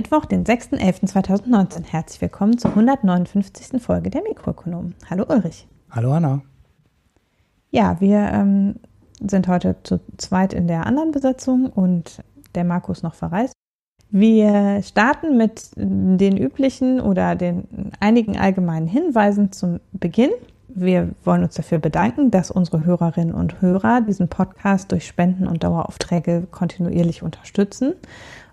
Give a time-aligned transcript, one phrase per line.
[0.00, 1.84] Mittwoch, den 6.11.2019.
[1.84, 3.82] Herzlich willkommen zur 159.
[3.82, 4.94] Folge der Mikroökonomen.
[5.10, 5.68] Hallo Ulrich.
[5.90, 6.40] Hallo Anna.
[7.70, 8.76] Ja, wir ähm,
[9.20, 12.24] sind heute zu zweit in der anderen Besetzung und
[12.54, 13.52] der Markus noch verreist.
[14.08, 20.30] Wir starten mit den üblichen oder den einigen allgemeinen Hinweisen zum Beginn.
[20.66, 25.62] Wir wollen uns dafür bedanken, dass unsere Hörerinnen und Hörer diesen Podcast durch Spenden und
[25.62, 27.96] Daueraufträge kontinuierlich unterstützen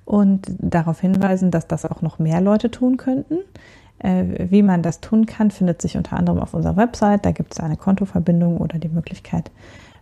[0.07, 3.39] und darauf hinweisen, dass das auch noch mehr Leute tun könnten.
[4.00, 7.25] Äh, wie man das tun kann, findet sich unter anderem auf unserer Website.
[7.25, 9.52] Da gibt es eine Kontoverbindung oder die Möglichkeit,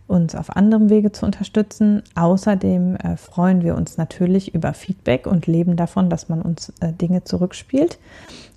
[0.06, 2.04] uns auf anderem Wege zu unterstützen.
[2.14, 6.92] Außerdem äh, freuen wir uns natürlich über Feedback und leben davon, dass man uns äh,
[6.92, 7.98] Dinge zurückspielt.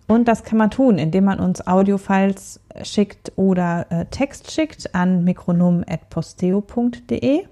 [0.06, 7.46] Und das kann man tun, indem man uns Audiofiles schickt oder Text schickt an mikronom.posteo.de.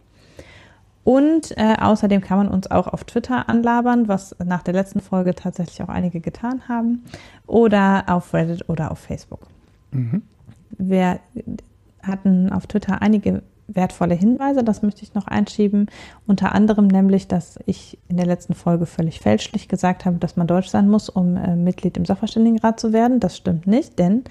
[1.08, 5.33] Und äh, außerdem kann man uns auch auf Twitter anlabern, was nach der letzten Folge
[5.36, 7.05] tatsächlich auch einige getan haben.
[7.45, 9.47] Oder auf Reddit oder auf Facebook.
[9.91, 10.23] Mhm.
[10.78, 11.22] Wir
[12.03, 15.88] hatten auf Twitter einige wertvolle Hinweise, das möchte ich noch einschieben.
[16.25, 20.45] Unter anderem nämlich, dass ich in der letzten Folge völlig fälschlich gesagt habe, dass man
[20.47, 23.22] Deutsch sein muss, um äh, Mitglied im Sachverständigenrat zu werden.
[23.22, 24.25] Das stimmt nicht, denn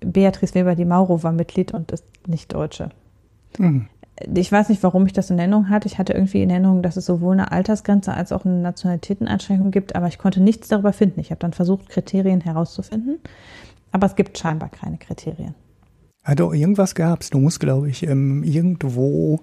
[0.00, 2.88] Beatrice Weber di Mauro war Mitglied und ist nicht Deutsche.
[3.58, 3.88] Mhm.
[4.34, 5.88] Ich weiß nicht, warum ich das in Erinnerung hatte.
[5.88, 9.94] Ich hatte irgendwie in Erinnerung, dass es sowohl eine Altersgrenze als auch eine Nationalitäteneinschränkung gibt,
[9.94, 11.20] aber ich konnte nichts darüber finden.
[11.20, 13.18] Ich habe dann versucht, Kriterien herauszufinden,
[13.92, 15.54] aber es gibt scheinbar keine Kriterien.
[16.22, 17.30] Also irgendwas gab es.
[17.30, 19.40] Du musst, glaube ich, ähm, irgendwo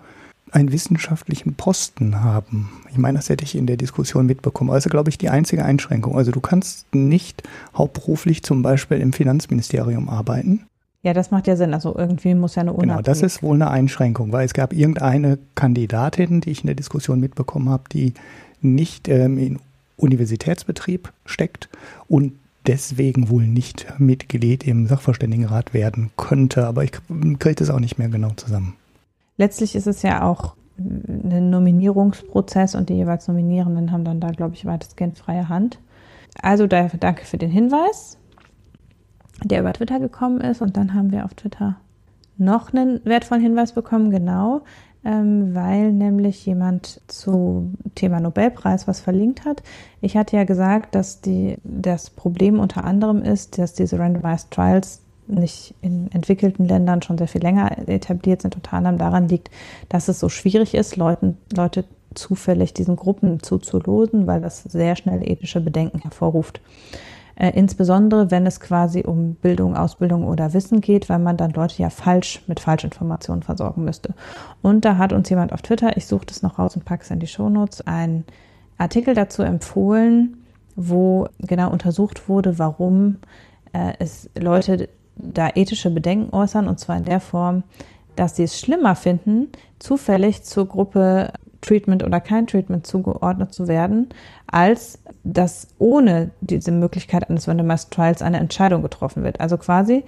[0.52, 2.70] einen wissenschaftlichen Posten haben.
[2.92, 4.70] Ich meine, das hätte ich in der Diskussion mitbekommen.
[4.70, 6.16] Also, glaube ich, die einzige Einschränkung.
[6.16, 7.44] Also, du kannst nicht
[7.76, 10.66] hauptberuflich zum Beispiel im Finanzministerium arbeiten.
[11.04, 11.74] Ja, das macht ja Sinn.
[11.74, 13.06] Also irgendwie muss ja eine Unabhängigkeit.
[13.06, 16.76] Genau, das ist wohl eine Einschränkung, weil es gab irgendeine Kandidatin, die ich in der
[16.76, 18.14] Diskussion mitbekommen habe, die
[18.62, 19.60] nicht ähm, in
[19.98, 21.70] Universitätsbetrieb steckt
[22.08, 22.34] und
[22.66, 28.08] deswegen wohl nicht Mitglied im Sachverständigenrat werden könnte, aber ich kriege das auch nicht mehr
[28.08, 28.76] genau zusammen.
[29.38, 34.56] Letztlich ist es ja auch ein Nominierungsprozess und die jeweils Nominierenden haben dann da, glaube
[34.56, 35.80] ich, weitestgehend freie Hand.
[36.42, 38.18] Also danke für den Hinweis,
[39.44, 40.62] der über Twitter gekommen ist.
[40.62, 41.78] Und dann haben wir auf Twitter
[42.38, 44.62] noch einen wertvollen Hinweis bekommen, genau
[45.06, 49.64] ähm, weil nämlich jemand zu Thema Nobelpreis was verlinkt hat.
[50.02, 55.02] Ich hatte ja gesagt, dass die, das Problem unter anderem ist, dass diese Randomized Trials
[55.28, 59.50] nicht in entwickelten Ländern schon sehr viel länger etabliert sind, unter anderem daran liegt,
[59.90, 65.28] dass es so schwierig ist, Leuten, Leute zufällig diesen Gruppen zuzulosen, weil das sehr schnell
[65.28, 66.62] ethische Bedenken hervorruft.
[67.36, 71.82] Äh, insbesondere wenn es quasi um Bildung, Ausbildung oder Wissen geht, weil man dann Leute
[71.82, 74.14] ja falsch mit Falschinformationen versorgen müsste.
[74.62, 77.12] Und da hat uns jemand auf Twitter, ich suche das noch raus und packe es
[77.12, 78.26] in die Shownotes, einen
[78.78, 80.44] Artikel dazu empfohlen,
[80.76, 83.18] wo genau untersucht wurde, warum
[83.74, 87.64] äh, es Leute da ethische Bedenken äußern, und zwar in der Form,
[88.16, 91.34] dass sie es schlimmer finden, zufällig zur Gruppe
[91.64, 94.10] Treatment oder kein Treatment zugeordnet zu werden,
[94.48, 99.40] als dass ohne diese Möglichkeit eines Randomized Trials eine Entscheidung getroffen wird.
[99.40, 100.04] Also quasi,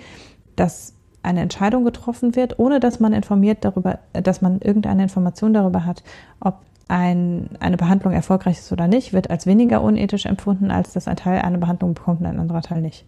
[0.56, 0.94] dass
[1.24, 6.04] eine Entscheidung getroffen wird, ohne dass man informiert darüber, dass man irgendeine Information darüber hat,
[6.40, 11.08] ob ein, eine Behandlung erfolgreich ist oder nicht, wird als weniger unethisch empfunden, als dass
[11.08, 13.06] ein Teil eine Behandlung bekommt und ein anderer Teil nicht.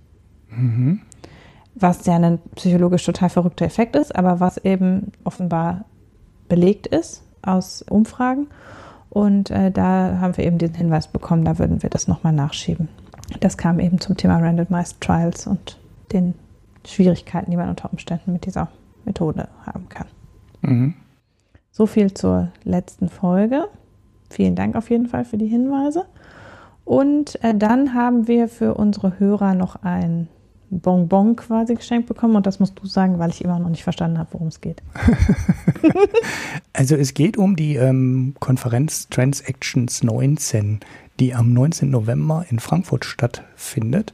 [0.50, 1.02] Mhm.
[1.76, 5.86] Was ja ein psychologisch total verrückter Effekt ist, aber was eben offenbar
[6.50, 8.48] belegt ist aus Umfragen.
[9.10, 12.90] Und äh, da haben wir eben diesen Hinweis bekommen, da würden wir das nochmal nachschieben.
[13.40, 15.78] Das kam eben zum Thema Randomized Trials und
[16.12, 16.34] den
[16.86, 18.70] Schwierigkeiten, die man unter Umständen mit dieser
[19.06, 20.08] Methode haben kann.
[20.62, 20.94] Mhm.
[21.72, 23.68] So viel zur letzten Folge.
[24.30, 26.06] Vielen Dank auf jeden Fall für die Hinweise.
[26.86, 30.28] Und äh, dann haben wir für unsere Hörer noch ein
[30.70, 34.18] Bonbon quasi geschenkt bekommen und das musst du sagen, weil ich immer noch nicht verstanden
[34.18, 34.82] habe, worum es geht.
[36.74, 40.80] also es geht um die ähm, Konferenz Transactions 19,
[41.20, 41.90] die am 19.
[41.90, 44.14] November in Frankfurt stattfindet.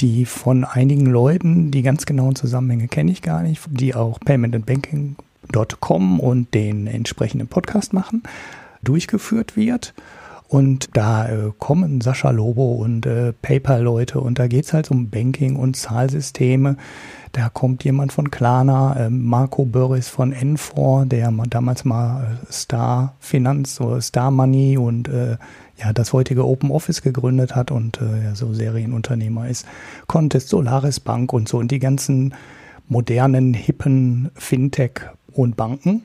[0.00, 6.20] Die von einigen Leuten, die ganz genauen Zusammenhänge kenne ich gar nicht, die auch paymentandbanking.com
[6.20, 8.22] und den entsprechenden Podcast machen,
[8.82, 9.94] durchgeführt wird.
[10.48, 15.56] Und da äh, kommen Sascha Lobo und äh, PayPal-Leute und da geht's halt um Banking
[15.56, 16.78] und Zahlsysteme.
[17.32, 23.14] Da kommt jemand von Klarna, äh, Marco Börris von N4, der damals mal äh, Star
[23.20, 25.36] Finanz oder Star Money und äh,
[25.76, 29.66] ja, das heutige Open Office gegründet hat und äh, ja, so Serienunternehmer ist.
[30.06, 32.34] Contest, Solaris Bank und so und die ganzen
[32.88, 36.04] modernen, hippen Fintech und Banken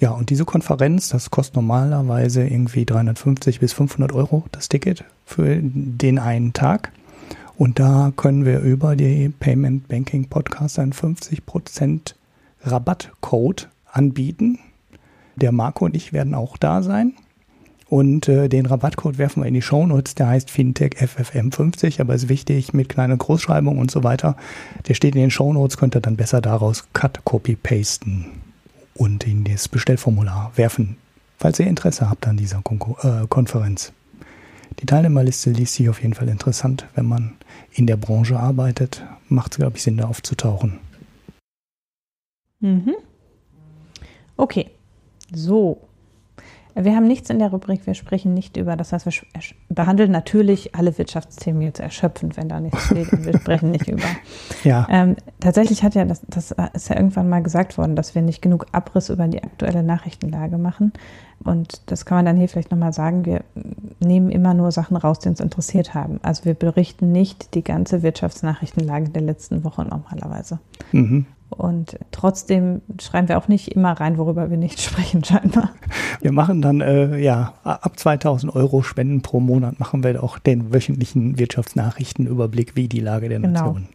[0.00, 5.58] Ja, und diese Konferenz, das kostet normalerweise irgendwie 350 bis 500 Euro das Ticket für
[5.60, 6.92] den einen Tag.
[7.56, 12.14] Und da können wir über die Payment Banking Podcast einen 50%
[12.62, 14.60] Rabattcode anbieten.
[15.34, 17.14] Der Marco und ich werden auch da sein.
[17.88, 22.28] Und äh, den Rabattcode werfen wir in die Shownotes, der heißt Fintech FFM50, aber ist
[22.28, 24.36] wichtig mit kleiner Großschreibung und so weiter.
[24.86, 28.26] Der steht in den Shownotes, könnt ihr dann besser daraus Cut, Copy, Pasten
[28.98, 30.96] und in das Bestellformular werfen,
[31.38, 33.92] falls ihr Interesse habt an dieser Kon äh, Konferenz.
[34.80, 37.36] Die Teilnehmerliste liest sich auf jeden Fall interessant, wenn man
[37.72, 39.04] in der Branche arbeitet.
[39.28, 40.78] Macht es, glaube ich, Sinn, da aufzutauchen.
[42.60, 42.94] Mhm.
[44.36, 44.70] Okay,
[45.32, 45.87] so.
[46.80, 49.12] Wir haben nichts in der Rubrik, wir sprechen nicht über, das heißt, wir
[49.68, 54.06] behandeln natürlich alle Wirtschaftsthemen jetzt erschöpfend, wenn da nichts steht und wir sprechen nicht über.
[54.62, 54.86] Ja.
[54.88, 58.42] Ähm, tatsächlich hat ja, das, das ist ja irgendwann mal gesagt worden, dass wir nicht
[58.42, 60.92] genug Abriss über die aktuelle Nachrichtenlage machen.
[61.44, 63.42] Und das kann man dann hier vielleicht nochmal sagen, wir
[64.00, 66.20] nehmen immer nur Sachen raus, die uns interessiert haben.
[66.22, 70.58] Also wir berichten nicht die ganze Wirtschaftsnachrichtenlage der letzten Woche normalerweise.
[70.92, 71.26] Mhm.
[71.50, 75.70] Und trotzdem schreiben wir auch nicht immer rein, worüber wir nicht sprechen, scheinbar.
[76.20, 80.72] Wir machen dann, äh, ja, ab 2000 Euro Spenden pro Monat machen wir auch den
[80.72, 83.60] wöchentlichen Wirtschaftsnachrichtenüberblick, wie die Lage der genau.
[83.60, 83.88] Nation.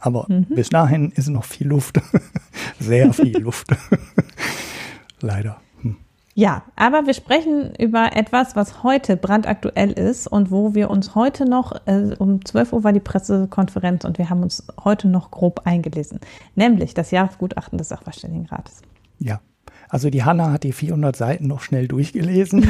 [0.00, 0.46] Aber mhm.
[0.54, 2.00] bis dahin ist noch viel Luft.
[2.78, 3.66] Sehr viel Luft.
[5.20, 5.56] Leider.
[6.36, 11.48] Ja, aber wir sprechen über etwas, was heute brandaktuell ist und wo wir uns heute
[11.48, 15.60] noch, äh, um 12 Uhr war die Pressekonferenz und wir haben uns heute noch grob
[15.64, 16.18] eingelesen,
[16.56, 18.82] nämlich das Jahresgutachten des Sachverständigenrates.
[19.20, 19.40] Ja,
[19.94, 22.66] also die Hanna hat die 400 Seiten noch schnell durchgelesen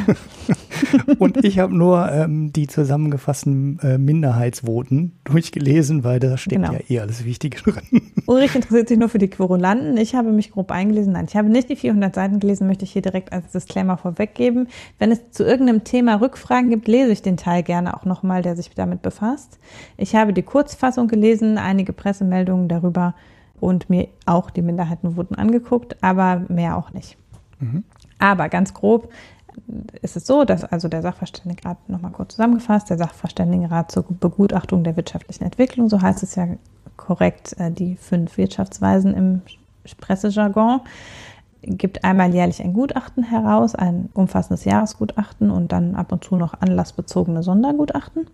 [1.18, 6.74] und ich habe nur ähm, die zusammengefassten äh, Minderheitsvoten durchgelesen, weil da steht genau.
[6.74, 8.02] ja eh alles Wichtige drin.
[8.26, 9.96] Ulrich interessiert sich nur für die Querulanten.
[9.96, 11.14] Ich habe mich grob eingelesen.
[11.14, 14.68] Nein, ich habe nicht die 400 Seiten gelesen, möchte ich hier direkt als Disclaimer vorweggeben.
[14.98, 18.54] Wenn es zu irgendeinem Thema Rückfragen gibt, lese ich den Teil gerne auch nochmal, der
[18.54, 19.58] sich damit befasst.
[19.96, 23.14] Ich habe die Kurzfassung gelesen, einige Pressemeldungen darüber
[23.60, 27.16] und mir auch die Minderheitenvoten angeguckt, aber mehr auch nicht.
[27.60, 27.84] Mhm.
[28.18, 29.10] Aber ganz grob
[30.02, 34.96] ist es so, dass also der Sachverständigenrat, nochmal kurz zusammengefasst, der Sachverständigenrat zur Begutachtung der
[34.96, 36.48] wirtschaftlichen Entwicklung, so heißt es ja
[36.96, 39.42] korrekt, äh, die fünf Wirtschaftsweisen im
[40.00, 40.80] Pressejargon,
[41.62, 46.60] gibt einmal jährlich ein Gutachten heraus, ein umfassendes Jahresgutachten und dann ab und zu noch
[46.60, 48.26] anlassbezogene Sondergutachten.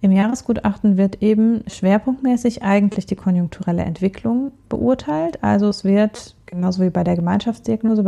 [0.00, 5.42] Im Jahresgutachten wird eben schwerpunktmäßig eigentlich die konjunkturelle Entwicklung beurteilt.
[5.42, 8.02] Also es wird, genauso wie bei der Gemeinschaftsdiagnose,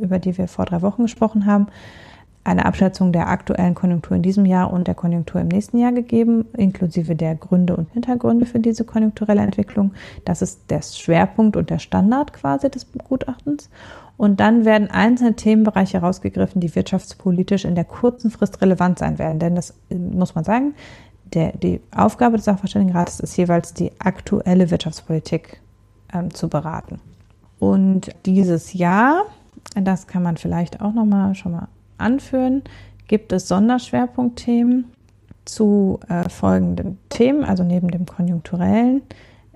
[0.00, 1.66] über die wir vor drei Wochen gesprochen haben,
[2.44, 6.46] eine Abschätzung der aktuellen Konjunktur in diesem Jahr und der Konjunktur im nächsten Jahr gegeben,
[6.56, 9.92] inklusive der Gründe und Hintergründe für diese konjunkturelle Entwicklung.
[10.24, 13.68] Das ist der Schwerpunkt und der Standard quasi des Gutachtens.
[14.16, 19.38] Und dann werden einzelne Themenbereiche herausgegriffen, die wirtschaftspolitisch in der kurzen Frist relevant sein werden.
[19.38, 20.74] Denn das muss man sagen,
[21.34, 25.60] der, die Aufgabe des Sachverständigenrates ist jeweils, die aktuelle Wirtschaftspolitik
[26.12, 27.00] ähm, zu beraten.
[27.58, 29.24] Und dieses Jahr,
[29.74, 32.62] das kann man vielleicht auch nochmal schon mal anführen,
[33.08, 34.86] gibt es Sonderschwerpunktthemen
[35.44, 39.02] zu äh, folgenden Themen, also neben dem konjunkturellen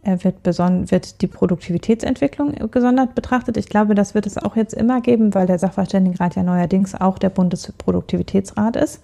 [0.02, 3.56] äh, wird, wird die Produktivitätsentwicklung gesondert betrachtet.
[3.56, 7.18] Ich glaube, das wird es auch jetzt immer geben, weil der Sachverständigenrat ja neuerdings auch
[7.18, 9.00] der Bundesproduktivitätsrat ist.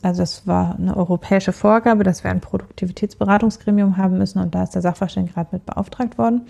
[0.00, 4.74] Also es war eine europäische Vorgabe, dass wir ein Produktivitätsberatungsgremium haben müssen und da ist
[4.74, 6.42] der Sachverständigenrat mit beauftragt worden.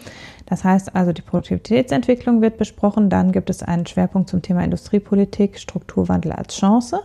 [0.47, 3.09] Das heißt also, die Produktivitätsentwicklung wird besprochen.
[3.09, 7.01] Dann gibt es einen Schwerpunkt zum Thema Industriepolitik, Strukturwandel als Chance,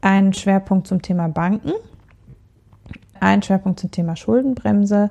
[0.00, 1.72] einen Schwerpunkt zum Thema Banken,
[3.20, 5.10] einen Schwerpunkt zum Thema Schuldenbremse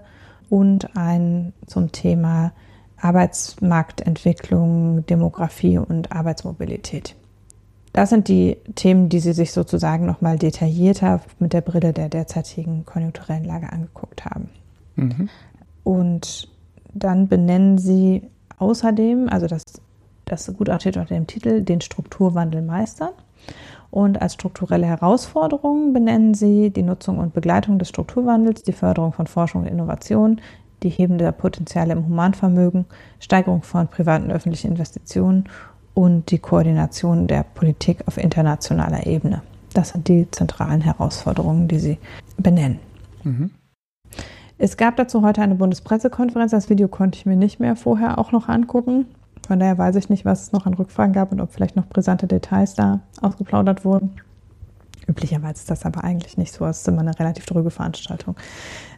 [0.49, 2.51] und einen zum Thema
[2.97, 7.15] Arbeitsmarktentwicklung, Demografie und Arbeitsmobilität.
[7.93, 12.85] Das sind die Themen, die Sie sich sozusagen nochmal detaillierter mit der Brille der derzeitigen
[12.85, 14.49] konjunkturellen Lage angeguckt haben.
[14.95, 15.29] Mhm.
[15.83, 16.49] Und
[16.93, 18.23] dann benennen Sie
[18.57, 19.63] außerdem, also das,
[20.25, 23.11] das Gutachten unter dem Titel, den Strukturwandel meistern.
[23.91, 29.27] Und als strukturelle Herausforderungen benennen Sie die Nutzung und Begleitung des Strukturwandels, die Förderung von
[29.27, 30.41] Forschung und Innovation,
[30.81, 32.85] die Heben der Potenziale im Humanvermögen,
[33.19, 35.45] Steigerung von privaten und öffentlichen Investitionen
[35.93, 39.41] und die Koordination der Politik auf internationaler Ebene.
[39.73, 41.97] Das sind die zentralen Herausforderungen, die Sie
[42.37, 42.79] benennen.
[43.23, 43.51] Mhm.
[44.57, 46.51] Es gab dazu heute eine Bundespressekonferenz.
[46.51, 49.07] Das Video konnte ich mir nicht mehr vorher auch noch angucken.
[49.47, 51.87] Von daher weiß ich nicht, was es noch an Rückfragen gab und ob vielleicht noch
[51.87, 54.11] brisante Details da ausgeplaudert wurden.
[55.07, 56.65] Üblicherweise ist das aber eigentlich nicht so.
[56.65, 58.35] Es ist immer eine relativ dröge Veranstaltung.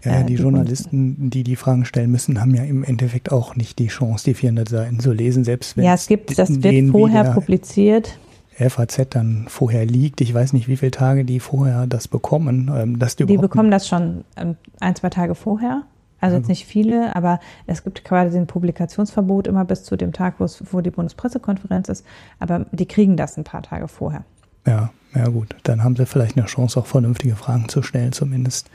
[0.03, 3.55] Ja, die, äh, die Journalisten, die die Fragen stellen müssen, haben ja im Endeffekt auch
[3.55, 6.91] nicht die Chance, die 400 Seiten zu lesen, selbst wenn Ja, es gibt, das wird
[6.91, 8.17] vorher publiziert.
[8.57, 10.21] FAZ dann vorher liegt.
[10.21, 12.71] Ich weiß nicht, wie viele Tage die vorher das bekommen.
[12.73, 15.83] Ähm, dass die, die bekommen das schon ähm, ein, zwei Tage vorher.
[16.21, 20.35] Also jetzt nicht viele, aber es gibt quasi ein Publikationsverbot immer bis zu dem Tag,
[20.39, 22.05] wo die Bundespressekonferenz ist.
[22.39, 24.23] Aber die kriegen das ein paar Tage vorher.
[24.65, 25.55] Ja, ja gut.
[25.63, 28.69] Dann haben sie vielleicht eine Chance, auch vernünftige Fragen zu stellen, zumindest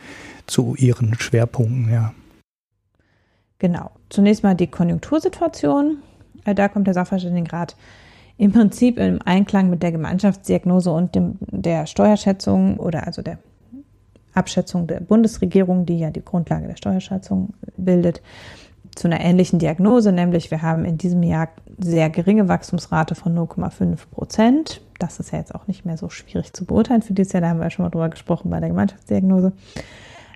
[0.46, 2.14] zu ihren Schwerpunkten, ja.
[3.58, 3.90] Genau.
[4.08, 5.98] Zunächst mal die Konjunktursituation.
[6.44, 7.76] Äh, da kommt der Sachverständigenrat
[8.38, 13.38] im Prinzip im Einklang mit der Gemeinschaftsdiagnose und dem, der Steuerschätzung oder also der
[14.32, 18.22] Abschätzung der Bundesregierung, die ja die Grundlage der Steuerschätzung bildet,
[18.94, 23.98] zu einer ähnlichen Diagnose, nämlich wir haben in diesem Jahr sehr geringe Wachstumsrate von 0,5
[24.10, 24.82] Prozent.
[24.98, 27.48] Das ist ja jetzt auch nicht mehr so schwierig zu beurteilen für dieses Jahr, da
[27.48, 29.52] haben wir ja schon mal drüber gesprochen bei der Gemeinschaftsdiagnose.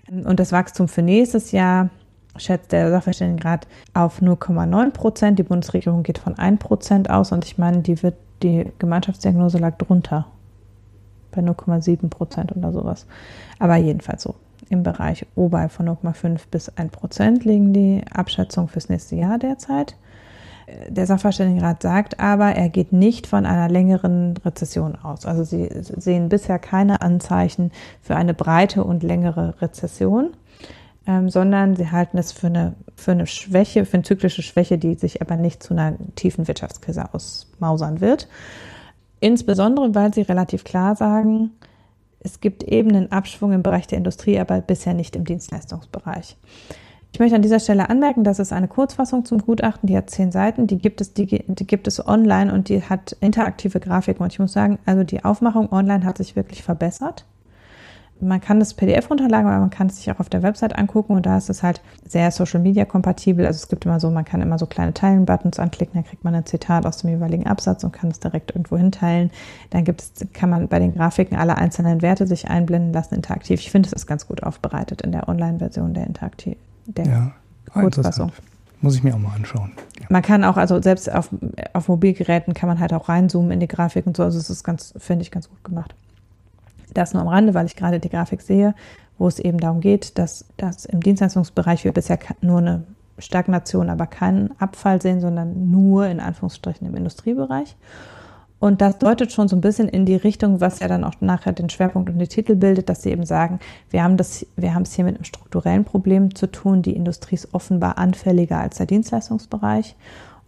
[0.08, 1.90] Und das Wachstum für nächstes Jahr
[2.36, 5.38] schätzt der Sachverständigenrat auf 0,9 Prozent.
[5.38, 9.76] Die Bundesregierung geht von 1 Prozent aus und ich meine, die, wird, die Gemeinschaftsdiagnose lag
[9.78, 10.26] drunter
[11.30, 13.06] bei 0,7 Prozent oder sowas.
[13.58, 14.34] Aber jedenfalls so
[14.70, 19.96] im Bereich oberhalb von 0,5 bis 1 Prozent liegen die Abschätzungen fürs nächste Jahr derzeit.
[20.88, 25.26] Der Sachverständigenrat sagt aber, er geht nicht von einer längeren Rezession aus.
[25.26, 30.30] Also sie sehen bisher keine Anzeichen für eine breite und längere Rezession
[31.06, 34.94] ähm, sondern sie halten es für eine, für eine Schwäche, für eine zyklische Schwäche, die
[34.94, 38.28] sich aber nicht zu einer tiefen Wirtschaftskrise ausmausern wird.
[39.20, 41.50] Insbesondere, weil sie relativ klar sagen,
[42.24, 46.36] es gibt eben einen Abschwung im Bereich der Industrie, aber bisher nicht im Dienstleistungsbereich.
[47.12, 50.32] Ich möchte an dieser Stelle anmerken, dass es eine Kurzfassung zum Gutachten, die hat zehn
[50.32, 54.24] Seiten, die gibt es, die, die gibt es online und die hat interaktive Grafiken.
[54.24, 57.24] Und ich muss sagen, also die Aufmachung online hat sich wirklich verbessert
[58.20, 61.14] man kann das PDF runterladen, aber man kann es sich auch auf der Website angucken
[61.14, 63.46] und da ist es halt sehr Social Media kompatibel.
[63.46, 66.34] Also es gibt immer so, man kann immer so kleine Teilen-Buttons anklicken, dann kriegt man
[66.34, 69.30] ein Zitat aus dem jeweiligen Absatz und kann es direkt irgendwo hinteilen.
[69.70, 73.60] Dann gibt es, kann man bei den Grafiken alle einzelnen Werte sich einblenden lassen, interaktiv.
[73.60, 76.56] Ich finde, es ist ganz gut aufbereitet in der Online-Version der interaktiv,
[76.86, 77.32] der ja,
[77.72, 78.32] Kurzfassung.
[78.80, 79.72] Muss ich mir auch mal anschauen.
[79.98, 80.06] Ja.
[80.10, 81.30] Man kann auch, also selbst auf,
[81.72, 84.22] auf Mobilgeräten kann man halt auch reinzoomen in die Grafik und so.
[84.22, 85.94] Also es ist ganz, finde ich, ganz gut gemacht.
[86.94, 88.74] Das nur am Rande, weil ich gerade die Grafik sehe,
[89.18, 92.84] wo es eben darum geht, dass, dass im Dienstleistungsbereich wir bisher nur eine
[93.18, 97.76] Stagnation, aber keinen Abfall sehen, sondern nur in Anführungsstrichen im Industriebereich.
[98.58, 101.52] Und das deutet schon so ein bisschen in die Richtung, was ja dann auch nachher
[101.52, 103.58] den Schwerpunkt und den Titel bildet, dass sie eben sagen,
[103.90, 106.80] wir haben das, wir haben es hier mit einem strukturellen Problem zu tun.
[106.80, 109.96] Die Industrie ist offenbar anfälliger als der Dienstleistungsbereich.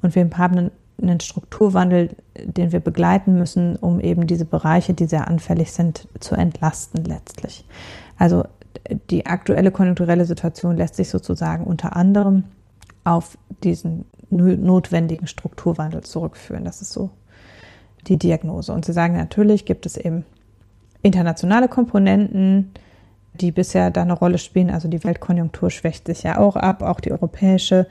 [0.00, 5.06] Und wir haben einen einen Strukturwandel, den wir begleiten müssen, um eben diese Bereiche, die
[5.06, 7.66] sehr anfällig sind, zu entlasten letztlich.
[8.16, 8.44] Also
[9.10, 12.44] die aktuelle konjunkturelle Situation lässt sich sozusagen unter anderem
[13.04, 16.64] auf diesen notwendigen Strukturwandel zurückführen.
[16.64, 17.10] Das ist so
[18.06, 18.72] die Diagnose.
[18.72, 20.24] Und Sie sagen, natürlich gibt es eben
[21.02, 22.72] internationale Komponenten,
[23.34, 24.70] die bisher da eine Rolle spielen.
[24.70, 27.86] Also die Weltkonjunktur schwächt sich ja auch ab, auch die europäische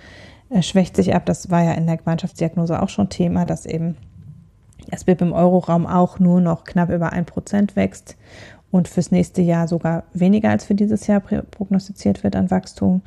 [0.61, 1.25] schwächt sich ab.
[1.25, 3.97] Das war ja in der Gemeinschaftsdiagnose auch schon Thema, dass eben
[4.89, 8.15] das BIP im Euroraum auch nur noch knapp über ein Prozent wächst
[8.71, 13.01] und fürs nächste Jahr sogar weniger als für dieses Jahr prognostiziert wird an Wachstum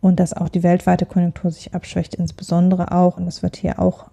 [0.00, 4.10] und dass auch die weltweite Konjunktur sich abschwächt, insbesondere auch, und das wird hier auch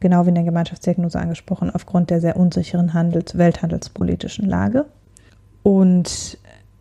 [0.00, 4.86] genau wie in der Gemeinschaftsdiagnose angesprochen, aufgrund der sehr unsicheren Handels-, welthandelspolitischen Lage.
[5.62, 6.38] Und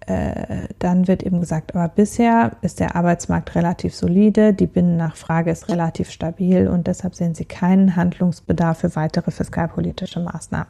[0.07, 5.69] äh, dann wird eben gesagt, aber bisher ist der Arbeitsmarkt relativ solide, die Binnennachfrage ist
[5.69, 10.67] relativ stabil und deshalb sehen Sie keinen Handlungsbedarf für weitere fiskalpolitische Maßnahmen.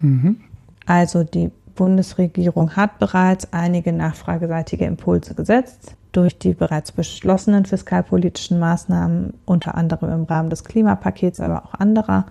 [0.00, 0.40] Mhm.
[0.86, 9.34] Also die Bundesregierung hat bereits einige nachfrageseitige Impulse gesetzt durch die bereits beschlossenen fiskalpolitischen Maßnahmen,
[9.46, 12.26] unter anderem im Rahmen des Klimapakets, aber auch anderer.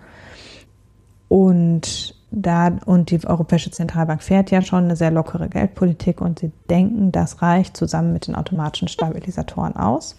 [1.30, 6.52] Und da, und die Europäische Zentralbank fährt ja schon eine sehr lockere Geldpolitik und sie
[6.70, 10.16] denken, das reicht zusammen mit den automatischen Stabilisatoren aus.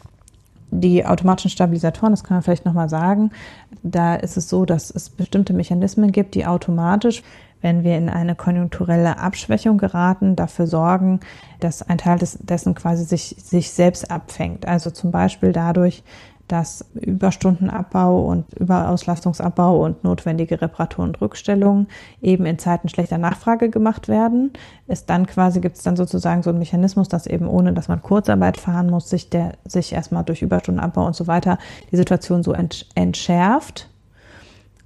[0.73, 3.31] Die automatischen Stabilisatoren, das kann man vielleicht nochmal sagen,
[3.83, 7.23] da ist es so, dass es bestimmte Mechanismen gibt, die automatisch,
[7.61, 11.21] wenn wir in eine konjunkturelle Abschwächung geraten, dafür sorgen,
[11.59, 14.67] dass ein Teil des, dessen quasi sich, sich selbst abfängt.
[14.67, 16.02] Also zum Beispiel dadurch,
[16.50, 21.87] dass Überstundenabbau und Überauslastungsabbau und notwendige Reparatur und Rückstellungen
[22.21, 24.52] eben in Zeiten schlechter Nachfrage gemacht werden.
[24.88, 28.02] Ist dann quasi, gibt es dann sozusagen so einen Mechanismus, dass eben ohne, dass man
[28.02, 31.59] Kurzarbeit fahren muss, sich der, sich erstmal durch Überstundenabbau und so weiter
[31.92, 32.54] die Situation so
[32.95, 33.88] entschärft.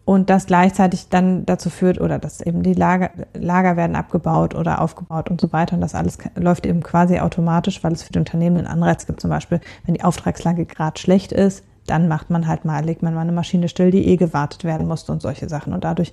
[0.04, 4.80] Und das gleichzeitig dann dazu führt oder dass eben die Lager, Lager werden abgebaut oder
[4.80, 8.18] aufgebaut und so weiter und das alles läuft eben quasi automatisch, weil es für die
[8.18, 12.46] Unternehmen einen Anreiz gibt, zum Beispiel, wenn die Auftragslage gerade schlecht ist, dann macht man
[12.46, 15.48] halt mal, legt man mal eine Maschine still, die eh gewartet werden musste und solche
[15.48, 16.12] Sachen und dadurch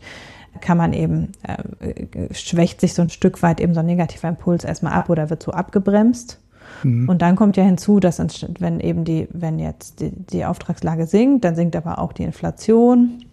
[0.59, 4.63] kann man eben, äh, schwächt sich so ein Stück weit eben so ein negativer Impuls
[4.63, 6.39] erstmal ab oder wird so abgebremst.
[6.83, 7.07] Mhm.
[7.07, 8.19] Und dann kommt ja hinzu, dass
[8.59, 13.23] wenn eben die, wenn jetzt die, die Auftragslage sinkt, dann sinkt aber auch die Inflation.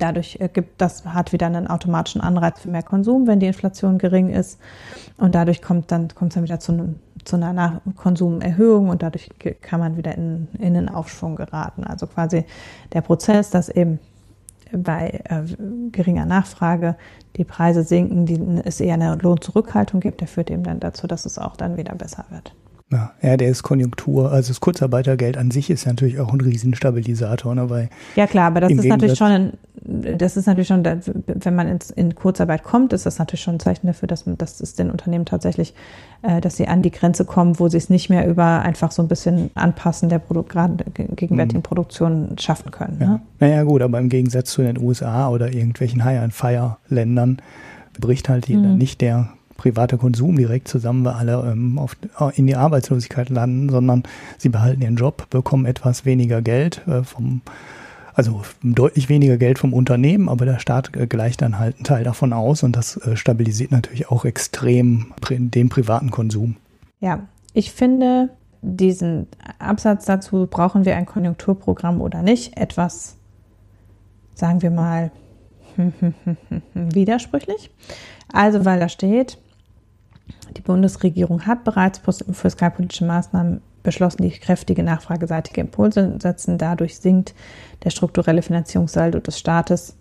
[0.00, 3.98] Dadurch äh, gibt das hat wieder einen automatischen Anreiz für mehr Konsum, wenn die Inflation
[3.98, 4.58] gering ist.
[5.18, 9.28] Und dadurch kommt dann kommt es dann wieder zu, zu einer Konsumerhöhung und dadurch
[9.60, 11.84] kann man wieder in, in den Aufschwung geraten.
[11.84, 12.44] Also quasi
[12.92, 13.98] der Prozess, dass eben
[14.72, 15.42] bei äh,
[15.90, 16.96] geringer Nachfrage
[17.36, 21.26] die Preise sinken, die, es eher eine Lohnzurückhaltung gibt, der führt eben dann dazu, dass
[21.26, 22.54] es auch dann wieder besser wird.
[22.92, 27.54] Ja, ja, der ist Konjunktur, also das Kurzarbeitergeld an sich ist natürlich auch ein Riesenstabilisator,
[27.54, 29.52] ne, weil ja klar, aber das ist natürlich schon, ein,
[30.18, 33.60] das ist natürlich schon, wenn man ins, in Kurzarbeit kommt, ist das natürlich schon ein
[33.60, 35.72] Zeichen dafür, dass, dass es den Unternehmen tatsächlich,
[36.22, 39.02] äh, dass sie an die Grenze kommen, wo sie es nicht mehr über einfach so
[39.02, 41.62] ein bisschen Anpassen der Produ gerade gegenwärtigen mhm.
[41.62, 42.96] Produktion schaffen können.
[43.00, 43.06] Ja.
[43.06, 43.20] Ne?
[43.38, 47.40] Naja gut, aber im Gegensatz zu den USA oder irgendwelchen High-and-Fire-Ländern
[48.00, 48.76] bricht halt mhm.
[48.78, 49.28] nicht der
[49.60, 51.94] private Konsum direkt zusammen, weil alle ähm, auf,
[52.34, 54.04] in die Arbeitslosigkeit landen, sondern
[54.38, 57.42] sie behalten ihren Job, bekommen etwas weniger Geld äh, vom,
[58.14, 62.04] also deutlich weniger Geld vom Unternehmen, aber der Staat äh, gleicht dann halt einen Teil
[62.04, 66.56] davon aus und das äh, stabilisiert natürlich auch extrem den privaten Konsum.
[67.00, 68.30] Ja, ich finde,
[68.62, 69.26] diesen
[69.58, 73.16] Absatz dazu, brauchen wir ein Konjunkturprogramm oder nicht, etwas,
[74.34, 75.10] sagen wir mal,
[76.74, 77.70] widersprüchlich.
[78.32, 79.38] Also, weil da steht,
[80.56, 82.00] die Bundesregierung hat bereits
[82.32, 86.58] fiskalpolitische Maßnahmen beschlossen, die kräftige nachfrageseitige Impulse setzen.
[86.58, 87.34] Dadurch sinkt
[87.84, 89.96] der strukturelle Finanzierungssaldo des Staates,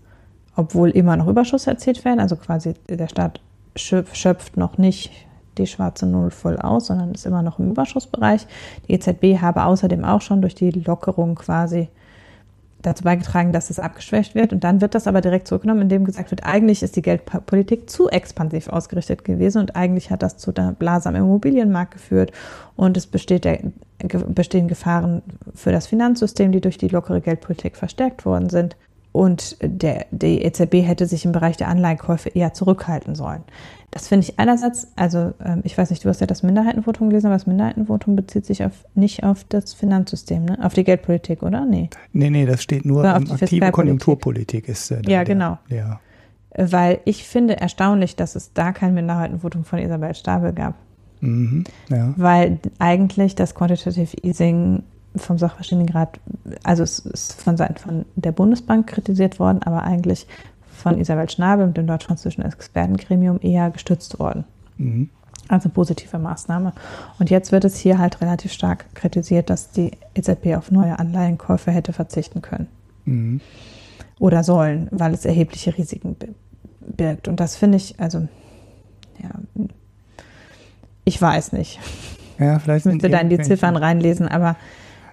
[0.56, 2.20] obwohl immer noch Überschüsse erzielt werden.
[2.20, 3.42] Also quasi der Staat
[3.76, 5.12] schöpft noch nicht
[5.58, 8.48] die schwarze Null voll aus, sondern ist immer noch im Überschussbereich.
[8.88, 11.90] Die EZB habe außerdem auch schon durch die Lockerung quasi
[12.82, 14.54] dazu beigetragen, dass es abgeschwächt wird.
[14.54, 18.10] Und dann wird das aber direkt zurückgenommen, indem gesagt wird, eigentlich ist die Geldpolitik zu
[18.10, 22.32] expansiv ausgerichtet gewesen und eigentlich hat das zu der Blase am Immobilienmarkt geführt
[22.76, 23.60] und es besteht der,
[24.28, 25.22] bestehen Gefahren
[25.54, 28.78] für das Finanzsystem, die durch die lockere Geldpolitik verstärkt worden sind.
[29.12, 33.44] Und der, die EZB hätte sich im Bereich der Anleihenkäufe eher zurückhalten sollen.
[33.92, 37.28] Das finde ich einerseits, also ähm, ich weiß nicht, du hast ja das Minderheitenvotum gelesen,
[37.28, 40.60] aber das Minderheitenvotum bezieht sich auf, nicht auf das Finanzsystem, ne?
[40.62, 41.66] auf die Geldpolitik, oder?
[41.66, 41.90] Nee.
[42.14, 45.58] Nee, nee, das steht nur auf aktive Konjunkturpolitik ist äh, Ja, genau.
[45.70, 46.00] Ja.
[46.56, 50.76] Weil ich finde erstaunlich, dass es da kein Minderheitenvotum von Isabel Stabel gab.
[51.22, 52.14] Mhm, ja.
[52.16, 54.84] Weil eigentlich das Quantitative Easing
[55.16, 56.20] vom Sachverständigenrat,
[56.64, 60.28] also es ist von Seiten von der Bundesbank kritisiert worden, aber eigentlich
[60.72, 64.46] von Isabel Schnabel und dem deutsch-französischen Expertengremium eher gestützt worden.
[64.78, 65.10] Mhm.
[65.48, 66.74] Also positive Maßnahme.
[67.18, 71.72] Und jetzt wird es hier halt relativ stark kritisiert, dass die EZB auf neue Anleihenkäufe
[71.72, 72.68] hätte verzichten können.
[73.06, 73.42] Mhm.
[74.20, 76.16] Oder sollen, weil es erhebliche Risiken
[76.82, 77.28] birgt.
[77.28, 78.28] Und das finde ich, also,
[79.22, 79.30] ja,
[81.04, 81.80] ich weiß nicht.
[82.38, 84.56] Ja, vielleicht ich müsste da in die Ziffern reinlesen, aber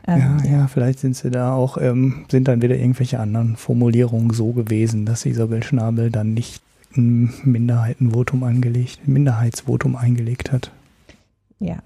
[0.06, 4.30] ähm, ja, ja, vielleicht sind sie da auch, ähm, sind dann wieder irgendwelche anderen Formulierungen
[4.30, 6.62] so gewesen, dass Isabel Schnabel dann nicht
[6.96, 10.70] ein Minderheitenvotum angelegt, ein Minderheitsvotum eingelegt hat.
[11.58, 11.76] Ja.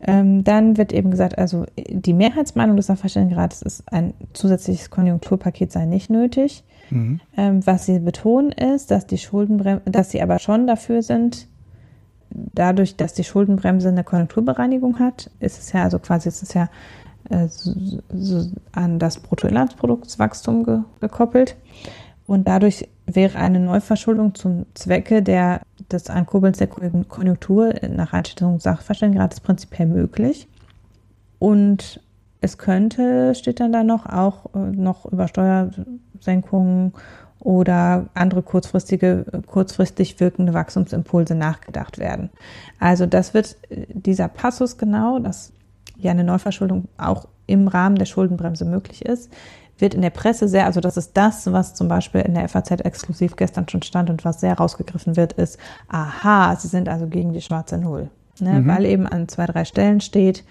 [0.00, 5.86] Ähm, dann wird eben gesagt, also die Mehrheitsmeinung des Sachverständigenrates ist, ein zusätzliches Konjunkturpaket sei
[5.86, 6.64] nicht nötig.
[6.90, 7.20] Mhm.
[7.36, 11.48] Ähm, was sie betonen ist, dass die Schuldenbremse, dass sie aber schon dafür sind,
[12.30, 16.68] dadurch, dass die Schuldenbremse eine Konjunkturbereinigung hat, ist es ja, also quasi ist es ja
[18.72, 21.56] an das Bruttoinlandsproduktswachstum ge gekoppelt.
[22.26, 25.60] Und dadurch wäre eine Neuverschuldung zum Zwecke der,
[25.92, 30.48] des Ankurbelns der Konjunktur nach Einstellung des Sachverständigenrates prinzipiell möglich.
[31.38, 32.00] Und
[32.40, 36.92] es könnte, steht dann da noch, auch äh, noch über Steuersenkungen
[37.38, 42.30] oder andere kurzfristige, kurzfristig wirkende Wachstumsimpulse nachgedacht werden.
[42.80, 45.52] Also das wird äh, dieser Passus genau, das
[45.98, 49.30] ja eine Neuverschuldung auch im Rahmen der Schuldenbremse möglich ist,
[49.78, 52.70] wird in der Presse sehr, also das ist das, was zum Beispiel in der FAZ
[52.70, 57.32] exklusiv gestern schon stand und was sehr rausgegriffen wird, ist, aha, sie sind also gegen
[57.32, 58.08] die schwarze Null.
[58.40, 58.60] Ne?
[58.60, 58.66] Mhm.
[58.68, 60.44] Weil eben an zwei, drei Stellen steht,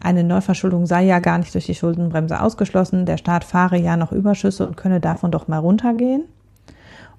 [0.00, 4.10] eine Neuverschuldung sei ja gar nicht durch die Schuldenbremse ausgeschlossen, der Staat fahre ja noch
[4.10, 6.24] Überschüsse und könne davon doch mal runtergehen.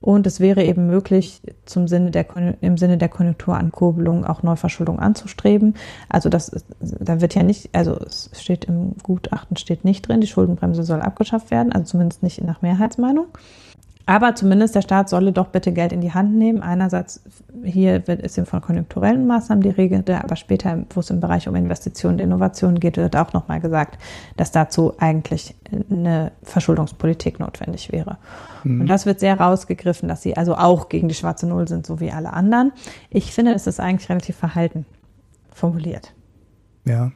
[0.03, 2.25] Und es wäre eben möglich, zum Sinne der,
[2.59, 5.75] im Sinne der Konjunkturankurbelung auch Neuverschuldung anzustreben.
[6.09, 10.27] Also das, da wird ja nicht, also es steht im Gutachten steht nicht drin, die
[10.27, 13.27] Schuldenbremse soll abgeschafft werden, also zumindest nicht nach Mehrheitsmeinung.
[14.05, 16.61] Aber zumindest der Staat solle doch bitte Geld in die Hand nehmen.
[16.61, 17.21] Einerseits
[17.63, 21.55] hier wird, ist von konjunkturellen Maßnahmen die Regel, aber später, wo es im Bereich um
[21.55, 23.97] Investitionen und Innovationen geht, wird auch nochmal gesagt,
[24.35, 25.55] dass dazu eigentlich
[25.89, 28.17] eine Verschuldungspolitik notwendig wäre.
[28.65, 28.81] Mhm.
[28.81, 32.01] Und das wird sehr rausgegriffen, dass sie also auch gegen die schwarze Null sind, so
[32.01, 32.73] wie alle anderen.
[33.09, 34.85] Ich finde, es ist eigentlich relativ verhalten
[35.53, 36.13] formuliert.
[36.85, 37.11] Ja.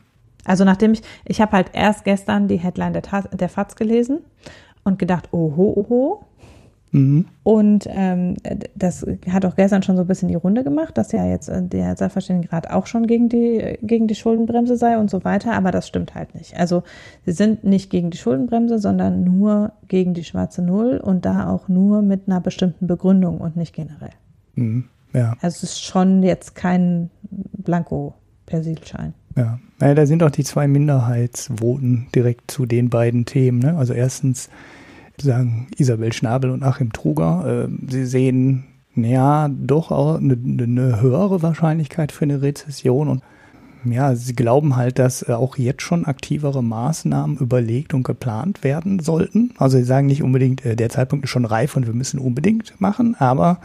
[0.46, 3.02] Also nachdem ich, ich habe halt erst gestern die Headline der,
[3.34, 4.20] der FAZ gelesen
[4.86, 6.26] und gedacht, oho, oho,
[6.92, 7.26] Mhm.
[7.44, 8.36] Und ähm,
[8.76, 11.62] das hat auch gestern schon so ein bisschen die Runde gemacht, dass ja jetzt äh,
[11.62, 15.88] der Sachverständigenrat auch schon gegen die, gegen die Schuldenbremse sei und so weiter, aber das
[15.88, 16.58] stimmt halt nicht.
[16.58, 16.84] Also
[17.26, 21.68] sie sind nicht gegen die Schuldenbremse, sondern nur gegen die schwarze Null und da auch
[21.68, 24.12] nur mit einer bestimmten Begründung und nicht generell.
[24.56, 24.86] Mhm.
[25.14, 25.36] Ja.
[25.42, 29.14] Also es ist schon jetzt kein Blanko-Persilschein.
[29.36, 33.60] Ja, naja, da sind auch die zwei Minderheitsvoten direkt zu den beiden Themen.
[33.60, 33.78] Ne?
[33.78, 34.50] Also erstens
[35.22, 41.42] sagen Isabel Schnabel und Achim Truger, äh, sie sehen ja doch auch eine, eine höhere
[41.42, 43.24] Wahrscheinlichkeit für eine Rezession und
[43.86, 49.54] ja, sie glauben halt, dass auch jetzt schon aktivere Maßnahmen überlegt und geplant werden sollten.
[49.58, 52.74] Also sie sagen nicht unbedingt, äh, der Zeitpunkt ist schon reif und wir müssen unbedingt
[52.80, 53.60] machen, aber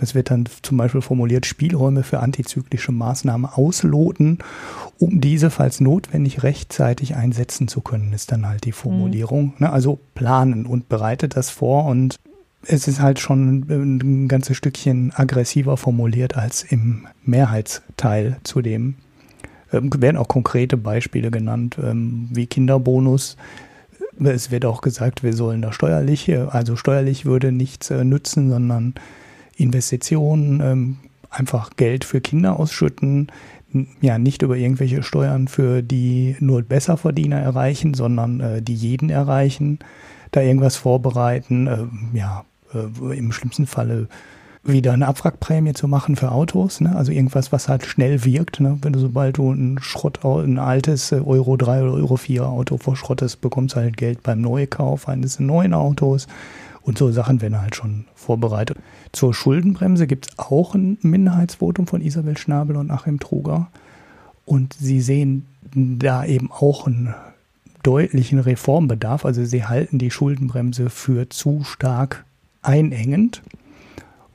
[0.00, 4.38] es wird dann zum Beispiel formuliert, Spielräume für antizyklische Maßnahmen ausloten,
[4.98, 9.54] um diese, falls notwendig, rechtzeitig einsetzen zu können, ist dann halt die Formulierung.
[9.58, 9.66] Mhm.
[9.66, 12.16] Also planen und bereitet das vor und
[12.66, 18.96] es ist halt schon ein ganzes Stückchen aggressiver formuliert als im Mehrheitsteil zu dem.
[19.72, 23.36] Ähm, werden auch konkrete Beispiele genannt, ähm, wie Kinderbonus.
[24.22, 28.94] Es wird auch gesagt, wir sollen da steuerlich, also steuerlich würde nichts äh, nützen, sondern
[29.60, 30.96] Investitionen, ähm,
[31.30, 33.28] einfach Geld für Kinder ausschütten,
[34.00, 39.78] ja, nicht über irgendwelche Steuern für die nur Besserverdiener erreichen, sondern äh, die jeden erreichen,
[40.32, 42.44] da irgendwas vorbereiten, äh, ja,
[42.74, 44.08] äh, im schlimmsten Falle
[44.62, 46.94] wieder eine Abwrackprämie zu machen für Autos, ne?
[46.94, 48.60] also irgendwas, was halt schnell wirkt.
[48.60, 48.78] Ne?
[48.82, 52.76] Wenn du sobald du ein Schrott, ein altes äh, Euro 3 oder Euro 4 Auto
[52.76, 56.26] verschrottest, bekommst du halt Geld beim Neukauf eines neuen Autos.
[56.82, 58.78] Und so Sachen werden halt schon vorbereitet.
[59.12, 63.68] Zur Schuldenbremse gibt es auch ein Minderheitsvotum von Isabel Schnabel und Achim Truger.
[64.46, 67.14] Und sie sehen da eben auch einen
[67.82, 69.24] deutlichen Reformbedarf.
[69.24, 72.24] Also sie halten die Schuldenbremse für zu stark
[72.62, 73.42] einengend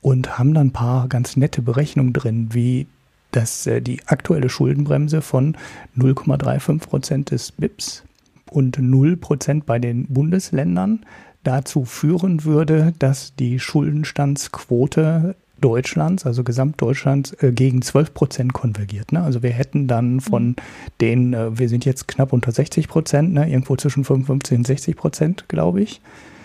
[0.01, 2.87] und haben dann ein paar ganz nette Berechnungen drin, wie
[3.31, 5.57] dass äh, die aktuelle Schuldenbremse von
[5.97, 8.03] 0,35 Prozent des BIPs
[8.49, 11.05] und 0 Prozent bei den Bundesländern
[11.45, 19.11] dazu führen würde, dass die Schuldenstandsquote Deutschlands, also Gesamtdeutschlands, äh, gegen 12 Prozent konvergiert.
[19.11, 19.21] Ne?
[19.21, 20.55] Also wir hätten dann von mhm.
[21.01, 23.49] den, äh, wir sind jetzt knapp unter 60 Prozent, ne?
[23.49, 26.01] irgendwo zwischen 55 und 60 Prozent, glaube ich.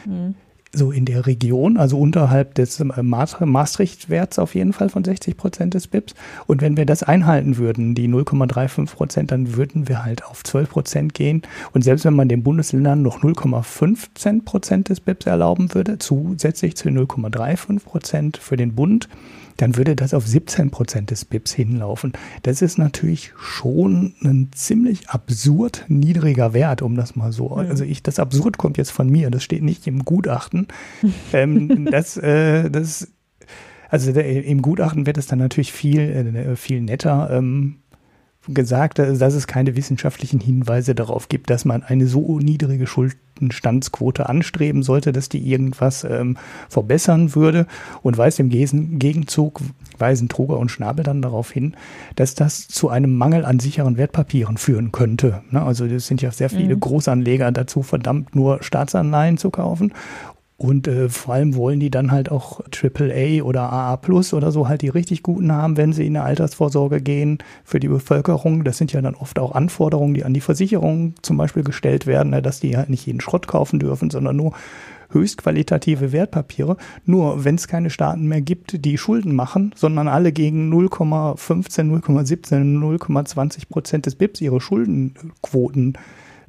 [0.07, 0.35] Mhm
[0.73, 5.75] so in der Region, also unterhalb des äh, Maastricht-Werts auf jeden Fall von 60 Prozent
[5.75, 6.15] des BIPs.
[6.47, 10.71] Und wenn wir das einhalten würden, die 0,35 Prozent, dann würden wir halt auf 12
[10.71, 11.43] Prozent gehen.
[11.73, 16.89] Und selbst wenn man den Bundesländern noch 0,15 Prozent des BIPs erlauben würde, zusätzlich zu
[16.89, 19.09] 0,35 Prozent für den Bund,
[19.61, 22.13] dann würde das auf 17 Prozent des BIPs hinlaufen.
[22.43, 27.51] Das ist natürlich schon ein ziemlich absurd niedriger Wert, um das mal so.
[27.51, 30.69] Also ich, das absurd kommt jetzt von mir, das steht nicht im Gutachten.
[31.33, 33.09] ähm, das, äh, das,
[33.91, 37.29] also der, im Gutachten wird es dann natürlich viel, äh, viel netter.
[37.31, 37.77] Ähm,
[38.49, 44.83] gesagt, dass es keine wissenschaftlichen Hinweise darauf gibt, dass man eine so niedrige Schuldenstandsquote anstreben
[44.83, 47.67] sollte, dass die irgendwas ähm, verbessern würde
[48.03, 49.61] und weist im Gegenzug,
[49.99, 51.77] weisen Truger und Schnabel dann darauf hin,
[52.17, 55.43] dass das zu einem Mangel an sicheren Wertpapieren führen könnte.
[55.51, 55.63] Ne?
[55.63, 56.81] Also es sind ja sehr viele mhm.
[56.81, 59.93] Großanleger dazu verdammt, nur Staatsanleihen zu kaufen
[60.61, 64.69] und äh, vor allem wollen die dann halt auch AAA oder AA Plus oder so
[64.69, 68.63] halt die richtig guten haben, wenn sie in eine Altersvorsorge gehen für die Bevölkerung.
[68.63, 72.29] Das sind ja dann oft auch Anforderungen, die an die Versicherung zum Beispiel gestellt werden,
[72.29, 74.53] ne, dass die halt nicht jeden Schrott kaufen dürfen, sondern nur
[75.09, 76.77] höchstqualitative Wertpapiere.
[77.07, 82.79] Nur wenn es keine Staaten mehr gibt, die Schulden machen, sondern alle gegen 0,15, 0,17,
[82.79, 85.97] 0,20 Prozent des BIPs ihre Schuldenquoten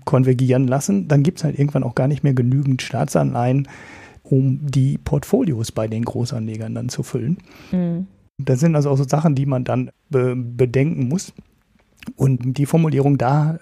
[0.03, 3.69] konvergieren lassen, dann gibt es halt irgendwann auch gar nicht mehr genügend Staatsanleihen,
[4.31, 7.37] um die Portfolios bei den Großanlegern dann zu füllen.
[7.71, 8.07] Mhm.
[8.37, 11.33] Das sind also auch so Sachen, die man dann be bedenken muss.
[12.15, 13.59] Und die Formulierung da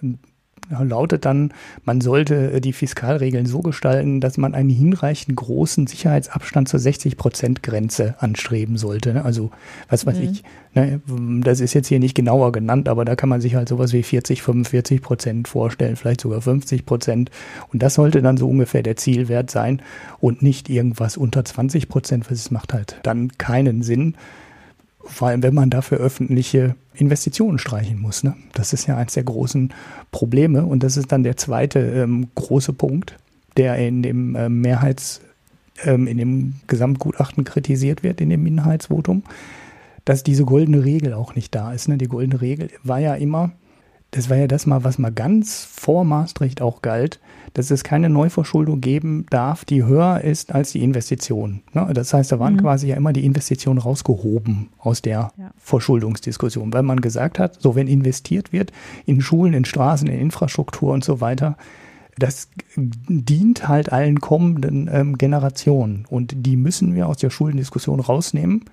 [0.69, 6.69] lautet dann, man sollte äh, die Fiskalregeln so gestalten, dass man einen hinreichend großen Sicherheitsabstand
[6.69, 9.13] zur 60-Prozent-Grenze anstreben sollte.
[9.13, 9.25] Ne?
[9.25, 9.51] Also,
[9.89, 10.23] was weiß mhm.
[10.23, 10.43] ich,
[10.75, 11.01] ne?
[11.43, 14.03] das ist jetzt hier nicht genauer genannt, aber da kann man sich halt sowas wie
[14.03, 17.31] 40, 45 Prozent vorstellen, vielleicht sogar 50 Prozent.
[17.71, 19.81] Und das sollte dann so ungefähr der Zielwert sein
[20.19, 24.15] und nicht irgendwas unter 20 Prozent, weil es macht halt dann keinen Sinn
[25.09, 28.23] vor allem wenn man dafür öffentliche Investitionen streichen muss.
[28.23, 28.35] Ne?
[28.53, 29.73] Das ist ja eins der großen
[30.11, 33.17] Probleme und das ist dann der zweite ähm, große Punkt,
[33.57, 35.21] der in dem äh, Mehrheits,
[35.83, 39.23] ähm, in dem Gesamtgutachten kritisiert wird, in dem Minderheitsvotum,
[40.05, 41.87] dass diese goldene Regel auch nicht da ist.
[41.87, 41.97] Ne?
[41.97, 43.51] Die goldene Regel war ja immer,
[44.11, 47.19] das war ja das mal, was mal ganz vor Maastricht auch galt,
[47.53, 51.61] dass es keine Neuverschuldung geben darf, die höher ist als die Investition.
[51.73, 51.89] Ne?
[51.93, 52.61] Das heißt, da waren mhm.
[52.61, 55.51] quasi ja immer die Investitionen rausgehoben aus der ja.
[55.57, 58.71] Verschuldungsdiskussion, weil man gesagt hat, so wenn investiert wird
[59.05, 61.57] in Schulen, in Straßen, in Infrastruktur und so weiter,
[62.17, 68.65] das dient halt allen kommenden ähm, Generationen und die müssen wir aus der Schuldendiskussion rausnehmen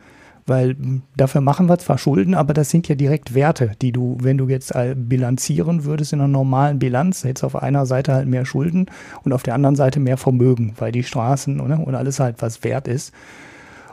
[0.47, 0.77] weil
[1.17, 4.49] dafür machen wir zwar Schulden, aber das sind ja direkt Werte, die du, wenn du
[4.49, 8.87] jetzt bilanzieren würdest in einer normalen Bilanz, hättest auf einer Seite halt mehr Schulden
[9.25, 12.63] und auf der anderen Seite mehr Vermögen, weil die Straßen oder, und alles halt was
[12.63, 13.13] wert ist.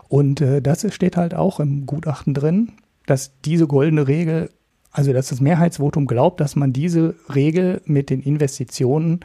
[0.09, 2.73] Und äh, das steht halt auch im Gutachten drin,
[3.07, 4.51] dass diese goldene Regel,
[4.91, 9.21] also dass das Mehrheitsvotum glaubt, dass man diese Regel mit den Investitionen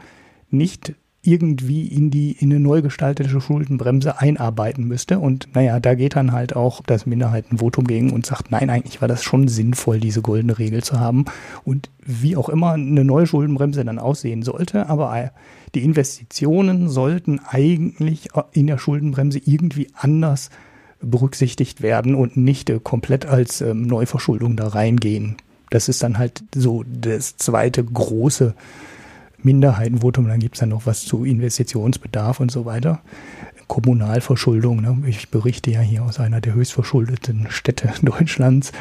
[0.49, 5.19] nicht irgendwie in die in eine neu gestaltete Schuldenbremse einarbeiten müsste.
[5.19, 9.09] Und naja, da geht dann halt auch das Minderheitenvotum gegen und sagt, nein, eigentlich war
[9.09, 11.25] das schon sinnvoll, diese goldene Regel zu haben.
[11.65, 15.31] Und wie auch immer eine neue Schuldenbremse dann aussehen sollte, aber
[15.75, 20.49] die Investitionen sollten eigentlich in der Schuldenbremse irgendwie anders
[21.01, 25.37] berücksichtigt werden und nicht komplett als ähm, Neuverschuldung da reingehen.
[25.69, 28.55] Das ist dann halt so das zweite große
[29.43, 32.99] Minderheitenvotum, dann gibt es dann noch was zu Investitionsbedarf und so weiter.
[33.67, 34.97] Kommunalverschuldung, ne?
[35.05, 38.71] ich berichte ja hier aus einer der höchstverschuldeten Städte Deutschlands,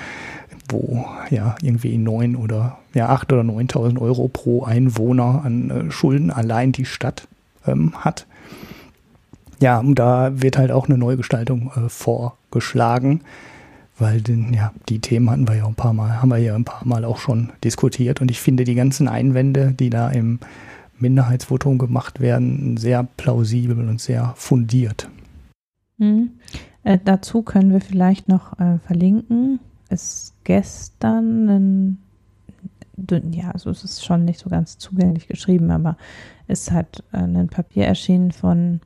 [0.69, 6.31] wo ja irgendwie neun oder ja acht oder neuntausend Euro pro Einwohner an äh, Schulden
[6.31, 7.29] allein die Stadt
[7.67, 8.27] ähm, hat.
[9.61, 13.21] Ja, und da wird halt auch eine Neugestaltung äh, vorgeschlagen
[13.99, 16.65] weil den, ja, die Themen hatten wir ja ein paar Mal, haben wir ja ein
[16.65, 20.39] paar Mal auch schon diskutiert und ich finde die ganzen Einwände, die da im
[20.99, 25.09] Minderheitsvotum gemacht werden, sehr plausibel und sehr fundiert.
[25.99, 26.31] Mhm.
[26.85, 29.61] Äh, dazu können wir vielleicht noch äh, verlinken.
[29.91, 31.99] Ist gestern ein,
[33.33, 35.97] ja, also es ist schon nicht so ganz zugänglich geschrieben, aber
[36.47, 38.81] es hat äh, ein Papier erschienen von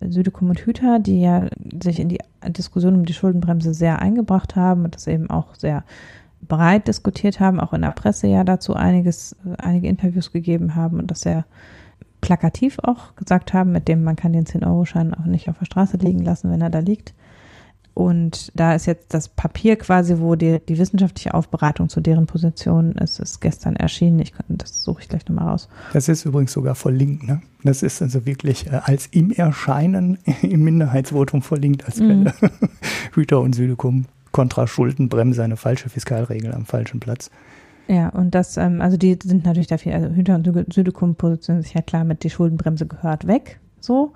[0.00, 1.46] Südekum und Hüter, die ja
[1.82, 5.84] sich in die Diskussion um die Schuldenbremse sehr eingebracht haben und das eben auch sehr
[6.46, 11.10] breit diskutiert haben, auch in der Presse ja dazu einiges, einige Interviews gegeben haben und
[11.10, 11.44] das sehr
[12.20, 15.96] plakativ auch gesagt haben, mit dem man kann den 10-Euro-Schein auch nicht auf der Straße
[15.96, 17.14] liegen lassen, wenn er da liegt.
[17.98, 22.92] Und da ist jetzt das Papier quasi, wo die, die wissenschaftliche Aufbereitung zu deren Position
[22.92, 24.20] ist, ist gestern erschienen.
[24.20, 25.68] Ich, das suche ich gleich nochmal raus.
[25.94, 27.24] Das ist übrigens sogar verlinkt.
[27.24, 27.42] Ne?
[27.64, 32.34] Das ist also wirklich äh, als im Erscheinen im Minderheitsvotum verlinkt als Quelle.
[32.40, 32.50] Mhm.
[33.14, 37.32] Hüter und Südekum kontra Schuldenbremse, eine falsche Fiskalregel am falschen Platz.
[37.88, 41.74] Ja, und das, ähm, also die sind natürlich dafür, also Hüter und Südekum positionieren sich
[41.74, 44.12] ja klar mit, die Schuldenbremse gehört weg, so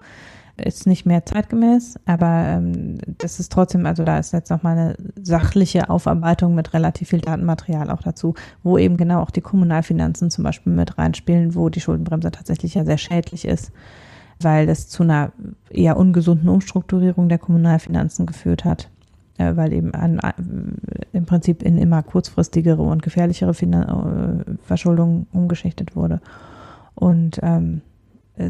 [0.57, 4.97] ist nicht mehr zeitgemäß, aber ähm, das ist trotzdem, also da ist jetzt nochmal eine
[5.23, 10.45] sachliche Aufarbeitung mit relativ viel Datenmaterial auch dazu, wo eben genau auch die Kommunalfinanzen zum
[10.45, 13.73] Beispiel mit reinspielen, wo die Schuldenbremse tatsächlich ja sehr schädlich ist,
[14.41, 15.33] weil das zu einer
[15.71, 18.91] eher ungesunden Umstrukturierung der Kommunalfinanzen geführt hat,
[19.39, 20.33] äh, weil eben an, äh,
[21.13, 26.21] im Prinzip in immer kurzfristigere und gefährlichere Finan äh, Verschuldung umgeschichtet wurde.
[26.95, 27.81] Und ähm,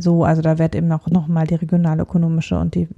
[0.00, 2.88] so, also da wird eben noch, noch mal die regionalökonomische und die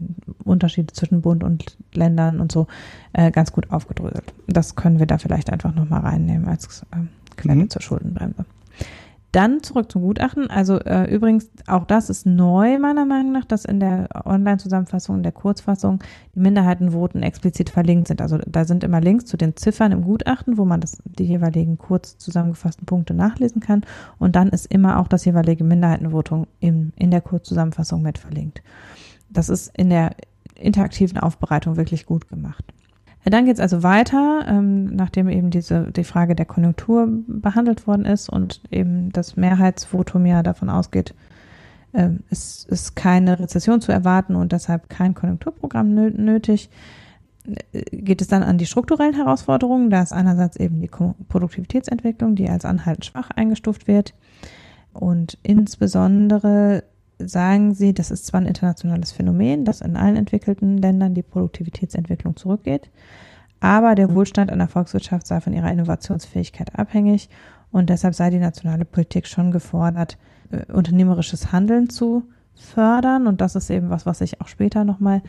[0.45, 2.67] Unterschiede zwischen Bund und Ländern und so
[3.13, 4.33] äh, ganz gut aufgedröselt.
[4.47, 6.97] Das können wir da vielleicht einfach noch mal reinnehmen als äh,
[7.37, 7.71] Quelle mhm.
[7.71, 8.45] zur Schuldenbremse.
[9.35, 10.49] Dann zurück zum Gutachten.
[10.49, 15.23] Also äh, übrigens, auch das ist neu meiner Meinung nach, dass in der Online-Zusammenfassung, in
[15.25, 15.99] der Kurzfassung
[16.37, 18.23] die Minderheitenvoten explizit verlinkt sind.
[18.23, 21.79] Also da sind immer Links zu den Ziffern im Gutachten, wo man das, die jeweiligen
[21.79, 23.83] kurz zusammengefassten Punkte nachlesen kann.
[24.21, 28.63] Und dann ist immer auch das jeweilige Minderheitenvotum in, in der Kurzzusammenfassung mit verlinkt.
[29.31, 30.15] Das ist in der
[30.55, 32.73] interaktiven Aufbereitung wirklich gut gemacht.
[33.25, 38.05] Dann geht es also weiter, ähm, nachdem eben diese die Frage der Konjunktur behandelt worden
[38.05, 41.15] ist und eben das Mehrheitsvotum ja davon ausgeht,
[41.93, 46.69] äh, es ist keine Rezession zu erwarten und deshalb kein Konjunkturprogramm nö nötig,
[47.73, 49.89] äh, geht es dann an die strukturellen Herausforderungen.
[49.89, 50.91] Da ist einerseits eben die
[51.29, 54.15] Produktivitätsentwicklung, die als anhaltend schwach eingestuft wird.
[54.93, 56.85] Und insbesondere
[57.19, 62.37] sagen sie, das ist zwar ein internationales Phänomen, dass in allen entwickelten Ländern die Produktivitätsentwicklung
[62.37, 62.91] zurückgeht,
[63.61, 67.29] aber der Wohlstand einer Volkswirtschaft sei von ihrer Innovationsfähigkeit abhängig
[67.71, 70.19] und deshalb sei die nationale Politik schon gefordert,
[70.51, 72.25] äh, unternehmerisches Handeln zu
[72.55, 73.27] fördern.
[73.27, 75.23] Und das ist eben was, was sich auch später nochmal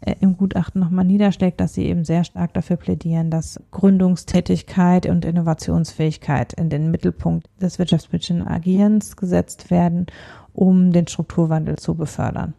[0.00, 5.24] äh, im Gutachten nochmal niederschlägt, dass sie eben sehr stark dafür plädieren, dass Gründungstätigkeit und
[5.24, 10.06] Innovationsfähigkeit in den Mittelpunkt des wirtschaftspolitischen Agierens gesetzt werden,
[10.52, 12.54] um den Strukturwandel zu befördern.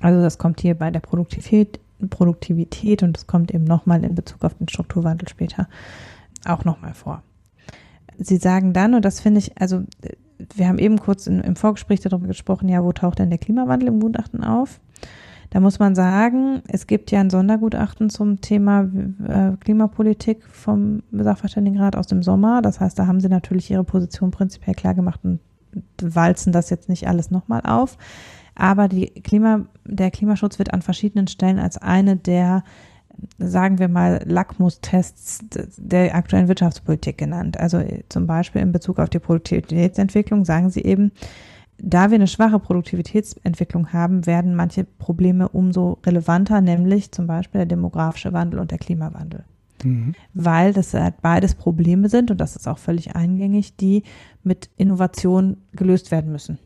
[0.00, 4.44] Also das kommt hier bei der Produktivität, Produktivität und das kommt eben nochmal in Bezug
[4.44, 5.68] auf den Strukturwandel später
[6.44, 7.22] auch nochmal vor.
[8.18, 9.82] Sie sagen dann, und das finde ich, also
[10.54, 13.88] wir haben eben kurz in, im Vorgespräch darüber gesprochen, ja, wo taucht denn der Klimawandel
[13.88, 14.80] im Gutachten auf?
[15.50, 18.88] Da muss man sagen, es gibt ja ein Sondergutachten zum Thema
[19.28, 22.62] äh, Klimapolitik vom Sachverständigenrat aus dem Sommer.
[22.62, 25.40] Das heißt, da haben sie natürlich ihre Position prinzipiell klar gemacht und
[26.00, 27.96] walzen das jetzt nicht alles nochmal auf.
[28.54, 32.64] Aber die Klima, der Klimaschutz wird an verschiedenen Stellen als eine der
[33.38, 35.40] sagen wir mal, Lackmustests
[35.76, 37.58] der aktuellen Wirtschaftspolitik genannt.
[37.58, 41.12] Also zum Beispiel in Bezug auf die Produktivitätsentwicklung sagen sie eben,
[41.78, 47.66] da wir eine schwache Produktivitätsentwicklung haben, werden manche Probleme umso relevanter, nämlich zum Beispiel der
[47.66, 49.44] demografische Wandel und der Klimawandel.
[49.84, 50.14] Mhm.
[50.34, 54.02] Weil das halt beides Probleme sind, und das ist auch völlig eingängig, die
[54.42, 56.58] mit Innovation gelöst werden müssen.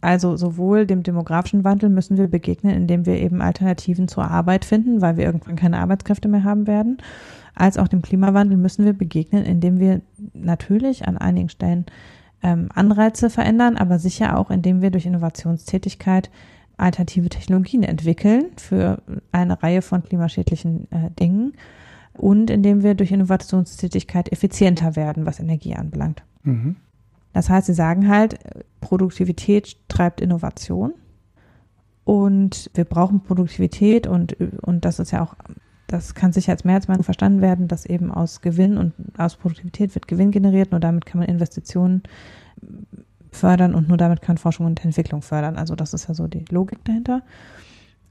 [0.00, 5.00] Also sowohl dem demografischen Wandel müssen wir begegnen, indem wir eben Alternativen zur Arbeit finden,
[5.00, 6.98] weil wir irgendwann keine Arbeitskräfte mehr haben werden,
[7.54, 10.02] als auch dem Klimawandel müssen wir begegnen, indem wir
[10.34, 11.86] natürlich an einigen Stellen
[12.42, 16.30] ähm, Anreize verändern, aber sicher auch, indem wir durch Innovationstätigkeit
[16.76, 19.00] alternative Technologien entwickeln für
[19.32, 21.54] eine Reihe von klimaschädlichen äh, Dingen
[22.16, 26.22] und indem wir durch Innovationstätigkeit effizienter werden, was Energie anbelangt.
[26.42, 26.76] Mhm.
[27.32, 28.38] Das heißt, sie sagen halt,
[28.80, 30.94] Produktivität treibt Innovation
[32.04, 35.34] und wir brauchen Produktivität und, und das ist ja auch,
[35.88, 40.06] das kann sicher als Mehrheitsmeinung verstanden werden, dass eben aus Gewinn und aus Produktivität wird
[40.06, 42.02] Gewinn generiert, nur damit kann man Investitionen
[43.32, 45.56] fördern und nur damit kann Forschung und Entwicklung fördern.
[45.56, 47.22] Also das ist ja so die Logik dahinter.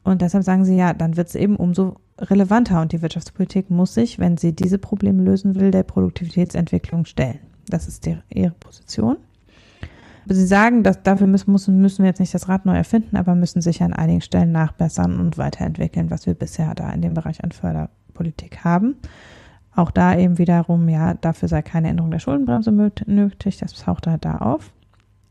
[0.03, 3.93] Und deshalb sagen sie, ja, dann wird es eben umso relevanter und die Wirtschaftspolitik muss
[3.93, 7.39] sich, wenn sie diese Probleme lösen will, der Produktivitätsentwicklung stellen.
[7.67, 9.17] Das ist die, ihre Position.
[10.25, 13.61] Sie sagen, dass dafür müssen, müssen wir jetzt nicht das Rad neu erfinden, aber müssen
[13.61, 17.51] sich an einigen Stellen nachbessern und weiterentwickeln, was wir bisher da in dem Bereich an
[17.51, 18.95] Förderpolitik haben.
[19.75, 24.23] Auch da eben wiederum, ja, dafür sei keine Änderung der Schuldenbremse nötig, das taucht halt
[24.23, 24.71] da auf.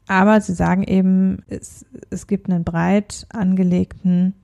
[0.09, 4.35] Aber sie sagen eben, es, es gibt einen breit angelegten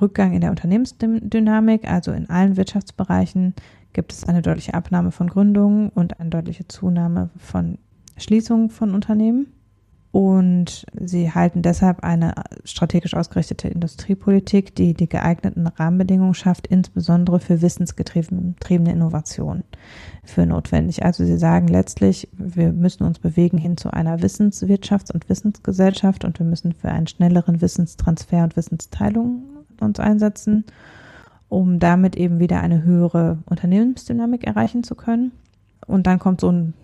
[0.00, 3.54] Rückgang in der Unternehmensdynamik, also in allen Wirtschaftsbereichen
[3.92, 7.78] gibt es eine deutliche Abnahme von Gründungen und eine deutliche Zunahme von
[8.16, 9.46] Schließungen von Unternehmen.
[10.10, 17.62] Und sie halten deshalb eine strategisch ausgerichtete Industriepolitik, die die geeigneten Rahmenbedingungen schafft, insbesondere für
[17.62, 19.64] wissensgetriebene Innovationen,
[20.22, 21.04] für notwendig.
[21.04, 26.38] Also sie sagen letztlich, wir müssen uns bewegen hin zu einer Wissenswirtschafts- und Wissensgesellschaft und
[26.38, 29.42] wir müssen für einen schnelleren Wissenstransfer und Wissensteilung
[29.80, 30.64] uns einsetzen
[31.54, 35.30] um damit eben wieder eine höhere Unternehmensdynamik erreichen zu können.
[35.86, 36.74] Und dann kommt so ein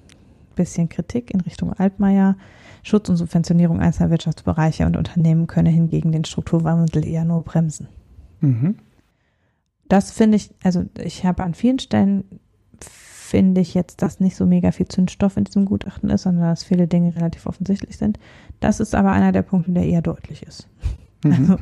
[0.54, 2.36] bisschen Kritik in Richtung Altmaier.
[2.84, 7.88] Schutz und Subventionierung einzelner Wirtschaftsbereiche und Unternehmen könne hingegen den Strukturwandel eher nur bremsen.
[8.40, 8.76] Mhm.
[9.88, 12.24] Das finde ich, also ich habe an vielen Stellen,
[12.80, 16.62] finde ich jetzt, dass nicht so mega viel Zündstoff in diesem Gutachten ist, sondern dass
[16.62, 18.20] viele Dinge relativ offensichtlich sind.
[18.60, 20.68] Das ist aber einer der Punkte, der eher deutlich ist.
[21.24, 21.32] Mhm.
[21.32, 21.56] Also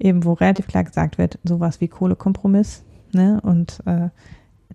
[0.00, 2.82] eben wo relativ klar gesagt wird, sowas wie Kohlekompromiss
[3.12, 4.08] ne, und äh,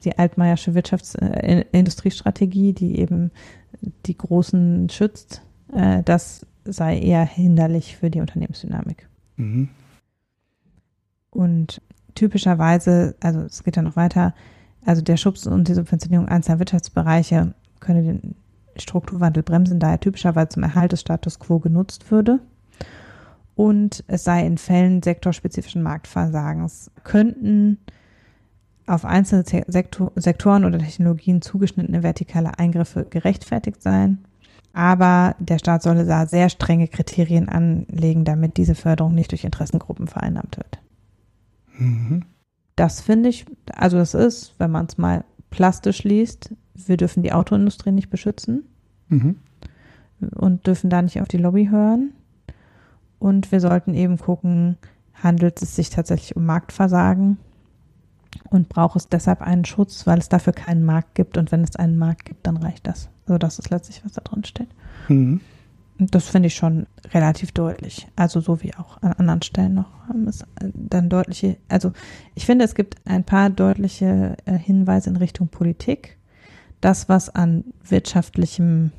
[0.03, 3.31] die altmeiersche Wirtschaftsindustriestrategie, äh, die eben
[4.05, 5.41] die Großen schützt,
[5.73, 9.07] äh, das sei eher hinderlich für die Unternehmensdynamik.
[9.37, 9.69] Mhm.
[11.31, 11.81] Und
[12.13, 14.33] typischerweise, also es geht ja noch weiter,
[14.85, 18.35] also der Schubs und die Subventionierung einzelner Wirtschaftsbereiche könne den
[18.77, 22.39] Strukturwandel bremsen, da er typischerweise zum Erhalt des Status quo genutzt würde
[23.55, 27.77] und es sei in Fällen sektorspezifischen Marktversagens könnten
[28.87, 34.19] auf einzelne Sektor, Sektoren oder Technologien zugeschnittene vertikale Eingriffe gerechtfertigt sein.
[34.73, 40.07] Aber der Staat solle da sehr strenge Kriterien anlegen, damit diese Förderung nicht durch Interessengruppen
[40.07, 40.79] vereinnahmt wird.
[41.77, 42.23] Mhm.
[42.75, 47.31] Das finde ich, also das ist, wenn man es mal plastisch liest, wir dürfen die
[47.31, 48.65] Autoindustrie nicht beschützen
[49.07, 49.37] mhm.
[50.35, 52.11] und dürfen da nicht auf die Lobby hören.
[53.19, 54.77] Und wir sollten eben gucken,
[55.13, 57.37] handelt es sich tatsächlich um Marktversagen
[58.49, 61.37] und braucht es deshalb einen Schutz, weil es dafür keinen Markt gibt.
[61.37, 63.09] Und wenn es einen Markt gibt, dann reicht das.
[63.25, 64.67] Also das ist letztlich, was da drin steht.
[65.07, 65.41] Mhm.
[65.97, 68.07] Das finde ich schon relativ deutlich.
[68.17, 70.43] Also so wie auch an anderen Stellen noch haben es
[70.73, 71.93] dann deutliche, also
[72.35, 76.17] ich finde, es gibt ein paar deutliche äh, Hinweise in Richtung Politik.
[76.81, 78.91] Das, was an wirtschaftlichem,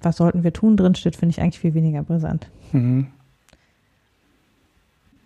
[0.00, 2.48] was sollten wir tun, drinsteht, finde ich eigentlich viel weniger brisant.
[2.72, 3.08] Mhm.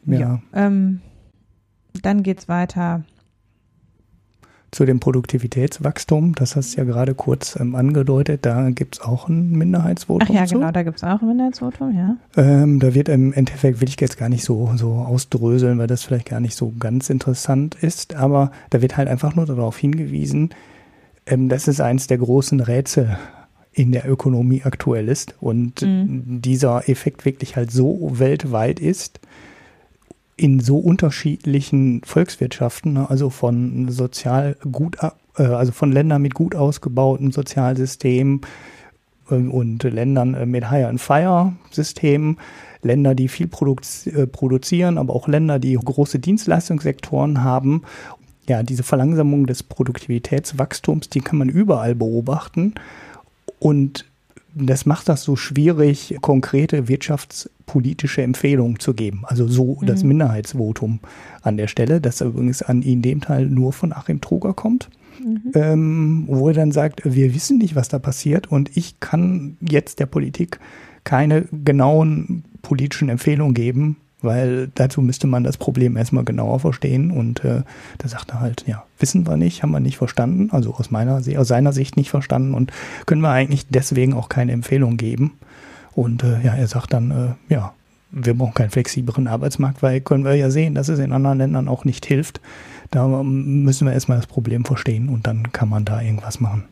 [0.07, 0.19] Ja.
[0.19, 1.01] ja ähm,
[2.03, 3.05] dann geht es weiter
[4.73, 9.29] zu dem Produktivitätswachstum, das hast du ja gerade kurz ähm, angedeutet, da gibt es auch
[9.29, 10.27] ein Minderheitsvotum.
[10.31, 10.55] Ach ja, zu.
[10.55, 12.17] genau, da gibt es auch ein Minderheitsvotum, ja.
[12.39, 16.03] Ähm, da wird im Endeffekt, will ich jetzt gar nicht so, so ausdröseln, weil das
[16.03, 20.51] vielleicht gar nicht so ganz interessant ist, aber da wird halt einfach nur darauf hingewiesen,
[21.27, 23.19] ähm, dass es eins der großen Rätsel
[23.73, 26.41] in der Ökonomie aktuell ist und mhm.
[26.41, 29.21] dieser Effekt wirklich halt so weltweit ist,
[30.43, 34.97] in so unterschiedlichen Volkswirtschaften, ne, also von sozial gut,
[35.37, 38.41] äh, also von Ländern mit gut ausgebauten Sozialsystemen
[39.31, 42.39] ähm, und Ländern äh, mit High and Fire Systemen,
[42.83, 43.49] Länder, die viel
[44.07, 47.83] äh, produzieren, aber auch Länder, die große Dienstleistungssektoren haben.
[48.49, 52.75] Ja, diese Verlangsamung des Produktivitätswachstums, die kann man überall beobachten.
[53.61, 54.07] Und
[54.55, 59.23] das macht das so schwierig, konkrete wirtschaftspolitische Empfehlungen zu geben.
[59.25, 59.87] Also so mhm.
[59.87, 61.01] das Minderheitsvotum
[61.43, 64.91] an der Stelle, das übrigens an in dem Teil nur von Achim Truger kommt.
[65.25, 65.53] Mhm.
[65.55, 70.01] Ähm, wo er dann sagt, wir wissen nicht, was da passiert und ich kann jetzt
[70.01, 70.59] der Politik
[71.05, 77.11] keine genauen politischen Empfehlungen geben, weil dazu müsste man das Problem erstmal genauer verstehen.
[77.11, 77.63] Und äh,
[77.99, 81.21] da sagt er halt, ja, wissen wir nicht, haben wir nicht verstanden, also aus meiner
[81.37, 82.73] aus seiner Sicht nicht verstanden und
[83.07, 85.33] können wir eigentlich deswegen auch keine Empfehlung geben.
[85.95, 87.75] Und äh, ja, er sagt dann, äh, ja,
[88.11, 91.69] wir brauchen keinen flexibleren Arbeitsmarkt, weil können wir ja sehen, dass es in anderen Ländern
[91.69, 92.41] auch nicht hilft.
[92.91, 96.65] Da müssen wir erstmal das Problem verstehen und dann kann man da irgendwas machen.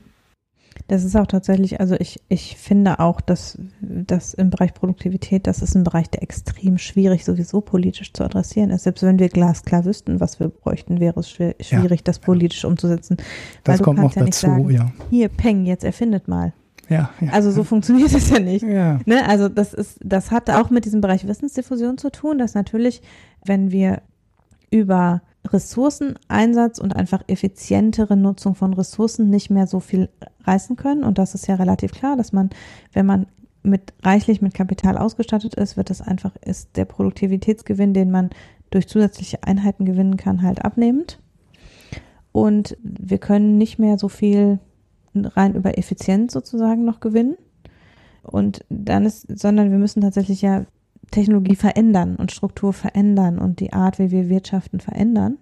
[0.88, 5.62] Das ist auch tatsächlich, also ich, ich finde auch, dass, dass im Bereich Produktivität, das
[5.62, 8.84] ist ein Bereich, der extrem schwierig sowieso politisch zu adressieren ist.
[8.84, 12.04] Selbst wenn wir glasklar wüssten, was wir bräuchten, wäre es schwierig, ja.
[12.04, 13.16] das politisch umzusetzen.
[13.64, 14.90] Das Weil kommt noch ja dazu, sagen, ja.
[15.10, 16.52] Hier, Peng, jetzt erfindet mal.
[16.88, 17.32] Ja, ja.
[17.32, 18.64] Also so funktioniert es ja nicht.
[18.64, 18.98] Ja.
[19.06, 19.26] Ne?
[19.28, 23.00] Also das ist, das hat auch mit diesem Bereich Wissensdiffusion zu tun, dass natürlich,
[23.44, 24.02] wenn wir
[24.70, 30.08] über Ressourceneinsatz und einfach effizientere Nutzung von Ressourcen nicht mehr so viel
[30.44, 31.04] reißen können.
[31.04, 32.50] Und das ist ja relativ klar, dass man,
[32.92, 33.26] wenn man
[33.62, 38.30] mit reichlich mit Kapital ausgestattet ist, wird das einfach, ist der Produktivitätsgewinn, den man
[38.70, 41.18] durch zusätzliche Einheiten gewinnen kann, halt abnehmend.
[42.32, 44.60] Und wir können nicht mehr so viel
[45.14, 47.36] rein über Effizienz sozusagen noch gewinnen.
[48.22, 50.66] Und dann ist, sondern wir müssen tatsächlich ja
[51.10, 55.38] Technologie verändern und Struktur verändern und die Art, wie wir wirtschaften, verändern.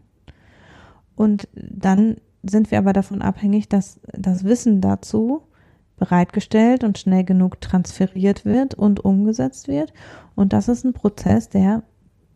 [1.15, 5.43] Und dann sind wir aber davon abhängig, dass das Wissen dazu
[5.97, 9.93] bereitgestellt und schnell genug transferiert wird und umgesetzt wird.
[10.37, 11.83] Und das ist ein Prozess, der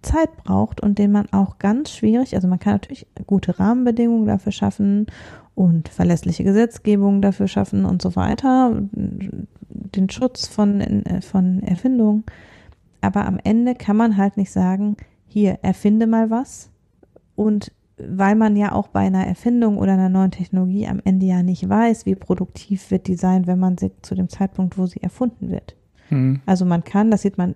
[0.02, 4.50] Zeit braucht und den man auch ganz schwierig, also man kann natürlich gute Rahmenbedingungen dafür
[4.50, 5.06] schaffen
[5.54, 12.24] und verlässliche Gesetzgebung dafür schaffen und so weiter, den Schutz von, von Erfindungen.
[13.02, 14.96] Aber am Ende kann man halt nicht sagen,
[15.26, 16.70] hier, erfinde mal was.
[17.36, 21.42] Und weil man ja auch bei einer Erfindung oder einer neuen Technologie am Ende ja
[21.42, 25.02] nicht weiß, wie produktiv wird die sein, wenn man sie zu dem Zeitpunkt, wo sie
[25.02, 25.76] erfunden wird.
[26.10, 26.40] Mhm.
[26.46, 27.54] Also man kann, das sieht man,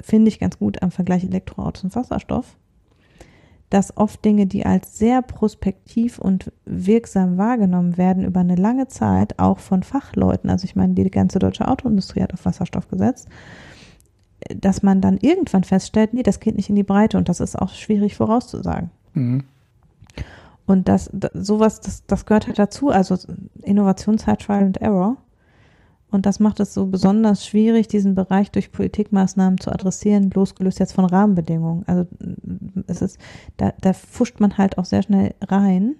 [0.00, 2.56] finde ich ganz gut am Vergleich Elektroautos und Wasserstoff,
[3.70, 9.38] dass oft Dinge, die als sehr prospektiv und wirksam wahrgenommen werden über eine lange Zeit,
[9.38, 13.28] auch von Fachleuten, also ich meine, die ganze deutsche Autoindustrie hat auf Wasserstoff gesetzt,
[14.54, 17.58] dass man dann irgendwann feststellt, nee, das geht nicht in die Breite und das ist
[17.58, 18.90] auch schwierig vorauszusagen.
[19.14, 19.44] Mhm.
[20.66, 23.16] Und das, sowas, das, das gehört halt dazu, also
[23.62, 25.16] Innovationszeit, Trial and Error.
[26.10, 30.92] Und das macht es so besonders schwierig, diesen Bereich durch Politikmaßnahmen zu adressieren, losgelöst jetzt
[30.92, 31.84] von Rahmenbedingungen.
[31.86, 32.06] Also
[32.86, 33.18] es ist,
[33.56, 35.96] da, da fuscht man halt auch sehr schnell rein,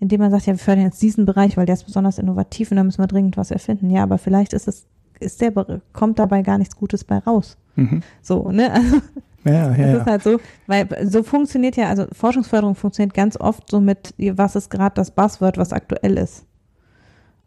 [0.00, 2.78] indem man sagt, ja, wir fördern jetzt diesen Bereich, weil der ist besonders innovativ und
[2.78, 3.90] da müssen wir dringend was erfinden.
[3.90, 4.86] Ja, aber vielleicht ist es
[5.22, 5.52] ist der,
[5.92, 7.56] kommt dabei gar nichts Gutes bei raus.
[7.76, 8.02] Mhm.
[8.20, 8.72] So, ne?
[8.72, 8.96] Also,
[9.44, 9.96] ja, ja, das ja.
[9.96, 14.54] ist halt so, weil so funktioniert ja, also Forschungsförderung funktioniert ganz oft so mit, was
[14.54, 16.46] ist gerade das Buzzword, was aktuell ist.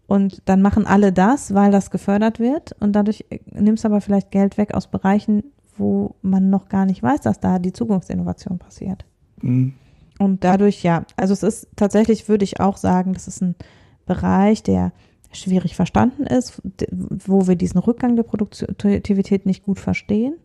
[0.08, 4.30] Und dann machen alle das, weil das gefördert wird und dadurch nimmst du aber vielleicht
[4.30, 5.44] Geld weg aus Bereichen,
[5.78, 9.06] wo man noch gar nicht weiß, dass da die Zukunftsinnovation passiert.
[9.42, 9.74] Mhm.
[10.20, 13.56] Und dadurch, ja, also es ist tatsächlich, würde ich auch sagen, das ist ein
[14.06, 14.92] Bereich, der
[15.36, 16.62] schwierig verstanden ist,
[16.92, 20.36] wo wir diesen Rückgang der Produktivität nicht gut verstehen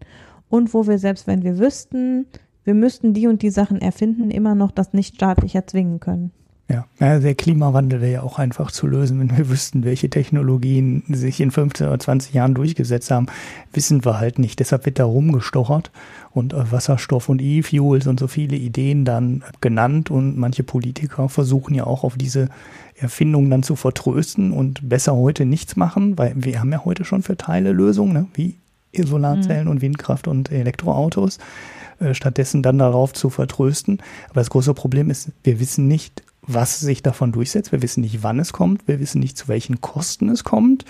[0.49, 2.27] und wo wir selbst wenn wir wüssten,
[2.65, 6.33] wir müssten die und die Sachen erfinden, immer noch das nicht staatlich erzwingen können.
[6.71, 6.87] Ja.
[7.01, 11.41] ja, der Klimawandel wäre ja auch einfach zu lösen, wenn wir wüssten, welche Technologien sich
[11.41, 13.27] in 15 oder 20 Jahren durchgesetzt haben.
[13.73, 14.61] Wissen wir halt nicht.
[14.61, 15.91] Deshalb wird da rumgestochert
[16.31, 21.75] und äh, Wasserstoff und E-Fuels und so viele Ideen dann genannt und manche Politiker versuchen
[21.75, 22.49] ja auch auf diese
[22.97, 27.23] Erfindungen dann zu vertrösten und besser heute nichts machen, weil wir haben ja heute schon
[27.23, 28.27] für Teile Lösungen, ne?
[28.35, 28.55] wie
[28.97, 29.71] Solarzellen mhm.
[29.71, 31.39] und Windkraft und Elektroautos,
[31.99, 33.99] äh, stattdessen dann darauf zu vertrösten.
[34.27, 37.73] Aber das große Problem ist, wir wissen nicht, was sich davon durchsetzt.
[37.73, 38.87] Wir wissen nicht, wann es kommt.
[38.89, 40.85] Wir wissen nicht, zu welchen Kosten es kommt.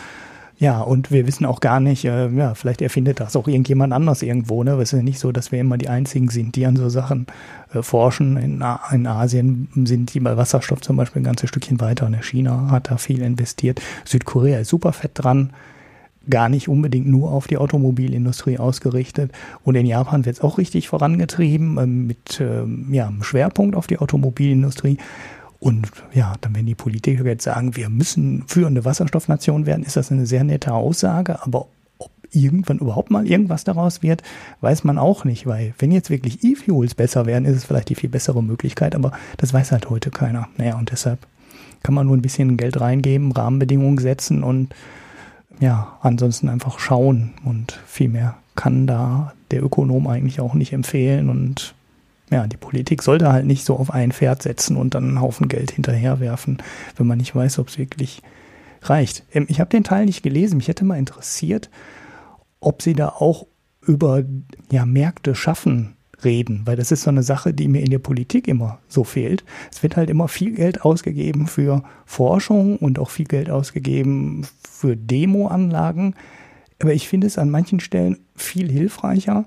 [0.59, 4.21] Ja, und wir wissen auch gar nicht, äh, ja, vielleicht erfindet das auch irgendjemand anders
[4.21, 4.73] irgendwo, ne?
[4.73, 7.27] Es ist ja nicht so, dass wir immer die Einzigen sind, die an so Sachen
[7.73, 8.37] äh, forschen.
[8.37, 12.05] In, in Asien sind die bei Wasserstoff zum Beispiel ein ganzes Stückchen weiter.
[12.05, 13.81] Und China hat da viel investiert.
[14.05, 15.51] Südkorea ist super fett dran
[16.29, 19.33] gar nicht unbedingt nur auf die Automobilindustrie ausgerichtet.
[19.65, 23.87] Und in Japan wird es auch richtig vorangetrieben äh, mit ähm, ja, einem Schwerpunkt auf
[23.87, 24.99] die Automobilindustrie.
[25.61, 30.11] Und ja, dann wenn die Politiker jetzt sagen, wir müssen führende Wasserstoffnation werden, ist das
[30.11, 31.67] eine sehr nette Aussage, aber
[31.99, 34.23] ob irgendwann überhaupt mal irgendwas daraus wird,
[34.63, 37.95] weiß man auch nicht, weil wenn jetzt wirklich E-Fuels besser werden, ist es vielleicht die
[37.95, 40.49] viel bessere Möglichkeit, aber das weiß halt heute keiner.
[40.57, 41.19] Naja, und deshalb
[41.83, 44.75] kann man nur ein bisschen Geld reingeben, Rahmenbedingungen setzen und
[45.61, 47.33] ja, ansonsten einfach schauen.
[47.45, 51.29] Und viel mehr kann da der Ökonom eigentlich auch nicht empfehlen.
[51.29, 51.75] Und
[52.31, 55.49] ja, die Politik sollte halt nicht so auf ein Pferd setzen und dann einen Haufen
[55.49, 56.59] Geld hinterherwerfen,
[56.97, 58.23] wenn man nicht weiß, ob es wirklich
[58.83, 59.25] reicht.
[59.33, 60.57] Ähm, ich habe den Teil nicht gelesen.
[60.57, 61.71] Mich hätte mal interessiert,
[62.61, 63.47] ob Sie da auch
[63.83, 64.23] über
[64.71, 68.47] ja, Märkte schaffen reden, weil das ist so eine Sache, die mir in der Politik
[68.47, 69.43] immer so fehlt.
[69.73, 74.97] Es wird halt immer viel Geld ausgegeben für Forschung und auch viel Geld ausgegeben für
[74.97, 76.15] Demoanlagen.
[76.81, 79.47] Aber ich finde es an manchen Stellen viel hilfreicher,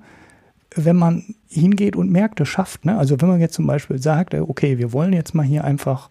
[0.75, 2.85] wenn man hingeht und Märkte schafft.
[2.85, 2.97] Ne?
[2.97, 6.09] Also wenn man jetzt zum Beispiel sagt, äh, okay, wir wollen jetzt mal hier einfach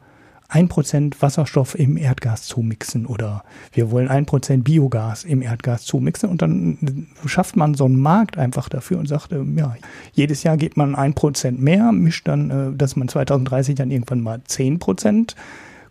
[0.53, 3.43] ein Prozent Wasserstoff im Erdgas zumixen oder
[3.73, 8.37] wir wollen ein Prozent Biogas im Erdgas zumixen und dann schafft man so einen Markt
[8.37, 9.75] einfach dafür und sagt, ähm, ja,
[10.13, 14.21] jedes Jahr geht man ein Prozent mehr, mischt dann, äh, dass man 2030 dann irgendwann
[14.21, 15.37] mal zehn Prozent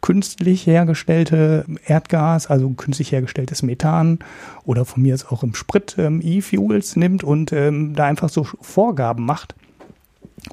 [0.01, 4.19] künstlich hergestellte Erdgas, also künstlich hergestelltes Methan
[4.65, 8.43] oder von mir ist auch im Sprit ähm, E-Fuels nimmt und ähm, da einfach so
[8.43, 9.55] Vorgaben macht.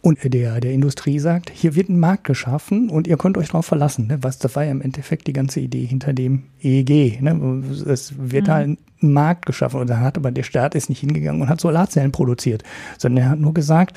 [0.03, 3.65] Und der, der Industrie sagt, hier wird ein Markt geschaffen und ihr könnt euch darauf
[3.65, 4.07] verlassen.
[4.07, 4.19] Ne?
[4.23, 7.23] Was, das war ja im Endeffekt die ganze Idee hinter dem EEG.
[7.23, 7.65] Ne?
[7.87, 8.53] Es wird mhm.
[8.53, 11.61] halt ein Markt geschaffen und dann hat aber der Staat ist nicht hingegangen und hat
[11.61, 12.65] Solarzellen produziert,
[12.99, 13.97] sondern er hat nur gesagt,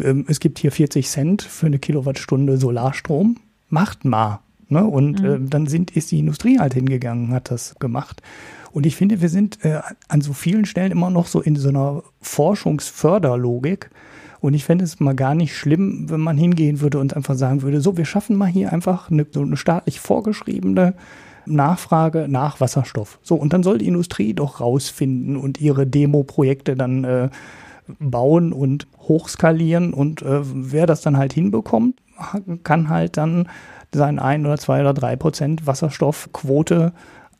[0.00, 3.36] ähm, es gibt hier 40 Cent für eine Kilowattstunde Solarstrom,
[3.68, 4.40] macht mal.
[4.68, 4.84] Ne?
[4.84, 5.46] Und mhm.
[5.46, 8.22] äh, dann sind, ist die Industrie halt hingegangen, hat das gemacht.
[8.72, 11.68] Und ich finde, wir sind äh, an so vielen Stellen immer noch so in so
[11.68, 13.90] einer Forschungsförderlogik.
[14.40, 17.62] Und ich fände es mal gar nicht schlimm, wenn man hingehen würde und einfach sagen
[17.62, 20.94] würde, so, wir schaffen mal hier einfach eine, so eine staatlich vorgeschriebene
[21.46, 23.18] Nachfrage nach Wasserstoff.
[23.22, 27.28] So, und dann soll die Industrie doch rausfinden und ihre Demo-Projekte dann äh,
[27.98, 29.94] bauen und hochskalieren.
[29.94, 31.96] Und äh, wer das dann halt hinbekommt,
[32.62, 33.48] kann halt dann
[33.92, 36.92] seinen ein oder zwei oder drei Prozent Wasserstoffquote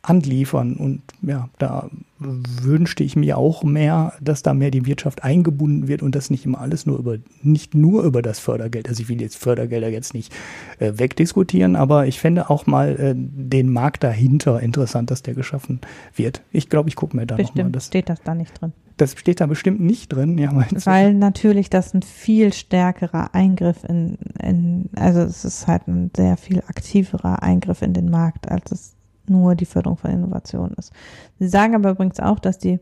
[0.08, 0.74] anliefern.
[0.74, 6.02] Und ja, da wünschte ich mir auch mehr, dass da mehr die Wirtschaft eingebunden wird
[6.02, 8.88] und das nicht immer alles nur über, nicht nur über das Fördergeld.
[8.88, 10.32] Also ich will jetzt Fördergelder jetzt nicht
[10.78, 15.80] äh, wegdiskutieren, aber ich fände auch mal äh, den Markt dahinter interessant, dass der geschaffen
[16.14, 16.42] wird.
[16.52, 17.86] Ich glaube, ich gucke mir da nochmal das.
[17.86, 18.72] Steht das da nicht drin?
[18.96, 20.52] Das steht da bestimmt nicht drin, ja.
[20.84, 26.36] Weil natürlich das ein viel stärkerer Eingriff in, in, also es ist halt ein sehr
[26.38, 28.96] viel aktiverer Eingriff in den Markt, als es
[29.28, 30.92] nur die Förderung von Innovation ist.
[31.38, 32.80] Sie sagen aber übrigens auch, dass die,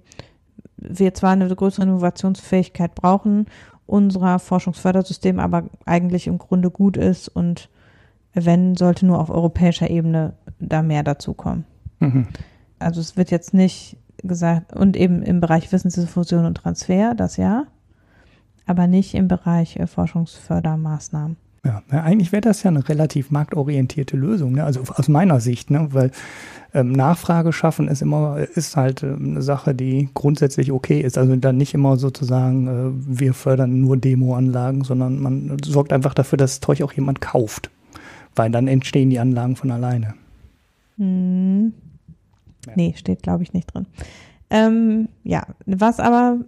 [0.76, 3.46] wir zwar eine größere Innovationsfähigkeit brauchen,
[3.86, 7.70] unser Forschungsfördersystem aber eigentlich im Grunde gut ist und
[8.34, 11.64] wenn, sollte nur auf europäischer Ebene da mehr dazukommen.
[12.00, 12.26] Mhm.
[12.78, 13.96] Also es wird jetzt nicht
[14.28, 17.64] gesagt, und eben im Bereich Wissensdiffusion und Transfer, das ja,
[18.66, 21.36] aber nicht im Bereich äh, Forschungsfördermaßnahmen.
[21.64, 24.64] Ja, eigentlich wäre das ja eine relativ marktorientierte Lösung, ne?
[24.64, 25.88] also aus meiner Sicht, ne?
[25.92, 26.10] weil
[26.74, 31.16] ähm, Nachfrage schaffen ist immer, ist halt äh, eine Sache, die grundsätzlich okay ist.
[31.16, 36.36] Also dann nicht immer sozusagen, äh, wir fördern nur Demoanlagen, sondern man sorgt einfach dafür,
[36.36, 37.70] dass Zeug auch jemand kauft,
[38.34, 40.14] weil dann entstehen die Anlagen von alleine.
[40.98, 41.72] Hm.
[42.66, 42.72] Ja.
[42.76, 43.86] Nee, steht glaube ich nicht drin.
[44.50, 46.38] Ähm, ja, was aber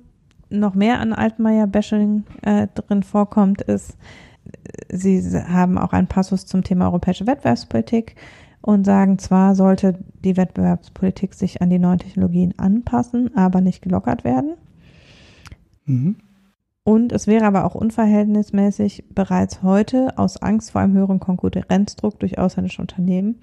[0.48, 3.96] noch mehr an Altmaier-Bashing äh, drin vorkommt, ist,
[4.90, 8.14] Sie haben auch einen Passus zum Thema europäische Wettbewerbspolitik
[8.60, 14.24] und sagen zwar, sollte die Wettbewerbspolitik sich an die neuen Technologien anpassen, aber nicht gelockert
[14.24, 14.54] werden.
[15.84, 16.16] Mhm.
[16.84, 22.38] Und es wäre aber auch unverhältnismäßig, bereits heute aus Angst vor einem höheren Konkurrenzdruck durch
[22.38, 23.38] ausländische Unternehmen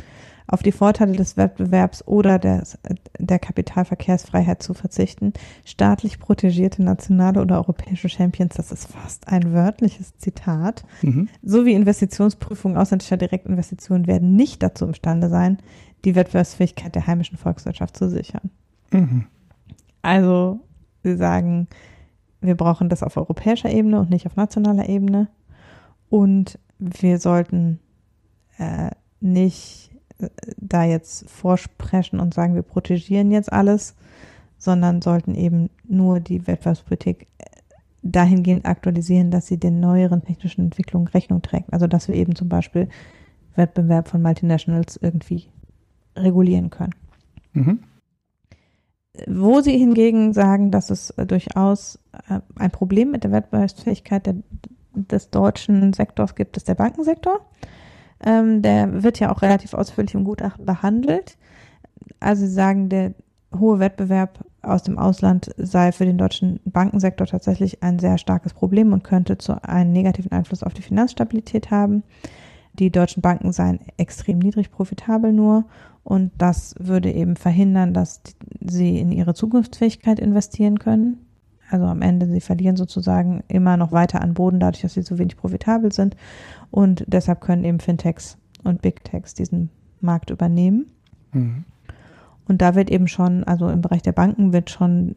[0.48, 2.78] auf die Vorteile des Wettbewerbs oder des,
[3.18, 5.34] der Kapitalverkehrsfreiheit zu verzichten.
[5.66, 11.30] Staatlich protegierte nationale oder europäische Champions, das ist fast ein wörtliches Zitat, mhm.
[11.42, 15.58] sowie Investitionsprüfungen ausländischer Direktinvestitionen werden nicht dazu imstande sein,
[16.06, 18.52] die Wettbewerbsfähigkeit der heimischen Volkswirtschaft zu sichern.
[18.92, 19.28] Mhm.
[20.02, 20.60] Also,
[21.04, 21.68] sie sagen,
[22.42, 25.30] wir brauchen das auf europäischer Ebene und nicht auf nationaler Ebene.
[26.10, 27.80] Und wir sollten
[28.58, 28.92] äh,
[29.22, 29.92] nicht
[30.58, 33.96] da jetzt vorsprechen und sagen, wir protegieren jetzt alles,
[34.58, 37.28] sondern sollten eben nur die Wettbewerbspolitik
[38.02, 41.72] dahingehend aktualisieren, dass sie den neueren technischen Entwicklungen Rechnung trägt.
[41.72, 42.90] Also dass wir eben zum Beispiel
[43.56, 45.48] Wettbewerb von Multinationals irgendwie
[46.16, 46.96] regulieren können.
[47.54, 47.80] Mhm.
[49.28, 52.00] Wo sie hingegen sagen, dass es durchaus
[52.30, 54.36] äh, ein Problem mit der Wettbewerbsfähigkeit der,
[54.96, 57.42] des deutschen Sektors gibt, ist der Bankensektor.
[58.26, 61.38] Ähm, der wird ja auch relativ ausführlich im Gutachten behandelt.
[62.20, 63.14] Also sie sagen, der
[63.58, 68.94] hohe Wettbewerb aus dem Ausland sei für den deutschen Bankensektor tatsächlich ein sehr starkes Problem
[68.94, 72.04] und könnte zu einem negativen Einfluss auf die Finanzstabilität haben.
[72.74, 75.66] Die deutschen Banken seien extrem niedrig profitabel nur
[76.04, 78.22] und das würde eben verhindern, dass
[78.62, 81.26] sie in ihre Zukunftsfähigkeit investieren können.
[81.70, 85.18] Also am Ende, sie verlieren sozusagen immer noch weiter an Boden, dadurch, dass sie so
[85.18, 86.16] wenig profitabel sind.
[86.72, 89.70] Und deshalb können eben Fintechs und Big Techs diesen
[90.02, 90.88] Markt übernehmen.
[91.32, 91.66] Mhm.
[92.46, 95.16] Und da wird eben schon, also im Bereich der Banken wird schon,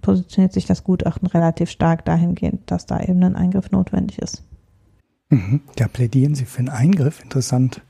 [0.00, 4.42] positioniert sich das Gutachten relativ stark dahingehend, dass da eben ein Eingriff notwendig ist.
[5.28, 5.60] Mhm.
[5.76, 7.82] Da plädieren Sie für einen Eingriff, interessant.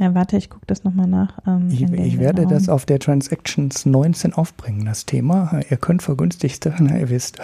[0.00, 1.38] Ja, warte, ich gucke das nochmal nach.
[1.46, 5.60] Ähm, ich, ich werde das auf der Transactions 19 aufbringen, das Thema.
[5.68, 7.38] Ihr könnt vergünstigste, na, ihr wisst,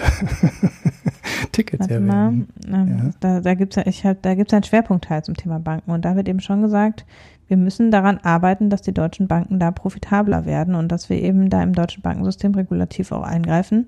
[1.53, 2.49] Tickets erwerben.
[2.67, 3.11] Ähm, ja.
[3.21, 6.07] Da, da gibt es ja, ich hab, da gibt's einen Schwerpunktteil zum Thema Banken und
[6.07, 7.05] da wird eben schon gesagt,
[7.47, 11.51] wir müssen daran arbeiten, dass die deutschen Banken da profitabler werden und dass wir eben
[11.51, 13.85] da im deutschen Bankensystem regulativ auch eingreifen,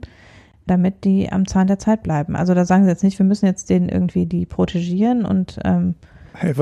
[0.66, 2.36] damit die am Zahn der Zeit bleiben.
[2.36, 5.94] Also da sagen sie jetzt nicht, wir müssen jetzt denen irgendwie die protegieren und ähm,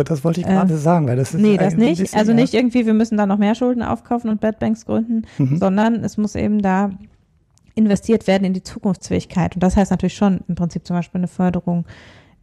[0.04, 1.40] das wollte ich gerade äh, sagen, weil das ist.
[1.40, 2.14] Nee, das nicht.
[2.14, 5.58] Also nicht irgendwie, wir müssen da noch mehr Schulden aufkaufen und Bad Banks gründen, mhm.
[5.58, 6.90] sondern es muss eben da
[7.74, 9.54] investiert werden in die Zukunftsfähigkeit.
[9.54, 11.84] Und das heißt natürlich schon im Prinzip zum Beispiel eine Förderung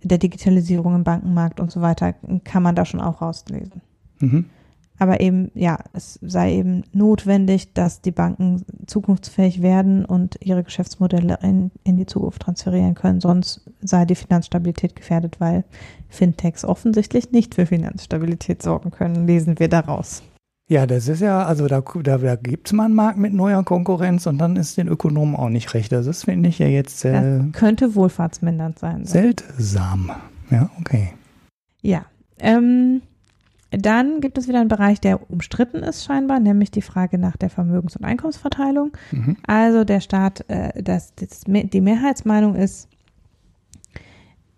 [0.03, 2.13] der Digitalisierung im Bankenmarkt und so weiter,
[2.43, 3.81] kann man da schon auch rauslesen.
[4.19, 4.45] Mhm.
[4.99, 11.39] Aber eben, ja, es sei eben notwendig, dass die Banken zukunftsfähig werden und ihre Geschäftsmodelle
[11.41, 13.19] in, in die Zukunft transferieren können.
[13.19, 15.63] Sonst sei die Finanzstabilität gefährdet, weil
[16.09, 20.21] Fintechs offensichtlich nicht für Finanzstabilität sorgen können, lesen wir daraus.
[20.69, 23.63] Ja, das ist ja, also da, da, da gibt es mal einen Markt mit neuer
[23.63, 25.91] Konkurrenz und dann ist den Ökonomen auch nicht recht.
[25.91, 27.03] Also das finde ich ja jetzt.
[27.03, 29.05] Äh, könnte wohlfahrtsmindernd sein.
[29.05, 30.11] Seltsam.
[30.49, 31.13] Ja, okay.
[31.81, 32.05] Ja.
[32.39, 33.01] Ähm,
[33.77, 37.49] dann gibt es wieder einen Bereich, der umstritten ist scheinbar, nämlich die Frage nach der
[37.49, 38.95] Vermögens- und Einkommensverteilung.
[39.11, 39.37] Mhm.
[39.47, 42.87] Also der Staat, äh, das, das, die Mehrheitsmeinung ist,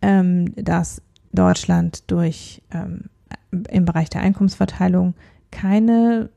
[0.01, 1.01] ähm, dass
[1.32, 3.05] Deutschland durch ähm,
[3.70, 5.13] im Bereich der Einkommensverteilung
[5.51, 6.30] keine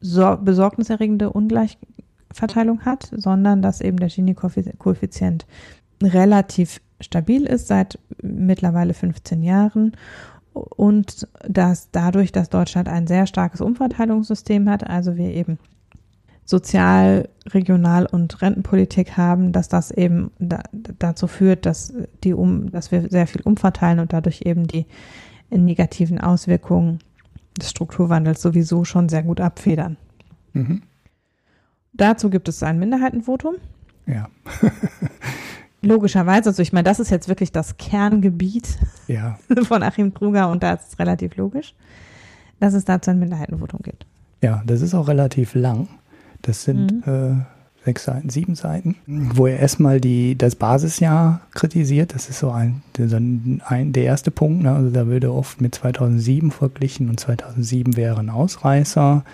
[0.00, 5.46] so besorgniserregende Ungleichverteilung hat, sondern dass eben der Gini-Koeffizient
[6.02, 9.92] relativ stabil ist seit mittlerweile 15 Jahren
[10.52, 15.58] und dass dadurch, dass Deutschland ein sehr starkes Umverteilungssystem hat, also wir eben
[16.44, 20.62] Sozial-, Regional- und Rentenpolitik haben, dass das eben da,
[20.98, 21.94] dazu führt, dass
[22.24, 24.86] die um, dass wir sehr viel umverteilen und dadurch eben die
[25.50, 26.98] negativen Auswirkungen
[27.58, 29.96] des Strukturwandels sowieso schon sehr gut abfedern.
[30.52, 30.82] Mhm.
[31.92, 33.56] Dazu gibt es ein Minderheitenvotum.
[34.06, 34.28] Ja.
[35.82, 38.78] Logischerweise, also ich meine, das ist jetzt wirklich das Kerngebiet
[39.08, 39.38] ja.
[39.64, 41.74] von Achim Truger und da ist es relativ logisch,
[42.60, 44.06] dass es dazu ein Minderheitenvotum gibt.
[44.42, 45.88] Ja, das ist auch relativ lang.
[46.42, 47.12] Das sind mhm.
[47.12, 52.14] äh, sechs Seiten, sieben Seiten, wo er erstmal die, das Basisjahr kritisiert.
[52.14, 54.62] Das ist so ein, so ein der erste Punkt.
[54.62, 54.72] Ne?
[54.72, 59.24] Also da würde oft mit 2007 verglichen und 2007 wäre ein Ausreißer.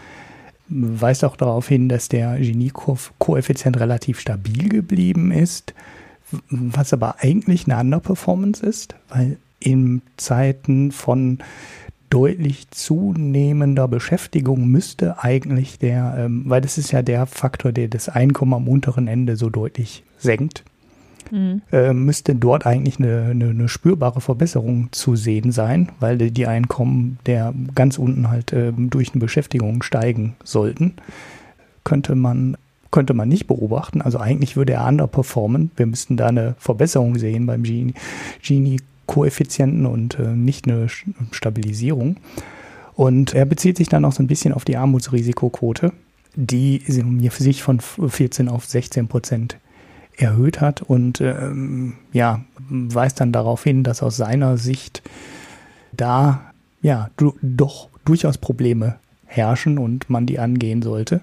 [0.70, 5.74] Weist auch darauf hin, dass der Genie-Koeffizient relativ stabil geblieben ist
[6.50, 11.38] was aber eigentlich eine andere Performance ist, weil in Zeiten von
[12.10, 18.08] deutlich zunehmender Beschäftigung müsste eigentlich der, ähm, weil das ist ja der Faktor, der das
[18.08, 20.64] Einkommen am unteren Ende so deutlich senkt,
[21.30, 21.62] mhm.
[21.70, 27.18] äh, müsste dort eigentlich eine, eine, eine, spürbare Verbesserung zu sehen sein, weil die Einkommen
[27.26, 30.94] der ganz unten halt äh, durch eine Beschäftigung steigen sollten.
[31.84, 32.56] Könnte man
[32.90, 34.02] könnte man nicht beobachten.
[34.02, 35.70] Also eigentlich würde er underperformen.
[35.76, 40.88] Wir müssten da eine Verbesserung sehen beim Gini-Koeffizienten und äh, nicht eine
[41.30, 42.16] Stabilisierung.
[42.94, 45.92] Und er bezieht sich dann auch so ein bisschen auf die Armutsrisikoquote,
[46.34, 49.58] die sich von 14 auf 16 Prozent
[50.16, 55.02] erhöht hat und ähm, ja, weist dann darauf hin, dass aus seiner Sicht
[55.92, 58.96] da ja du, doch durchaus Probleme
[59.28, 61.20] herrschen und man die angehen sollte.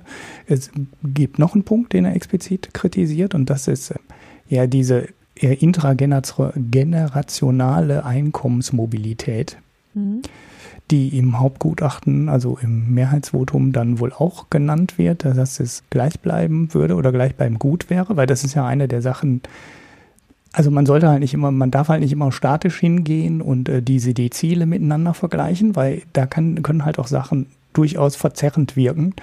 [0.47, 0.71] Es
[1.03, 3.95] gibt noch einen Punkt, den er explizit kritisiert und das ist äh,
[4.47, 9.57] ja diese eher intragenerationale Einkommensmobilität.
[9.93, 10.21] Mhm
[10.91, 16.73] die im Hauptgutachten, also im Mehrheitsvotum dann wohl auch genannt wird, dass es gleich bleiben
[16.73, 19.41] würde oder gleich beim gut wäre, weil das ist ja eine der Sachen,
[20.53, 23.81] also man sollte halt nicht immer, man darf halt nicht immer statisch hingehen und äh,
[23.81, 27.47] diese Dezile miteinander vergleichen, weil da kann, können halt auch Sachen
[27.77, 29.13] durchaus verzerrend wirken,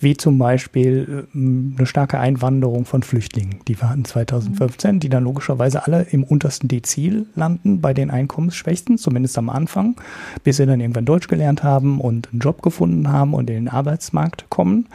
[0.00, 1.38] wie zum Beispiel äh,
[1.78, 6.68] eine starke Einwanderung von Flüchtlingen, die wir hatten 2015, die dann logischerweise alle im untersten
[6.68, 9.96] Dezil landen, bei den Einkommensschwächsten, zumindest am Anfang,
[10.44, 13.68] bis sie dann irgendwann Deutsch gelernt haben und einen Job gefunden haben und in den
[13.68, 14.86] Arbeitsmarkt kommen.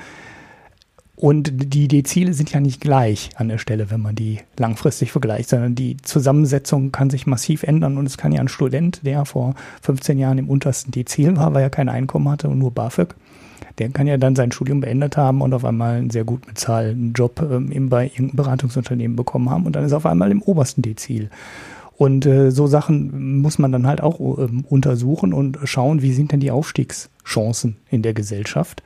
[1.16, 5.50] Und die Dezile sind ja nicht gleich an der Stelle, wenn man die langfristig vergleicht,
[5.50, 7.98] sondern die Zusammensetzung kann sich massiv ändern.
[7.98, 9.54] Und es kann ja ein Student, der vor
[9.84, 13.16] 15 Jahren im untersten Dezil war, weil er kein Einkommen hatte und nur BAföG,
[13.78, 17.14] der kann ja dann sein Studium beendet haben und auf einmal einen sehr gut bezahlten
[17.14, 20.82] Job ähm, bei irgendeinem Beratungsunternehmen bekommen haben und dann ist er auf einmal im obersten
[20.82, 21.30] Dezil.
[21.96, 26.32] Und äh, so Sachen muss man dann halt auch ähm, untersuchen und schauen, wie sind
[26.32, 28.84] denn die Aufstiegschancen in der Gesellschaft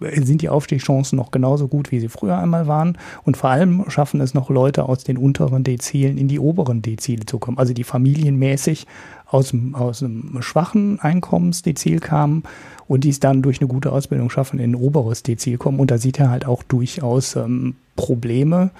[0.00, 2.98] sind die Aufstiegschancen noch genauso gut, wie sie früher einmal waren.
[3.24, 7.26] Und vor allem schaffen es noch Leute aus den unteren Dezilen in die oberen Dezile
[7.26, 7.58] zu kommen.
[7.58, 8.86] Also die familienmäßig
[9.26, 12.44] aus aus einem schwachen Einkommensdezil kamen
[12.86, 15.80] und die es dann durch eine gute Ausbildung schaffen, in ein oberes Dezil kommen.
[15.80, 18.70] Und da sieht er halt auch durchaus ähm, Probleme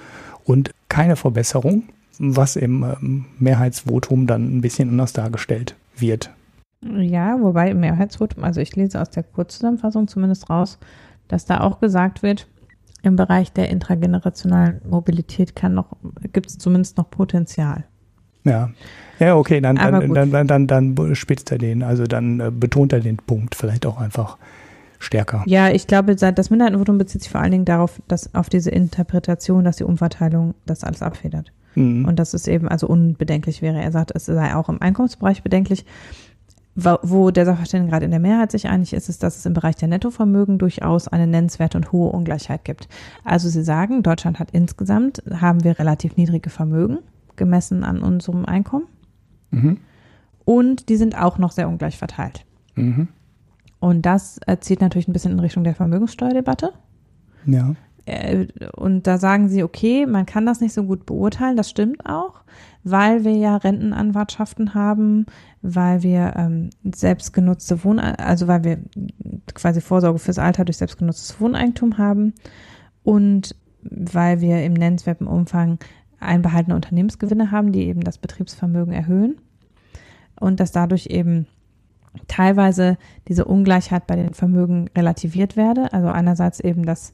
[0.45, 1.83] und keine Verbesserung,
[2.19, 6.31] was im ähm, Mehrheitsvotum dann ein bisschen anders dargestellt wird.
[6.81, 10.77] Ja, wobei im Mehrheitsvotum, also ich lese aus der Kurzzusammenfassung zumindest raus,
[11.27, 12.47] dass da auch gesagt wird,
[13.03, 15.95] im Bereich der intragenerationalen Mobilität kann noch,
[16.33, 17.85] gibt es zumindest noch Potenzial.
[18.43, 18.69] Ja.
[19.19, 22.93] Ja, okay, dann, dann, dann, dann, dann, dann spitzt er den, also dann äh, betont
[22.93, 24.37] er den Punkt vielleicht auch einfach
[24.99, 25.43] stärker.
[25.47, 29.63] Ja, ich glaube, das Minderheitenvotum bezieht sich vor allen Dingen darauf, dass auf diese Interpretation,
[29.63, 31.51] dass die Umverteilung das alles abfedert.
[31.75, 32.05] Mhm.
[32.05, 33.81] Und dass es eben also unbedenklich wäre.
[33.81, 35.85] Er sagt, es sei auch im Einkommensbereich bedenklich
[36.77, 39.75] wo der Sachverständige gerade in der Mehrheit sich einig ist, ist, dass es im Bereich
[39.75, 42.87] der Nettovermögen durchaus eine nennenswerte und hohe Ungleichheit gibt.
[43.23, 46.99] Also Sie sagen, Deutschland hat insgesamt, haben wir relativ niedrige Vermögen,
[47.35, 48.85] gemessen an unserem Einkommen.
[49.49, 49.77] Mhm.
[50.45, 52.45] Und die sind auch noch sehr ungleich verteilt.
[52.75, 53.07] Mhm.
[53.79, 56.73] Und das zieht natürlich ein bisschen in Richtung der Vermögenssteuerdebatte.
[57.45, 57.73] Ja.
[58.05, 62.05] Äh, und da sagen sie, okay, man kann das nicht so gut beurteilen, das stimmt
[62.05, 62.41] auch
[62.91, 65.25] weil wir ja Rentenanwartschaften haben,
[65.61, 68.79] weil wir ähm, selbstgenutzte Wohn, also weil wir
[69.53, 72.33] quasi Vorsorge fürs Alter durch selbstgenutztes Wohneigentum haben
[73.03, 75.79] und weil wir im nennenswerten Umfang
[76.19, 79.37] einbehaltene Unternehmensgewinne haben, die eben das Betriebsvermögen erhöhen
[80.39, 81.47] und dass dadurch eben
[82.27, 85.93] teilweise diese Ungleichheit bei den Vermögen relativiert werde.
[85.93, 87.13] Also einerseits eben, dass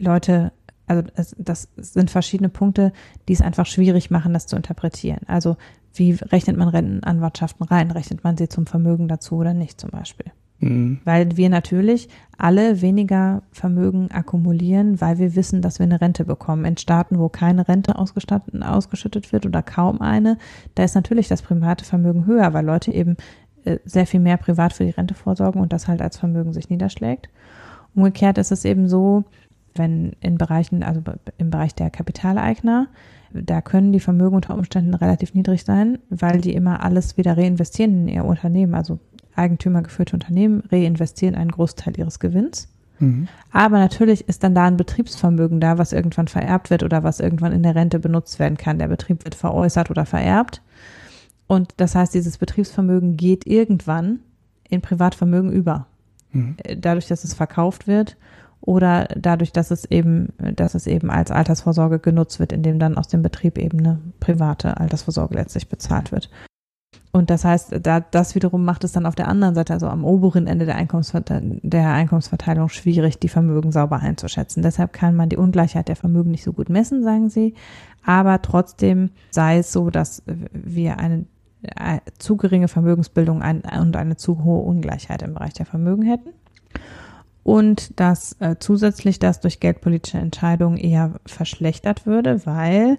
[0.00, 0.52] Leute
[0.86, 1.02] also
[1.38, 2.92] das sind verschiedene Punkte,
[3.28, 5.20] die es einfach schwierig machen, das zu interpretieren.
[5.26, 5.56] Also
[5.94, 7.90] wie rechnet man Rentenanwartschaften rein?
[7.90, 10.26] Rechnet man sie zum Vermögen dazu oder nicht zum Beispiel?
[10.60, 11.00] Mhm.
[11.04, 12.08] Weil wir natürlich
[12.38, 16.64] alle weniger Vermögen akkumulieren, weil wir wissen, dass wir eine Rente bekommen.
[16.64, 20.38] In Staaten, wo keine Rente ausgeschüttet wird oder kaum eine,
[20.74, 23.16] da ist natürlich das private Vermögen höher, weil Leute eben
[23.64, 26.70] äh, sehr viel mehr privat für die Rente vorsorgen und das halt als Vermögen sich
[26.70, 27.28] niederschlägt.
[27.94, 29.24] Umgekehrt ist es eben so,
[29.78, 31.02] wenn in Bereichen, also
[31.38, 32.88] im Bereich der Kapitaleigner,
[33.32, 38.02] da können die Vermögen unter Umständen relativ niedrig sein, weil die immer alles wieder reinvestieren
[38.02, 38.74] in ihr Unternehmen.
[38.74, 38.98] Also
[39.34, 42.68] eigentümergeführte Unternehmen reinvestieren einen Großteil ihres Gewinns.
[42.98, 43.28] Mhm.
[43.52, 47.52] Aber natürlich ist dann da ein Betriebsvermögen da, was irgendwann vererbt wird oder was irgendwann
[47.52, 48.78] in der Rente benutzt werden kann.
[48.78, 50.62] Der Betrieb wird veräußert oder vererbt.
[51.46, 54.20] Und das heißt, dieses Betriebsvermögen geht irgendwann
[54.68, 55.86] in Privatvermögen über.
[56.32, 56.56] Mhm.
[56.78, 58.16] Dadurch, dass es verkauft wird
[58.60, 63.08] oder dadurch, dass es eben, dass es eben als Altersvorsorge genutzt wird, indem dann aus
[63.08, 66.30] dem Betrieb eben eine private Altersvorsorge letztlich bezahlt wird.
[67.16, 70.04] Und das heißt, da, das wiederum macht es dann auf der anderen Seite, also am
[70.04, 74.62] oberen Ende der, Einkommensverteilung, der Einkommensverteilung schwierig, die Vermögen sauber einzuschätzen.
[74.62, 77.54] Deshalb kann man die Ungleichheit der Vermögen nicht so gut messen, sagen sie.
[78.04, 81.24] Aber trotzdem sei es so, dass wir eine,
[81.74, 86.30] eine zu geringe Vermögensbildung und eine zu hohe Ungleichheit im Bereich der Vermögen hätten.
[87.46, 92.98] Und dass äh, zusätzlich das durch geldpolitische Entscheidungen eher verschlechtert würde, weil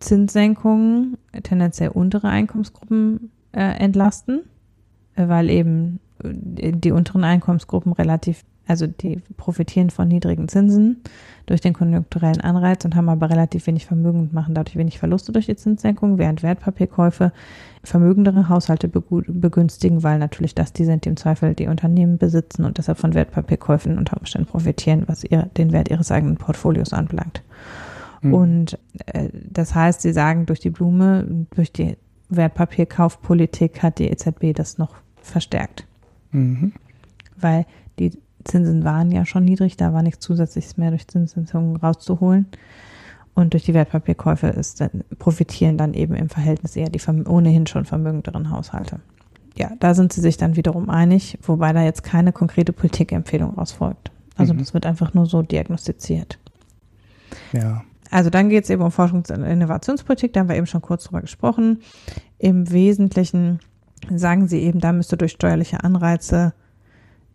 [0.00, 4.40] Zinssenkungen tendenziell untere Einkommensgruppen äh, entlasten,
[5.14, 11.02] äh, weil eben äh, die unteren Einkommensgruppen relativ, also die profitieren von niedrigen Zinsen
[11.46, 15.32] durch den konjunkturellen Anreiz und haben aber relativ wenig Vermögen und machen dadurch wenig Verluste
[15.32, 17.32] durch die Zinssenkung, während Wertpapierkäufe
[17.82, 22.78] vermögendere Haushalte begünstigen, weil natürlich das die sind, die im Zweifel die Unternehmen besitzen und
[22.78, 27.42] deshalb von Wertpapierkäufen unter Umständen profitieren, was ihr, den Wert ihres eigenen Portfolios anbelangt.
[28.22, 28.34] Mhm.
[28.34, 31.98] Und äh, das heißt, sie sagen, durch die Blume, durch die
[32.30, 35.86] Wertpapierkaufpolitik hat die EZB das noch verstärkt.
[36.32, 36.72] Mhm.
[37.36, 37.66] Weil
[37.98, 38.12] die
[38.44, 42.46] Zinsen waren ja schon niedrig, da war nichts Zusätzliches mehr durch Zinssenkungen rauszuholen.
[43.34, 47.84] Und durch die Wertpapierkäufe ist dann, profitieren dann eben im Verhältnis eher die ohnehin schon
[47.84, 49.00] vermögenderen Haushalte.
[49.56, 54.10] Ja, da sind sie sich dann wiederum einig, wobei da jetzt keine konkrete Politikempfehlung rausfolgt.
[54.36, 54.58] Also mhm.
[54.58, 56.38] das wird einfach nur so diagnostiziert.
[57.52, 57.82] Ja.
[58.10, 61.04] Also dann geht es eben um Forschungs- und Innovationspolitik, da haben wir eben schon kurz
[61.04, 61.80] drüber gesprochen.
[62.38, 63.60] Im Wesentlichen
[64.14, 66.52] sagen sie eben, da müsste durch steuerliche Anreize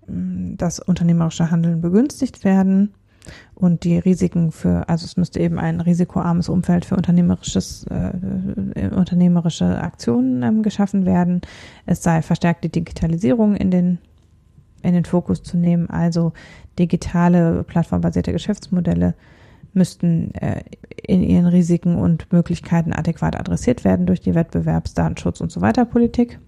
[0.10, 2.94] das unternehmerische Handeln begünstigt werden
[3.56, 8.12] und die Risiken für, also es müsste eben ein risikoarmes Umfeld für unternehmerisches, äh,
[8.76, 11.42] äh, unternehmerische Aktionen ähm, geschaffen werden.
[11.86, 14.00] Es sei verstärkte Digitalisierung in den,
[14.82, 16.34] in den Fokus zu nehmen, also
[16.78, 19.16] digitale, plattformbasierte Geschäftsmodelle
[19.74, 20.64] müssten äh,
[21.06, 25.86] in ihren Risiken und Möglichkeiten adäquat adressiert werden durch die Wettbewerbs-, Datenschutz und so weiter
[25.86, 26.40] Politik.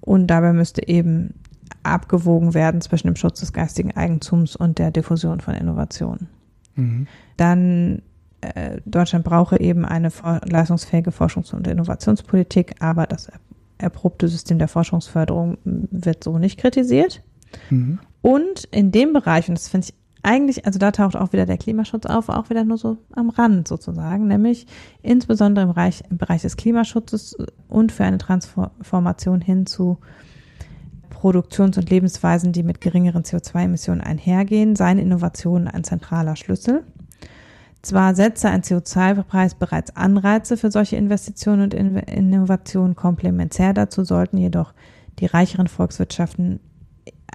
[0.00, 1.34] Und dabei müsste eben
[1.82, 6.28] abgewogen werden zwischen dem Schutz des geistigen Eigentums und der Diffusion von Innovationen.
[6.74, 7.06] Mhm.
[7.36, 8.02] Dann
[8.40, 10.10] äh, Deutschland brauche eben eine
[10.44, 13.30] leistungsfähige Forschungs- und Innovationspolitik, aber das
[13.78, 17.22] erprobte System der Forschungsförderung wird so nicht kritisiert.
[17.70, 17.98] Mhm.
[18.22, 21.56] Und in dem Bereich, und das finde ich eigentlich, also da taucht auch wieder der
[21.56, 24.66] Klimaschutz auf, auch wieder nur so am Rand sozusagen, nämlich
[25.02, 27.36] insbesondere im Bereich, im Bereich des Klimaschutzes
[27.68, 29.98] und für eine Transformation hin zu
[31.20, 36.82] Produktions- und Lebensweisen, die mit geringeren CO2-Emissionen einhergehen, seien Innovationen ein zentraler Schlüssel.
[37.82, 44.72] Zwar setze ein CO2-Preis bereits Anreize für solche Investitionen und Innovationen komplementär dazu, sollten jedoch
[45.18, 46.58] die reicheren Volkswirtschaften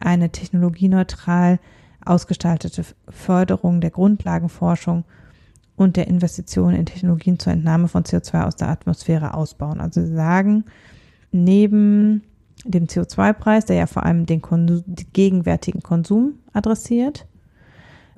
[0.02, 1.60] eine technologieneutral
[2.04, 5.04] ausgestaltete Förderung der Grundlagenforschung
[5.76, 9.80] und der Investitionen in Technologien zur Entnahme von CO2 aus der Atmosphäre ausbauen.
[9.80, 10.66] Also sagen,
[11.32, 12.24] neben
[12.66, 17.28] dem CO2-Preis, der ja vor allem den, Konsum, gegenwärtigen Konsum adressiert,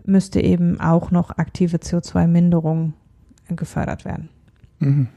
[0.05, 2.93] müsste eben auch noch aktive CO2-Minderung
[3.49, 4.29] gefördert werden.
[4.79, 5.07] Mhm.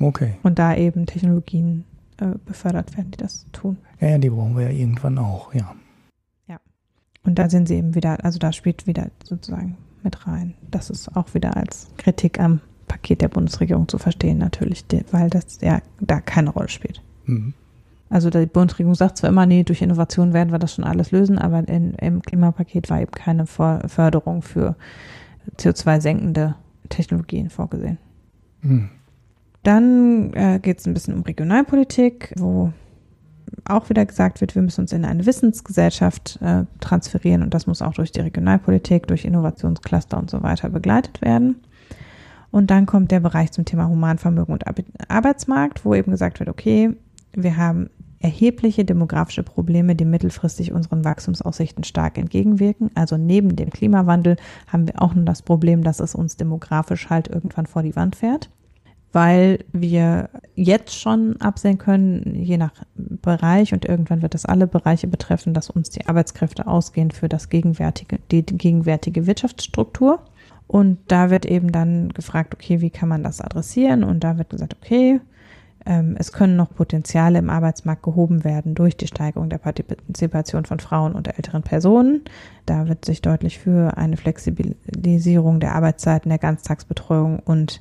[0.00, 0.34] Okay.
[0.42, 1.84] Und da eben Technologien
[2.16, 3.76] äh, befördert werden, die das tun.
[4.00, 5.74] Ja, ja, die brauchen wir ja irgendwann auch, ja.
[6.48, 6.58] Ja.
[7.22, 10.54] Und da sind sie eben wieder, also da spielt wieder sozusagen mit rein.
[10.70, 15.60] Das ist auch wieder als Kritik am Paket der Bundesregierung zu verstehen, natürlich, weil das
[15.60, 17.02] ja da keine Rolle spielt.
[17.26, 17.54] Mhm.
[18.10, 21.38] Also die Bundesregierung sagt zwar immer, nee, durch Innovation werden wir das schon alles lösen,
[21.38, 24.74] aber in, im Klimapaket war eben keine Förderung für
[25.56, 26.56] CO2-senkende
[26.88, 27.98] Technologien vorgesehen.
[28.62, 28.90] Hm.
[29.62, 32.72] Dann äh, geht es ein bisschen um Regionalpolitik, wo
[33.64, 37.82] auch wieder gesagt wird, wir müssen uns in eine Wissensgesellschaft äh, transferieren und das muss
[37.82, 41.56] auch durch die Regionalpolitik, durch Innovationscluster und so weiter begleitet werden.
[42.50, 44.64] Und dann kommt der Bereich zum Thema Humanvermögen und
[45.08, 46.96] Arbeitsmarkt, wo eben gesagt wird, okay,
[47.32, 47.90] wir haben
[48.20, 52.90] erhebliche demografische Probleme, die mittelfristig unseren Wachstumsaussichten stark entgegenwirken.
[52.94, 57.28] Also neben dem Klimawandel haben wir auch noch das Problem, dass es uns demografisch halt
[57.28, 58.50] irgendwann vor die Wand fährt,
[59.12, 65.06] weil wir jetzt schon absehen können, je nach Bereich und irgendwann wird es alle Bereiche
[65.06, 70.20] betreffen, dass uns die Arbeitskräfte ausgehen für das gegenwärtige, die gegenwärtige Wirtschaftsstruktur.
[70.66, 74.04] Und da wird eben dann gefragt, okay, wie kann man das adressieren?
[74.04, 75.20] Und da wird gesagt, okay,
[75.84, 81.14] es können noch Potenziale im Arbeitsmarkt gehoben werden durch die Steigerung der Partizipation von Frauen
[81.14, 82.22] und älteren Personen.
[82.66, 87.80] Da wird sich deutlich für eine Flexibilisierung der Arbeitszeiten der Ganztagsbetreuung und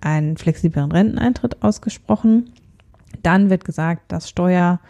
[0.00, 2.52] einen flexibleren Renteneintritt ausgesprochen.
[3.22, 4.80] Dann wird gesagt, dass Steuer-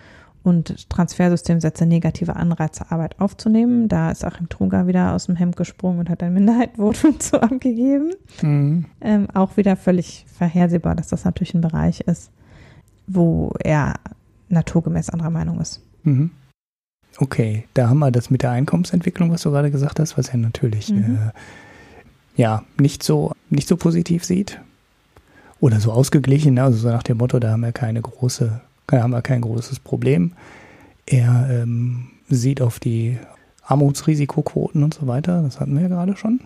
[0.46, 3.88] und Transfersystemsätze negative Anreize, Arbeit aufzunehmen.
[3.88, 8.12] Da ist Achim Truger wieder aus dem Hemd gesprungen und hat ein Minderheitenvotum zu abgegeben.
[8.42, 8.86] Mhm.
[9.00, 12.30] Ähm, auch wieder völlig vorhersehbar, dass das natürlich ein Bereich ist,
[13.06, 13.94] wo er
[14.48, 15.82] naturgemäß anderer Meinung ist.
[16.04, 16.30] Mhm.
[17.18, 20.36] Okay, da haben wir das mit der Einkommensentwicklung, was du gerade gesagt hast, was er
[20.36, 21.16] natürlich mhm.
[21.16, 24.60] äh, ja nicht so nicht so positiv sieht
[25.60, 26.64] oder so ausgeglichen, ne?
[26.64, 29.80] also so nach dem Motto, da haben wir keine große, da haben wir kein großes
[29.80, 30.32] Problem.
[31.06, 33.18] Er ähm, sieht auf die
[33.62, 36.40] Armutsrisikoquoten und so weiter, das hatten wir ja gerade schon.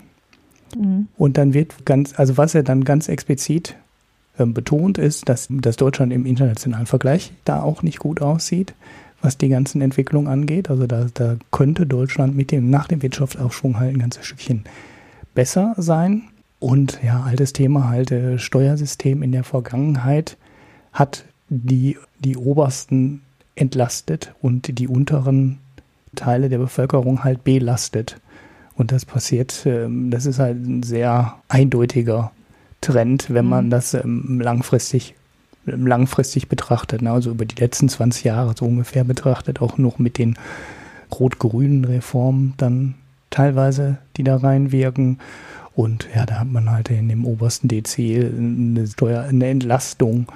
[0.77, 1.09] Mhm.
[1.17, 3.77] Und dann wird ganz, also was er dann ganz explizit
[4.39, 8.75] äh, betont ist, dass, dass Deutschland im internationalen Vergleich da auch nicht gut aussieht,
[9.23, 10.71] was die ganzen Entwicklungen angeht.
[10.71, 14.65] Also da, da könnte Deutschland mit dem, nach dem Wirtschaftsaufschwung halt ein ganzes Stückchen
[15.35, 16.23] besser sein.
[16.59, 20.37] Und ja, altes Thema halt, äh, Steuersystem in der Vergangenheit
[20.93, 23.23] hat die, die obersten
[23.57, 25.59] entlastet und die unteren
[26.15, 28.21] Teile der Bevölkerung halt belastet.
[28.75, 32.33] Und das passiert, ähm, das ist halt ein sehr eindeutiger
[32.81, 33.71] Trend, wenn man mhm.
[33.71, 35.15] das ähm, langfristig,
[35.67, 37.03] langfristig betrachtet.
[37.03, 37.11] Ne?
[37.11, 40.39] Also über die letzten 20 Jahre so ungefähr betrachtet, auch noch mit den
[41.13, 42.95] rot-grünen Reformen dann
[43.29, 45.19] teilweise, die da reinwirken.
[45.75, 50.27] Und ja, da hat man halt in dem obersten Dezil eine Steuer, eine Entlastung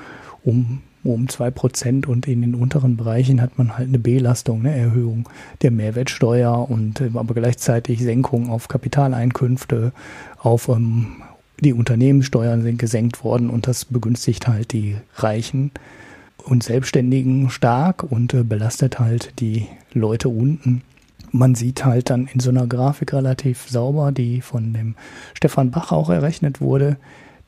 [0.45, 4.75] um um zwei Prozent und in den unteren Bereichen hat man halt eine Belastung, eine
[4.75, 5.29] Erhöhung
[5.63, 9.93] der Mehrwertsteuer und äh, aber gleichzeitig Senkung auf Kapitaleinkünfte,
[10.39, 11.23] auf ähm,
[11.61, 15.71] die Unternehmenssteuern sind gesenkt worden und das begünstigt halt die Reichen
[16.45, 20.83] und Selbstständigen stark und äh, belastet halt die Leute unten.
[21.31, 24.95] Man sieht halt dann in so einer Grafik relativ sauber, die von dem
[25.35, 26.97] Stefan Bach auch errechnet wurde,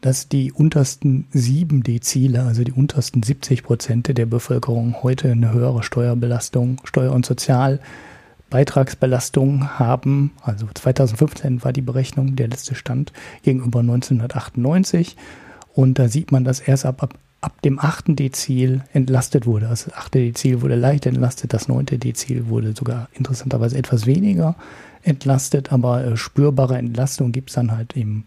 [0.06, 5.82] dass die untersten sieben Dezile, also die untersten 70 Prozent der Bevölkerung heute eine höhere
[5.82, 10.30] Steuerbelastung, Steuer- und Sozialbeitragsbelastung haben.
[10.42, 15.16] Also 2015 war die Berechnung der letzte Stand gegenüber 1998.
[15.74, 19.66] Und da sieht man, dass erst ab, ab, ab dem achten Dezil entlastet wurde.
[19.66, 24.54] Also das achte Dezil wurde leicht entlastet, das neunte Dezil wurde sogar interessanterweise etwas weniger
[25.02, 28.22] entlastet, aber äh, spürbare Entlastung gibt es dann halt im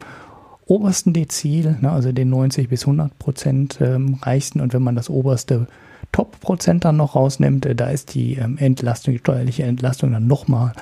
[0.69, 4.61] obersten Dezil, ne, also den 90 bis 100 Prozent ähm, reichsten.
[4.61, 5.67] Und wenn man das oberste
[6.11, 10.73] Top-Prozent dann noch rausnimmt, äh, da ist die ähm, Entlastung, die steuerliche Entlastung dann nochmal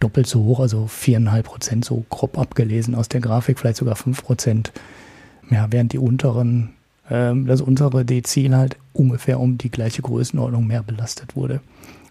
[0.00, 4.22] doppelt so hoch, also viereinhalb Prozent so grob abgelesen aus der Grafik, vielleicht sogar fünf
[4.22, 4.72] Prozent.
[5.48, 6.70] Ja, während die unteren,
[7.08, 11.60] ähm, das untere Dezil halt ungefähr um die gleiche Größenordnung mehr belastet wurde.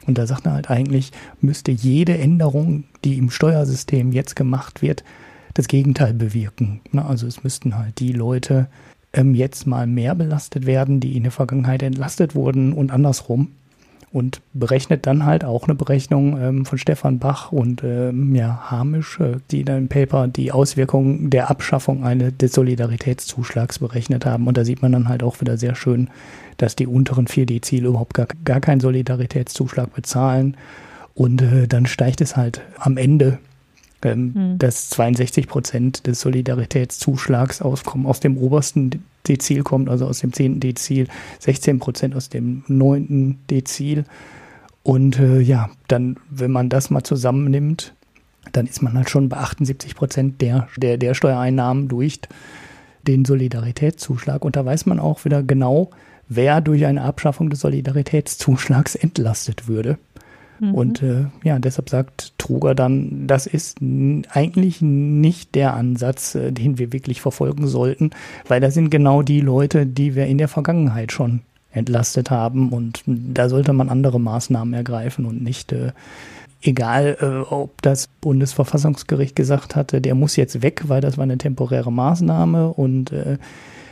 [0.08, 1.12] Und da sagt er halt eigentlich,
[1.42, 5.04] müsste jede Änderung, die im Steuersystem jetzt gemacht wird,
[5.56, 6.82] das Gegenteil bewirken.
[6.94, 8.68] Also es müssten halt die Leute
[9.14, 13.52] ähm, jetzt mal mehr belastet werden, die in der Vergangenheit entlastet wurden und andersrum.
[14.12, 19.20] Und berechnet dann halt auch eine Berechnung ähm, von Stefan Bach und ähm, ja, Hamisch,
[19.20, 24.48] äh, die dann im Paper die Auswirkungen der Abschaffung eines des Solidaritätszuschlags berechnet haben.
[24.48, 26.10] Und da sieht man dann halt auch wieder sehr schön,
[26.56, 30.56] dass die unteren vier Dezile überhaupt gar, gar keinen Solidaritätszuschlag bezahlen.
[31.14, 33.40] Und äh, dann steigt es halt am Ende
[34.06, 34.58] ähm, hm.
[34.60, 40.60] dass 62 Prozent des Solidaritätszuschlags auskommen, aus dem obersten Dezil kommt, also aus dem zehnten
[40.60, 41.08] Dezil,
[41.40, 44.06] 16 Prozent aus dem neunten Dezil.
[44.84, 47.94] Und äh, ja, dann, wenn man das mal zusammennimmt,
[48.52, 52.20] dann ist man halt schon bei 78 Prozent der, der, der Steuereinnahmen durch
[53.08, 54.46] den Solidaritätszuschlag.
[54.46, 55.90] Und da weiß man auch wieder genau,
[56.28, 59.98] wer durch eine Abschaffung des Solidaritätszuschlags entlastet würde.
[60.60, 60.74] Mhm.
[60.74, 66.78] Und äh, ja, deshalb sagt Truger dann, das ist eigentlich nicht der Ansatz, äh, den
[66.78, 68.12] wir wirklich verfolgen sollten,
[68.48, 71.42] weil das sind genau die Leute, die wir in der Vergangenheit schon
[71.72, 75.92] entlastet haben und da sollte man andere Maßnahmen ergreifen und nicht äh,
[76.62, 81.38] egal äh, ob das Bundesverfassungsgericht gesagt hatte, der muss jetzt weg, weil das war eine
[81.38, 83.38] temporäre Maßnahme und äh,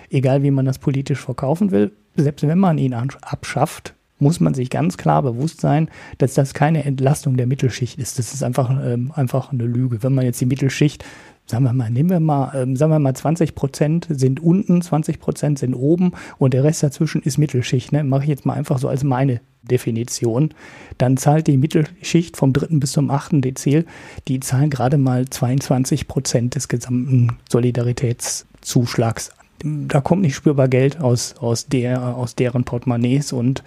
[0.09, 4.69] egal wie man das politisch verkaufen will, selbst wenn man ihn abschafft, muss man sich
[4.69, 8.17] ganz klar bewusst sein, dass das keine Entlastung der Mittelschicht ist.
[8.17, 10.01] Das ist einfach, ähm, einfach eine Lüge.
[10.01, 11.05] Wenn man jetzt die Mittelschicht
[11.45, 15.19] sagen wir mal, nehmen wir mal, ähm, sagen wir mal, 20 Prozent sind unten, 20
[15.19, 17.91] Prozent sind oben und der Rest dazwischen ist Mittelschicht.
[17.91, 18.03] Ne?
[18.03, 20.53] Mache ich jetzt mal einfach so als meine Definition.
[20.97, 23.86] Dann zahlt die Mittelschicht vom dritten bis zum achten Dezil,
[24.28, 29.32] die zahlen gerade mal 22 Prozent des gesamten Solidaritätszuschlags.
[29.63, 33.63] Da kommt nicht spürbar Geld aus, aus, der, aus deren Portemonnaies und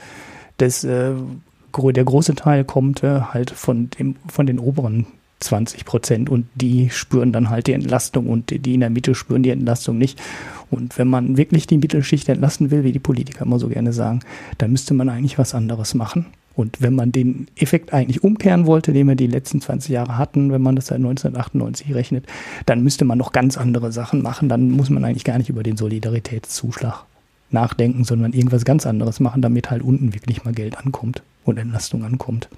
[0.58, 1.12] das, äh,
[1.76, 5.06] der große Teil kommt äh, halt von, dem, von den oberen
[5.40, 9.42] 20 Prozent und die spüren dann halt die Entlastung und die in der Mitte spüren
[9.42, 10.20] die Entlastung nicht.
[10.70, 14.20] Und wenn man wirklich die Mittelschicht entlasten will, wie die Politiker immer so gerne sagen,
[14.58, 16.26] dann müsste man eigentlich was anderes machen.
[16.54, 20.50] Und wenn man den Effekt eigentlich umkehren wollte, den wir die letzten 20 Jahre hatten,
[20.50, 22.24] wenn man das seit 1998 rechnet,
[22.64, 24.48] dann müsste man noch ganz andere Sachen machen.
[24.48, 27.04] Dann muss man eigentlich gar nicht über den Solidaritätszuschlag
[27.50, 32.04] nachdenken, sondern irgendwas ganz anderes machen, damit halt unten wirklich mal Geld ankommt und Entlastung
[32.04, 32.48] ankommt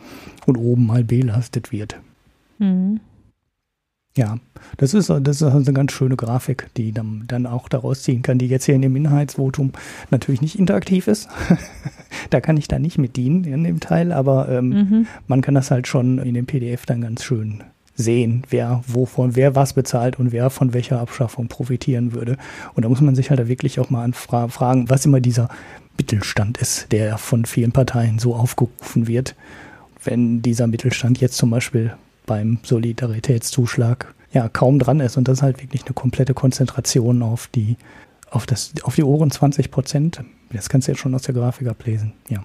[0.46, 1.96] und oben mal belastet wird.
[2.58, 3.00] Mhm.
[4.16, 4.38] Ja,
[4.78, 8.38] das ist, das ist eine ganz schöne Grafik, die dann, dann auch daraus ziehen kann,
[8.38, 9.72] die jetzt hier in dem Inhaltsvotum
[10.10, 11.28] natürlich nicht interaktiv ist.
[12.30, 15.06] da kann ich da nicht mit dienen in dem Teil, aber ähm, mhm.
[15.28, 17.62] man kann das halt schon in dem PDF dann ganz schön
[17.98, 22.36] sehen, wer wovon, wer was bezahlt und wer von welcher Abschaffung profitieren würde.
[22.74, 25.50] Und da muss man sich halt wirklich auch mal fragen, was immer dieser
[25.98, 29.34] Mittelstand ist, der von vielen Parteien so aufgerufen wird.
[30.04, 31.92] Wenn dieser Mittelstand jetzt zum Beispiel
[32.24, 35.16] beim Solidaritätszuschlag ja kaum dran ist.
[35.16, 37.76] Und das ist halt wirklich eine komplette Konzentration auf die,
[38.30, 40.22] auf das, auf die Ohren 20 Prozent.
[40.52, 42.44] Das kannst du jetzt schon aus der Grafik ablesen, ja.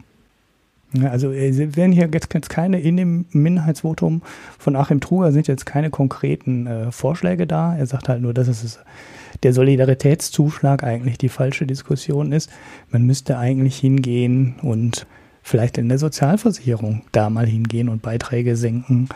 [1.02, 4.22] Also äh, werden hier jetzt, keine in dem Minderheitsvotum
[4.60, 7.76] von Achim Truger sind jetzt keine konkreten äh, Vorschläge da.
[7.76, 8.80] Er sagt halt nur, dass es
[9.42, 12.50] der Solidaritätszuschlag eigentlich die falsche Diskussion ist.
[12.92, 15.08] Man müsste eigentlich hingehen und
[15.42, 19.10] vielleicht in der Sozialversicherung da mal hingehen und Beiträge senken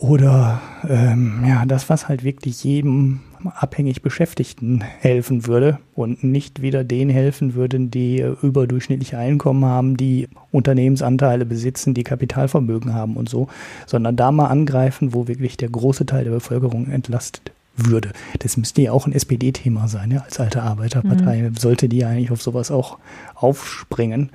[0.00, 6.84] oder ähm, ja, das, was halt wirklich jedem abhängig Beschäftigten helfen würde und nicht wieder
[6.84, 13.48] denen helfen würden, die überdurchschnittliche Einkommen haben, die Unternehmensanteile besitzen, die Kapitalvermögen haben und so,
[13.86, 18.12] sondern da mal angreifen, wo wirklich der große Teil der Bevölkerung entlastet würde.
[18.38, 21.56] Das müsste ja auch ein SPD-Thema sein, ja, als alte Arbeiterpartei mhm.
[21.56, 22.98] sollte die eigentlich auf sowas auch
[23.34, 24.30] aufspringen.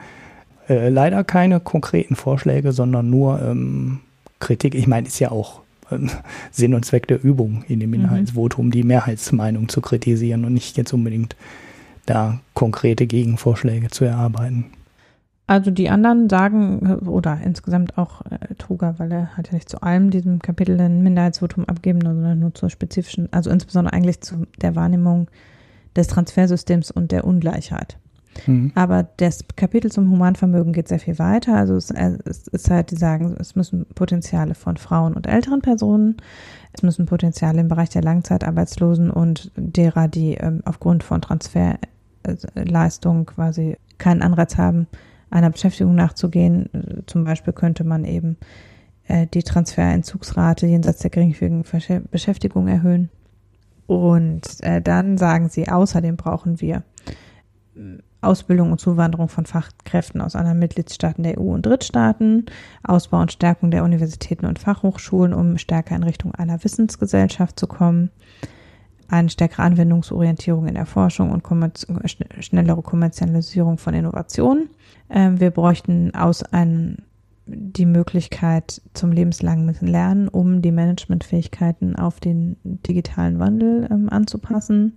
[0.69, 4.01] Äh, leider keine konkreten Vorschläge, sondern nur ähm,
[4.39, 5.61] Kritik, ich meine, ist ja auch
[5.91, 6.09] ähm,
[6.51, 8.01] Sinn und Zweck der Übung in dem mhm.
[8.01, 11.35] Inhaltsvotum, die Mehrheitsmeinung zu kritisieren und nicht jetzt unbedingt
[12.05, 14.65] da konkrete Gegenvorschläge zu erarbeiten.
[15.47, 19.81] Also die anderen sagen, oder insgesamt auch äh, Truger, weil er hat ja nicht zu
[19.81, 24.75] allem diesem Kapitel ein Minderheitsvotum abgeben, sondern nur zur spezifischen, also insbesondere eigentlich zu der
[24.75, 25.27] Wahrnehmung
[25.95, 27.97] des Transfersystems und der Ungleichheit.
[28.45, 28.71] Mhm.
[28.75, 31.55] Aber das Kapitel zum Humanvermögen geht sehr viel weiter.
[31.55, 36.17] Also es, es ist halt, die sagen, es müssen Potenziale von Frauen und älteren Personen,
[36.73, 43.77] es müssen Potenziale im Bereich der Langzeitarbeitslosen und derer, die ähm, aufgrund von Transferleistungen quasi
[43.97, 44.87] keinen Anreiz haben,
[45.29, 47.03] einer Beschäftigung nachzugehen.
[47.07, 48.37] Zum Beispiel könnte man eben
[49.07, 51.63] äh, die Transferentzugsrate jenseits der geringfügigen
[52.11, 53.09] Beschäftigung erhöhen.
[53.87, 56.83] Und äh, dann sagen sie, außerdem brauchen wir
[58.25, 62.45] Ausbildung und Zuwanderung von Fachkräften aus anderen Mitgliedstaaten der EU und Drittstaaten,
[62.83, 68.09] Ausbau und Stärkung der Universitäten und Fachhochschulen, um stärker in Richtung einer Wissensgesellschaft zu kommen,
[69.07, 71.43] eine stärkere Anwendungsorientierung in der Forschung und
[72.39, 74.69] schnellere Kommerzialisierung von Innovationen.
[75.09, 76.97] Ähm, wir bräuchten aus einem
[77.47, 84.93] die Möglichkeit zum lebenslangen Lernen, um die Managementfähigkeiten auf den digitalen Wandel ähm, anzupassen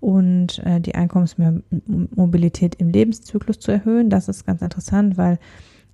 [0.00, 4.10] und äh, die Einkommensmobilität im Lebenszyklus zu erhöhen.
[4.10, 5.38] Das ist ganz interessant, weil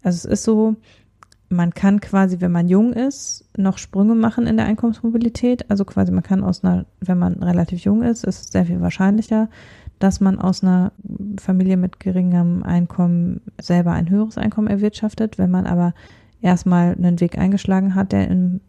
[0.02, 0.76] also es ist so,
[1.48, 5.68] man kann quasi, wenn man jung ist, noch Sprünge machen in der Einkommensmobilität.
[5.70, 8.80] Also quasi man kann aus einer, wenn man relativ jung ist, ist es sehr viel
[8.80, 9.48] wahrscheinlicher,
[9.98, 10.92] dass man aus einer
[11.40, 15.38] Familie mit geringem Einkommen selber ein höheres Einkommen erwirtschaftet.
[15.38, 15.94] Wenn man aber
[16.40, 18.60] erstmal einen Weg eingeschlagen hat, der in,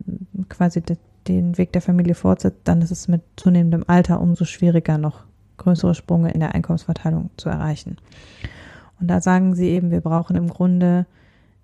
[0.50, 0.82] quasi
[1.28, 5.27] den Weg der Familie fortsetzt, dann ist es mit zunehmendem Alter umso schwieriger noch
[5.58, 7.98] größere Sprünge in der Einkommensverteilung zu erreichen.
[9.00, 11.06] Und da sagen sie eben, wir brauchen im Grunde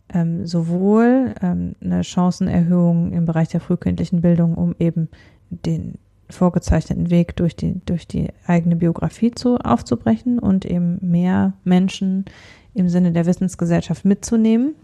[0.10, 5.10] ähm, sowohl ähm, eine Chancenerhöhung im Bereich der frühkindlichen Bildung, um eben
[5.50, 5.98] den
[6.30, 12.26] vorgezeichneten Weg durch die, durch die eigene Biografie zu, aufzubrechen und eben mehr Menschen
[12.74, 14.76] im Sinne der Wissensgesellschaft mitzunehmen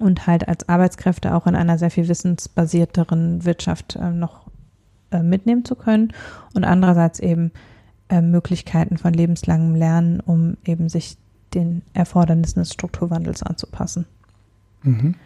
[0.00, 4.48] und halt als Arbeitskräfte auch in einer sehr viel wissensbasierteren Wirtschaft äh, noch
[5.10, 6.12] äh, mitnehmen zu können
[6.54, 7.52] und andererseits eben
[8.14, 11.16] äh, Möglichkeiten von lebenslangem Lernen, um eben sich
[11.52, 14.06] den Erfordernissen des Strukturwandels anzupassen.
[14.84, 15.16] Mhm.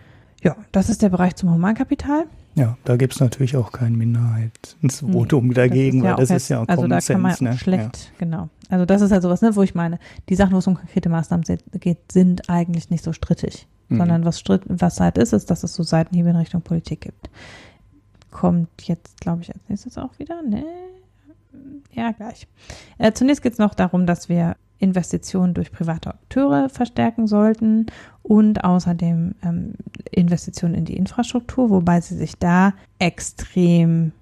[0.42, 2.24] Ja, das ist der Bereich zum Humankapital.
[2.54, 6.68] Ja, da gibt es natürlich auch kein Minderheitsvotum dagegen, das weil das ist ja auch
[6.68, 7.58] Also da kann man ne?
[7.58, 8.10] schlecht, ja.
[8.18, 8.48] genau.
[8.70, 9.98] Also das ist halt sowas, ne, wo ich meine,
[10.30, 11.44] die Sachen, wo es um konkrete Maßnahmen
[11.74, 13.66] geht, sind eigentlich nicht so strittig.
[13.90, 13.98] Mhm.
[13.98, 17.28] Sondern was, stritt, was halt ist, ist, dass es so Seitenhiebe in Richtung Politik gibt.
[18.30, 20.64] Kommt jetzt, glaube ich, als nächstes auch wieder, ne?
[21.92, 22.46] Ja, gleich.
[22.98, 27.86] Äh, zunächst geht es noch darum, dass wir Investitionen durch private Akteure verstärken sollten
[28.22, 29.74] und außerdem ähm,
[30.10, 34.12] Investitionen in die Infrastruktur, wobei sie sich da extrem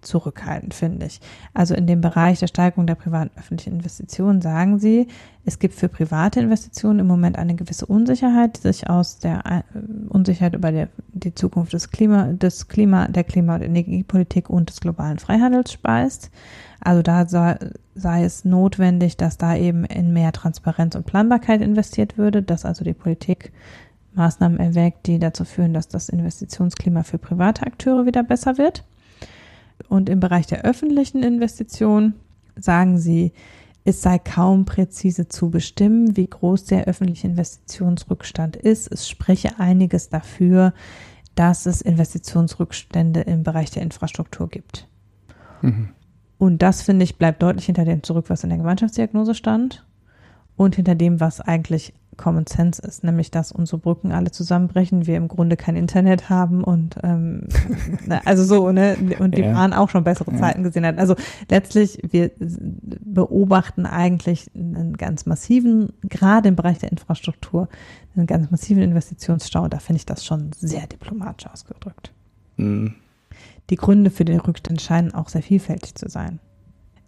[0.00, 1.20] zurückhaltend, finde ich.
[1.54, 5.08] Also in dem Bereich der Steigerung der privaten öffentlichen Investitionen sagen sie,
[5.44, 9.62] es gibt für private Investitionen im Moment eine gewisse Unsicherheit, die sich aus der äh,
[10.08, 14.80] Unsicherheit über der, die Zukunft des Klima, des Klima, der Klima- und Energiepolitik und des
[14.80, 16.30] globalen Freihandels speist.
[16.80, 17.58] Also da sei,
[17.94, 22.84] sei es notwendig, dass da eben in mehr Transparenz und Planbarkeit investiert würde, dass also
[22.84, 23.52] die Politik
[24.14, 28.84] Maßnahmen erwägt, die dazu führen, dass das Investitionsklima für private Akteure wieder besser wird.
[29.88, 32.14] Und im Bereich der öffentlichen Investitionen
[32.56, 33.32] sagen sie,
[33.84, 38.92] es sei kaum präzise zu bestimmen, wie groß der öffentliche Investitionsrückstand ist.
[38.92, 40.74] Es spreche einiges dafür,
[41.34, 44.88] dass es Investitionsrückstände im Bereich der Infrastruktur gibt.
[45.62, 45.90] Mhm.
[46.36, 49.86] Und das, finde ich, bleibt deutlich hinter dem zurück, was in der Gemeinschaftsdiagnose stand
[50.56, 55.16] und hinter dem, was eigentlich Common Sense ist, nämlich dass unsere Brücken alle zusammenbrechen, wir
[55.16, 57.48] im Grunde kein Internet haben und ähm,
[58.26, 58.98] also so, ne?
[59.18, 59.54] Und die ja.
[59.54, 60.36] Bahn auch schon bessere.
[60.36, 60.98] Zeiten gesehen hat.
[60.98, 61.14] Also
[61.48, 67.68] letztlich, wir beobachten eigentlich einen ganz massiven, gerade im Bereich der Infrastruktur,
[68.16, 69.68] einen ganz massiven Investitionsstau.
[69.68, 72.12] Da finde ich das schon sehr diplomatisch ausgedrückt.
[72.56, 72.94] Mhm.
[73.70, 76.40] Die Gründe für den Rückstand scheinen auch sehr vielfältig zu sein.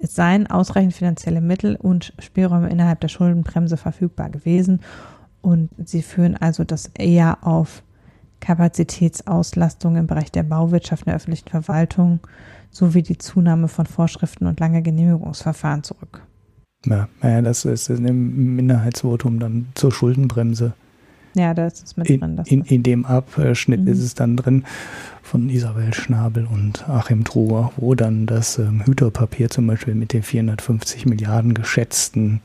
[0.02, 4.80] Es seien ausreichend finanzielle Mittel und Spielräume innerhalb der Schuldenbremse verfügbar gewesen
[5.42, 7.82] und sie führen also das eher auf
[8.40, 12.20] Kapazitätsauslastung im Bereich der Bauwirtschaft, der öffentlichen Verwaltung
[12.70, 16.22] sowie die Zunahme von Vorschriften und lange Genehmigungsverfahren zurück.
[16.86, 20.72] Ja, naja, das ist im Minderheitsvotum dann zur Schuldenbremse.
[21.34, 22.42] Ja, da ist es mit in, drin.
[22.46, 23.88] In, in, dem Abschnitt mhm.
[23.88, 24.64] ist es dann drin
[25.30, 30.24] von Isabel Schnabel und Achim Truher, wo dann das ähm, Hüterpapier zum Beispiel mit den
[30.24, 32.40] 450 Milliarden geschätzten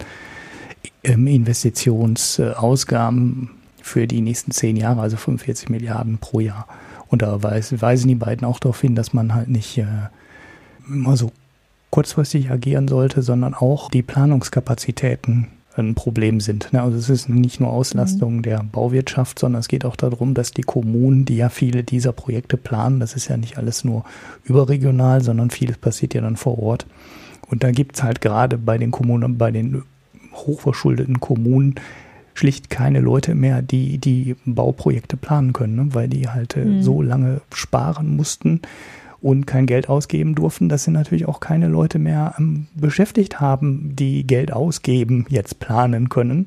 [1.03, 3.49] ähm, Investitionsausgaben
[3.81, 6.67] für die nächsten zehn Jahre, also 45 Milliarden pro Jahr.
[7.07, 9.87] Und da weisen, weisen die beiden auch darauf hin, dass man halt nicht äh,
[10.87, 11.31] immer so
[11.89, 15.47] kurzfristig agieren sollte, sondern auch die Planungskapazitäten
[15.77, 16.71] ein Problem sind.
[16.73, 16.81] Ne?
[16.81, 18.41] Also es ist nicht nur Auslastung mhm.
[18.43, 22.57] der Bauwirtschaft, sondern es geht auch darum, dass die Kommunen, die ja viele dieser Projekte
[22.57, 24.05] planen, das ist ja nicht alles nur
[24.43, 26.85] überregional, sondern vieles passiert ja dann vor Ort.
[27.47, 29.83] Und da gibt es halt gerade bei den Kommunen, bei den
[30.33, 31.75] hochverschuldeten Kommunen
[32.33, 35.87] schlicht keine Leute mehr, die die Bauprojekte planen können, ne?
[35.93, 36.81] weil die halt äh, mhm.
[36.83, 38.61] so lange sparen mussten
[39.25, 43.95] und kein Geld ausgeben durften, dass sie natürlich auch keine Leute mehr ähm, beschäftigt haben,
[43.95, 46.45] die Geld ausgeben, jetzt planen können.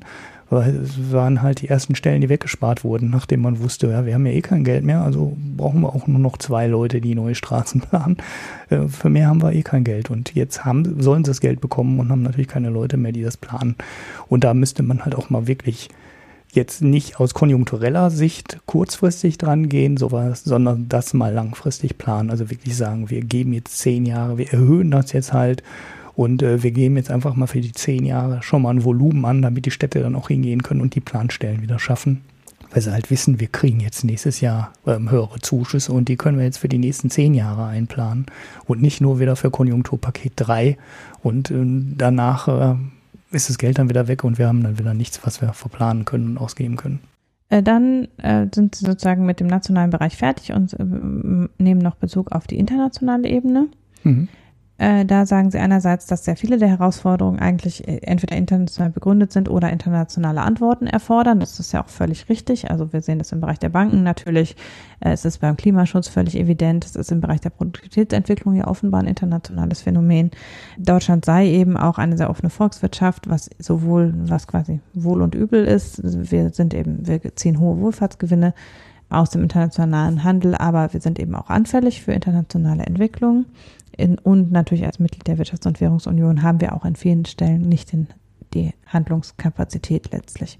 [0.49, 4.13] Weil es waren halt die ersten Stellen, die weggespart wurden, nachdem man wusste, ja, wir
[4.13, 7.15] haben ja eh kein Geld mehr, also brauchen wir auch nur noch zwei Leute, die
[7.15, 8.15] neue Straßen planen.
[8.69, 10.09] Äh, für mehr haben wir eh kein Geld.
[10.09, 13.23] Und jetzt haben, sollen sie das Geld bekommen und haben natürlich keine Leute mehr, die
[13.23, 13.75] das planen.
[14.29, 15.89] Und da müsste man halt auch mal wirklich
[16.51, 22.29] jetzt nicht aus konjunktureller Sicht kurzfristig dran gehen, sowas, sondern das mal langfristig planen.
[22.31, 25.63] Also wirklich sagen, wir geben jetzt zehn Jahre, wir erhöhen das jetzt halt
[26.15, 29.25] und äh, wir geben jetzt einfach mal für die zehn Jahre schon mal ein Volumen
[29.25, 32.21] an, damit die Städte dann auch hingehen können und die Planstellen wieder schaffen.
[32.71, 36.37] Weil sie halt wissen, wir kriegen jetzt nächstes Jahr ähm, höhere Zuschüsse und die können
[36.37, 38.25] wir jetzt für die nächsten zehn Jahre einplanen
[38.65, 40.77] und nicht nur wieder für Konjunkturpaket 3
[41.23, 41.55] und äh,
[41.97, 42.75] danach äh,
[43.31, 46.05] ist das Geld dann wieder weg und wir haben dann wieder nichts, was wir verplanen
[46.05, 46.99] können und ausgeben können.
[47.49, 51.95] Äh, dann äh, sind sie sozusagen mit dem nationalen Bereich fertig und äh, nehmen noch
[51.95, 53.67] Bezug auf die internationale Ebene.
[54.03, 54.27] Mhm.
[54.79, 59.33] Äh, da sagen sie einerseits, dass sehr viele der Herausforderungen eigentlich äh, entweder international begründet
[59.33, 61.41] sind oder internationale Antworten erfordern.
[61.41, 62.71] Das ist ja auch völlig richtig.
[62.71, 64.55] Also wir sehen das im Bereich der Banken natürlich.
[65.01, 66.85] Äh, es ist beim Klimaschutz völlig evident.
[66.85, 70.31] Es ist im Bereich der Produktivitätsentwicklung ja offenbar ein internationales Phänomen.
[70.77, 75.65] Deutschland sei eben auch eine sehr offene Volkswirtschaft, was sowohl, was quasi Wohl und Übel
[75.65, 76.01] ist.
[76.03, 78.53] Wir sind eben, wir ziehen hohe Wohlfahrtsgewinne
[79.09, 83.47] aus dem internationalen Handel, aber wir sind eben auch anfällig für internationale Entwicklungen.
[83.99, 87.61] In, und natürlich als Mitglied der Wirtschafts- und Währungsunion haben wir auch an vielen Stellen
[87.61, 88.07] nicht den,
[88.53, 90.59] die Handlungskapazität letztlich.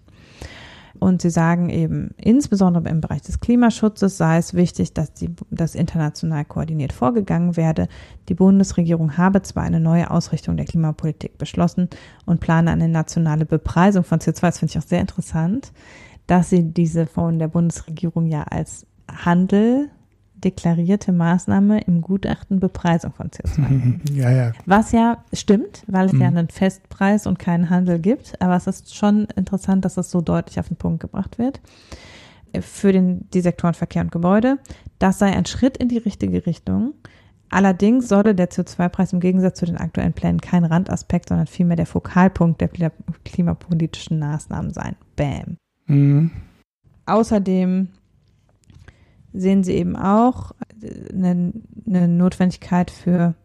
[0.99, 5.73] Und sie sagen eben, insbesondere im Bereich des Klimaschutzes sei es wichtig, dass die, das
[5.73, 7.87] international koordiniert vorgegangen werde.
[8.27, 11.87] Die Bundesregierung habe zwar eine neue Ausrichtung der Klimapolitik beschlossen
[12.25, 14.41] und plane eine nationale Bepreisung von CO2.
[14.41, 15.71] Das finde ich auch sehr interessant,
[16.27, 19.89] dass sie diese von der Bundesregierung ja als Handel
[20.43, 23.99] deklarierte Maßnahme im Gutachten Bepreisung von CO2.
[24.13, 24.51] Ja, ja.
[24.65, 26.21] Was ja stimmt, weil es mhm.
[26.21, 28.41] ja einen Festpreis und keinen Handel gibt.
[28.41, 31.61] Aber es ist schon interessant, dass das so deutlich auf den Punkt gebracht wird.
[32.59, 34.57] Für den, die Sektoren Verkehr und Gebäude.
[34.97, 36.93] Das sei ein Schritt in die richtige Richtung.
[37.51, 41.87] Allerdings solle der CO2-Preis im Gegensatz zu den aktuellen Plänen kein Randaspekt, sondern vielmehr der
[41.87, 42.69] Fokalpunkt der
[43.25, 44.95] klimapolitischen Maßnahmen sein.
[45.15, 45.57] Bam.
[45.87, 46.31] Mhm.
[47.05, 47.89] Außerdem
[49.33, 50.51] sehen sie eben auch
[51.13, 51.53] eine,
[51.85, 53.35] eine Notwendigkeit für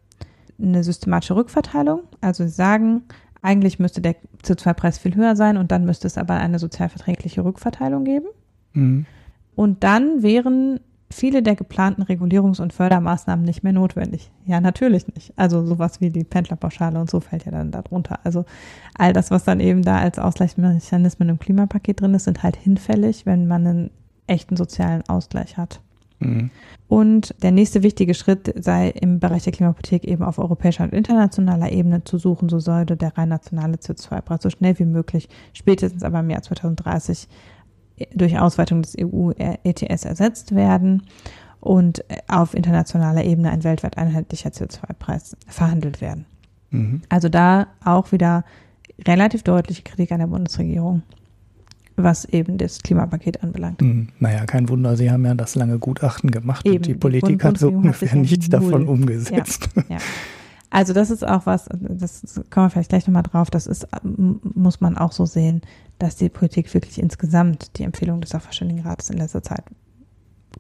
[0.60, 2.02] eine systematische Rückverteilung.
[2.20, 3.02] Also sie sagen,
[3.42, 8.04] eigentlich müsste der CO2-Preis viel höher sein und dann müsste es aber eine sozialverträgliche Rückverteilung
[8.04, 8.26] geben.
[8.72, 9.06] Mhm.
[9.54, 10.80] Und dann wären
[11.10, 14.30] viele der geplanten Regulierungs- und Fördermaßnahmen nicht mehr notwendig.
[14.46, 15.32] Ja, natürlich nicht.
[15.36, 18.18] Also sowas wie die Pendlerpauschale und so fällt ja dann darunter.
[18.24, 18.44] Also
[18.98, 23.26] all das, was dann eben da als Ausgleichsmechanismen im Klimapaket drin ist, sind halt hinfällig,
[23.26, 23.90] wenn man einen
[24.26, 25.80] echten sozialen Ausgleich hat.
[26.20, 26.50] Mhm.
[26.88, 31.72] Und der nächste wichtige Schritt sei im Bereich der Klimapolitik eben auf europäischer und internationaler
[31.72, 36.20] Ebene zu suchen, so sollte der rein nationale CO2-Preis so schnell wie möglich, spätestens aber
[36.20, 37.28] im Jahr 2030
[38.14, 41.02] durch Ausweitung des EU-ETS ersetzt werden
[41.60, 46.26] und auf internationaler Ebene ein weltweit einheitlicher CO2-Preis verhandelt werden.
[46.70, 47.02] Mhm.
[47.08, 48.44] Also da auch wieder
[49.06, 51.02] relativ deutliche Kritik an der Bundesregierung
[51.96, 53.80] was eben das Klimapaket anbelangt.
[53.80, 57.44] Hm, naja, kein Wunder, Sie haben ja das lange Gutachten gemacht eben, und die Politik
[57.44, 59.68] hat so ungefähr nichts davon umgesetzt.
[59.76, 59.98] Ja, ja.
[60.70, 64.80] Also das ist auch was, das kommen wir vielleicht gleich nochmal drauf, das ist, muss
[64.80, 65.62] man auch so sehen,
[66.00, 69.62] dass die Politik wirklich insgesamt die Empfehlung des Sachverständigenrates in letzter Zeit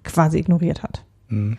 [0.04, 1.04] quasi ignoriert hat.
[1.28, 1.58] Mhm.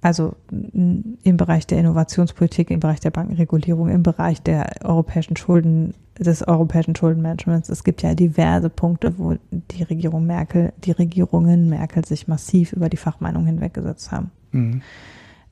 [0.00, 6.46] Also im Bereich der Innovationspolitik, im Bereich der Bankenregulierung, im Bereich der europäischen Schulden, des
[6.46, 7.68] europäischen Schuldenmanagements.
[7.68, 12.88] Es gibt ja diverse Punkte, wo die Regierung Merkel, die Regierungen Merkel sich massiv über
[12.88, 14.30] die Fachmeinung hinweggesetzt haben.
[14.52, 14.82] Mhm.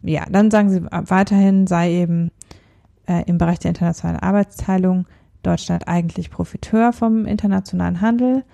[0.03, 2.31] Ja, dann sagen sie weiterhin, sei eben
[3.07, 5.07] äh, im Bereich der internationalen Arbeitsteilung
[5.43, 8.45] Deutschland eigentlich Profiteur vom internationalen Handel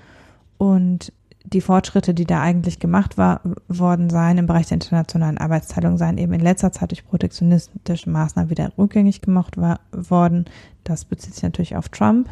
[0.59, 1.13] und
[1.53, 6.19] die Fortschritte, die da eigentlich gemacht war, worden seien im Bereich der internationalen Arbeitsteilung, seien
[6.19, 10.47] eben in letzter Zeit durch protektionistische Maßnahmen wieder rückgängig gemacht war, worden.
[10.85, 12.29] Das bezieht sich natürlich auf Trump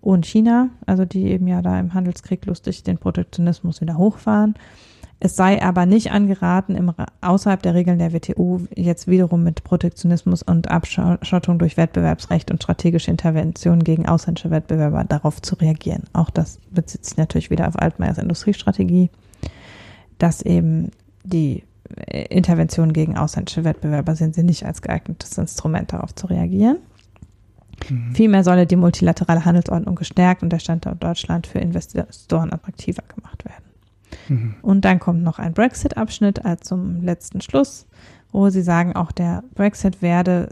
[0.00, 4.54] und China, also die eben ja da im Handelskrieg lustig den Protektionismus wieder hochfahren.
[5.20, 10.44] Es sei aber nicht angeraten, im, außerhalb der Regeln der WTO jetzt wiederum mit Protektionismus
[10.44, 16.04] und Abschottung durch Wettbewerbsrecht und strategische Interventionen gegen ausländische Wettbewerber darauf zu reagieren.
[16.12, 19.10] Auch das bezieht sich natürlich wieder auf Altmaiers Industriestrategie,
[20.18, 20.92] dass eben
[21.24, 21.64] die
[22.06, 26.78] Interventionen gegen ausländische Wettbewerber sind sie nicht als geeignetes Instrument darauf zu reagieren.
[27.88, 28.14] Mhm.
[28.14, 33.67] Vielmehr solle die multilaterale Handelsordnung gestärkt und der Standort Deutschland für Investoren attraktiver gemacht werden.
[34.28, 34.54] Mhm.
[34.62, 37.86] Und dann kommt noch ein Brexit-Abschnitt als zum letzten Schluss,
[38.32, 40.50] wo sie sagen, auch der Brexit werde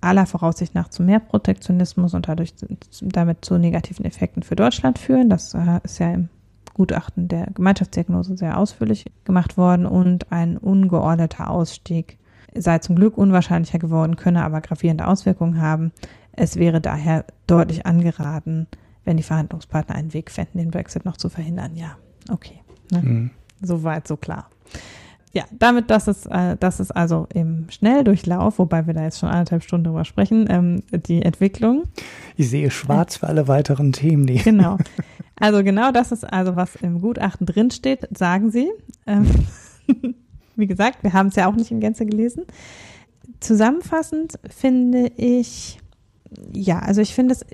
[0.00, 2.54] aller Voraussicht nach zu mehr Protektionismus und dadurch
[3.00, 5.30] damit zu negativen Effekten für Deutschland führen.
[5.30, 6.28] Das äh, ist ja im
[6.74, 12.18] Gutachten der Gemeinschaftsdiagnose sehr ausführlich gemacht worden und ein ungeordneter Ausstieg
[12.54, 15.92] sei zum Glück unwahrscheinlicher geworden, könne aber gravierende Auswirkungen haben.
[16.32, 18.66] Es wäre daher deutlich angeraten,
[19.04, 21.74] wenn die Verhandlungspartner einen Weg fänden, den Brexit noch zu verhindern.
[21.74, 21.96] Ja,
[22.30, 22.60] okay.
[22.90, 23.02] Ne?
[23.02, 23.30] Mhm.
[23.62, 24.48] Soweit, so klar.
[25.32, 29.28] Ja, damit, das ist, äh, das ist also im Schnelldurchlauf, wobei wir da jetzt schon
[29.28, 31.84] anderthalb Stunden drüber sprechen, ähm, die Entwicklung.
[32.36, 34.26] Ich sehe schwarz für alle weiteren Themen.
[34.26, 34.78] Die genau.
[35.40, 38.68] Also genau das ist also, was im Gutachten drinsteht, sagen Sie.
[39.06, 39.28] Ähm,
[40.56, 42.44] wie gesagt, wir haben es ja auch nicht in Gänze gelesen.
[43.38, 45.78] Zusammenfassend finde ich,
[46.52, 47.46] ja, also ich finde es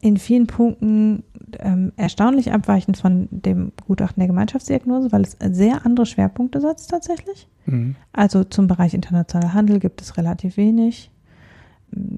[0.00, 1.24] in vielen Punkten
[1.58, 7.48] ähm, erstaunlich abweichend von dem Gutachten der Gemeinschaftsdiagnose, weil es sehr andere Schwerpunkte setzt tatsächlich.
[7.66, 7.96] Mhm.
[8.12, 11.10] Also zum Bereich internationaler Handel gibt es relativ wenig.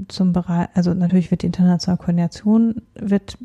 [0.09, 3.39] Zum Bereich, also natürlich wird die internationale Koordination wird,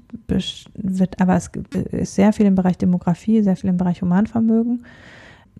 [0.73, 1.51] wird, aber es
[1.91, 4.85] ist sehr viel im Bereich Demografie, sehr viel im Bereich Humanvermögen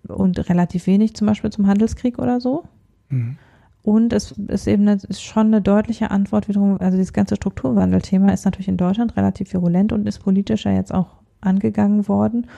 [0.08, 2.64] und relativ wenig zum Beispiel zum Handelskrieg oder so.
[3.08, 3.38] Mhm.
[3.86, 8.32] Und es ist eben eine, ist schon eine deutliche Antwort wiederum, also dieses ganze Strukturwandelthema
[8.32, 11.06] ist natürlich in Deutschland relativ virulent und ist politischer jetzt auch
[11.40, 12.48] angegangen worden.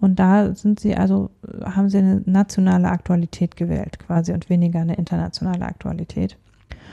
[0.00, 1.28] Und da sind sie also,
[1.62, 6.38] haben sie eine nationale Aktualität gewählt quasi und weniger eine internationale Aktualität.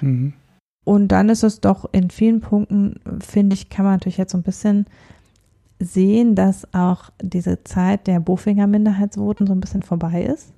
[0.02, 0.34] Mhm.
[0.84, 4.38] Und dann ist es doch in vielen Punkten, finde ich, kann man natürlich jetzt so
[4.38, 4.88] ein bisschen
[5.80, 10.52] sehen, dass auch diese Zeit der Bofinger Minderheitsvoten so ein bisschen vorbei ist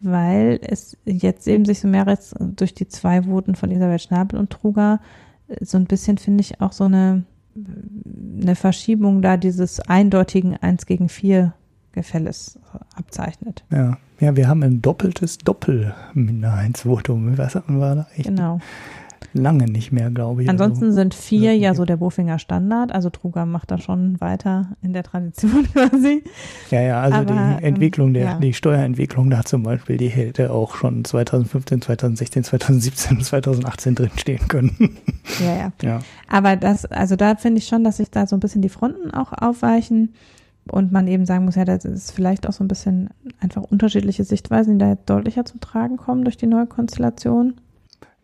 [0.00, 4.38] weil es jetzt eben sich so mehr als durch die zwei Voten von Isabel Schnabel
[4.38, 5.00] und Truger
[5.60, 7.24] so ein bisschen, finde ich, auch so eine,
[8.42, 11.54] eine Verschiebung da dieses eindeutigen Eins gegen vier
[11.92, 12.58] Gefälles
[12.94, 13.64] abzeichnet.
[13.70, 13.96] Ja.
[14.20, 17.38] ja, wir haben ein doppeltes Doppelminderheitsvotum.
[17.38, 18.06] Was hatten wir da?
[18.14, 18.28] Echt?
[18.28, 18.60] Genau
[19.32, 20.48] lange nicht mehr, glaube ich.
[20.48, 22.92] Ansonsten also, sind vier ja so der Bofinger Standard.
[22.92, 26.22] Also Truger macht da schon weiter in der Tradition quasi.
[26.70, 28.38] Ja, ja, also Aber, die ähm, Entwicklung, der, ja.
[28.38, 34.76] die Steuerentwicklung da zum Beispiel, die hätte auch schon 2015, 2016, 2017, 2018 drinstehen können.
[35.40, 35.72] Ja, ja.
[35.82, 36.00] ja.
[36.26, 39.10] Aber das, also da finde ich schon, dass sich da so ein bisschen die Fronten
[39.10, 40.14] auch aufweichen
[40.70, 44.24] und man eben sagen muss, ja, das ist vielleicht auch so ein bisschen einfach unterschiedliche
[44.24, 47.54] Sichtweisen, die da jetzt deutlicher zum Tragen kommen durch die neue Konstellation.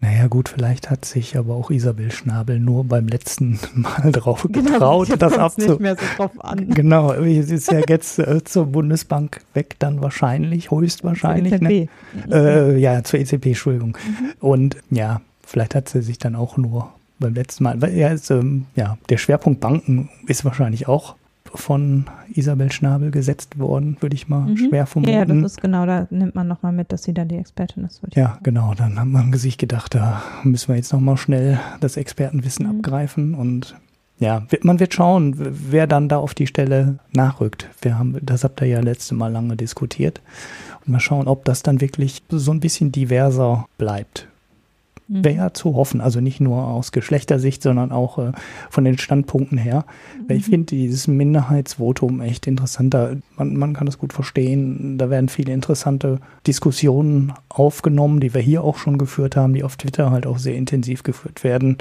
[0.00, 4.72] Naja, gut, vielleicht hat sich aber auch Isabel Schnabel nur beim letzten Mal drauf genau,
[4.72, 5.68] getraut, genau, das abzu.
[5.68, 6.68] nicht mehr so drauf an.
[6.68, 11.58] Genau, sie ist ja jetzt äh, zur Bundesbank weg, dann wahrscheinlich, höchstwahrscheinlich.
[11.58, 11.90] Zur EZB.
[12.28, 12.36] Ne?
[12.36, 13.96] Äh, ja, zur EZB, Entschuldigung.
[14.06, 14.32] Mhm.
[14.40, 18.30] Und ja, vielleicht hat sie sich dann auch nur beim letzten Mal, weil ja, ist,
[18.30, 21.14] ähm, ja, der Schwerpunkt Banken ist wahrscheinlich auch
[21.55, 24.56] von Isabel Schnabel gesetzt worden, würde ich mal mhm.
[24.56, 25.12] schwer vermuten.
[25.12, 28.02] Ja, das ist genau, da nimmt man nochmal mit, dass sie da die Expertin ist.
[28.14, 32.66] Ja, genau, dann hat man sich gedacht, da müssen wir jetzt nochmal schnell das Expertenwissen
[32.66, 32.78] mhm.
[32.78, 33.76] abgreifen und
[34.20, 37.68] ja, man wird schauen, wer dann da auf die Stelle nachrückt.
[37.82, 40.20] Wir haben, das habt ihr ja letzte Mal lange diskutiert.
[40.86, 44.28] Und mal schauen, ob das dann wirklich so ein bisschen diverser bleibt.
[45.06, 45.24] Mhm.
[45.24, 48.32] Wäre zu hoffen, also nicht nur aus Geschlechtersicht, sondern auch äh,
[48.70, 49.85] von den Standpunkten her.
[50.28, 50.36] Mhm.
[50.36, 53.16] Ich finde dieses Minderheitsvotum echt interessanter.
[53.36, 54.97] Man, man kann das gut verstehen.
[54.97, 59.76] Da werden viele interessante Diskussionen aufgenommen, die wir hier auch schon geführt haben, die auf
[59.76, 61.76] Twitter halt auch sehr intensiv geführt werden.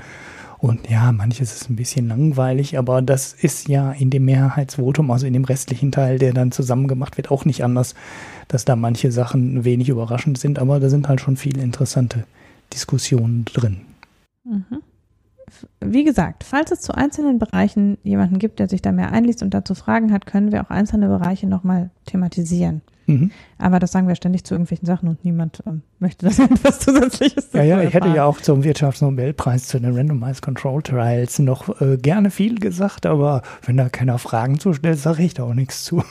[0.57, 5.25] Und ja, manches ist ein bisschen langweilig, aber das ist ja in dem Mehrheitsvotum, also
[5.27, 7.95] in dem restlichen Teil, der dann zusammen gemacht wird, auch nicht anders,
[8.47, 12.23] dass da manche Sachen wenig überraschend sind, aber da sind halt schon viele interessante
[12.73, 13.81] Diskussionen drin.
[14.43, 14.81] Mhm.
[15.79, 19.53] Wie gesagt, falls es zu einzelnen Bereichen jemanden gibt, der sich da mehr einliest und
[19.53, 22.81] dazu Fragen hat, können wir auch einzelne Bereiche nochmal thematisieren.
[23.05, 23.31] Mhm.
[23.57, 27.49] Aber das sagen wir ständig zu irgendwelchen Sachen und niemand ähm, möchte, dass etwas Zusätzliches
[27.53, 31.97] Ja, ja, ich hätte ja auch zum Wirtschaftsnobelpreis zu den Randomized Control Trials noch äh,
[31.97, 35.83] gerne viel gesagt, aber wenn da keiner Fragen zu stellt, sage ich da auch nichts
[35.83, 36.03] zu.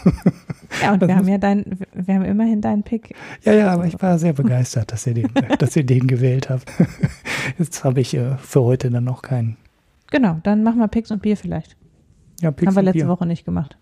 [0.80, 3.14] Ja, und wir haben ja dein, wir haben immerhin deinen Pick.
[3.44, 5.28] Ja, ja, aber ich war sehr begeistert, dass ihr den,
[5.58, 6.70] dass ihr den gewählt habt.
[7.58, 9.56] Jetzt habe ich äh, für heute dann noch keinen.
[10.10, 11.76] Genau, dann machen wir Picks und Bier vielleicht.
[12.40, 13.08] Ja, Picks Haben wir letzte Bier.
[13.08, 13.76] Woche nicht gemacht.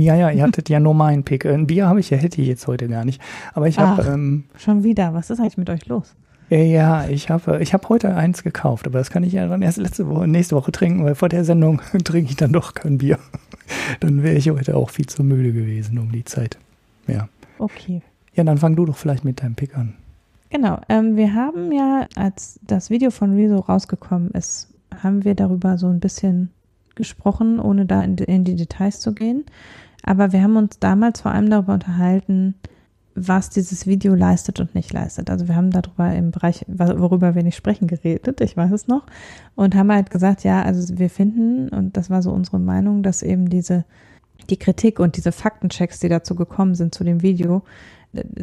[0.00, 1.46] Ja, ja, ihr hattet ja nur meinen Pick.
[1.46, 3.20] Ein Bier habe ich ja, hätte ich jetzt heute gar nicht.
[3.52, 4.02] Aber ich habe.
[4.02, 5.14] Ähm, schon wieder.
[5.14, 6.14] Was ist eigentlich mit euch los?
[6.50, 9.78] Ja, ich habe ich hab heute eins gekauft, aber das kann ich ja dann erst
[9.78, 13.18] letzte Woche, nächste Woche trinken, weil vor der Sendung trinke ich dann doch kein Bier.
[14.00, 16.58] Dann wäre ich heute auch viel zu müde gewesen um die Zeit.
[17.06, 17.28] Ja.
[17.58, 18.02] Okay.
[18.34, 19.94] Ja, dann fang du doch vielleicht mit deinem Pick an.
[20.50, 20.80] Genau.
[20.90, 24.68] Ähm, wir haben ja, als das Video von Rezo rausgekommen ist,
[25.02, 26.50] haben wir darüber so ein bisschen
[26.94, 29.44] gesprochen, ohne da in, in die Details zu gehen.
[30.04, 32.54] Aber wir haben uns damals vor allem darüber unterhalten,
[33.14, 35.30] was dieses Video leistet und nicht leistet.
[35.30, 39.06] Also wir haben darüber im Bereich, worüber wir nicht sprechen, geredet, ich weiß es noch,
[39.54, 43.22] und haben halt gesagt, ja, also wir finden, und das war so unsere Meinung, dass
[43.22, 43.84] eben diese,
[44.50, 47.62] die Kritik und diese Faktenchecks, die dazu gekommen sind zu dem Video,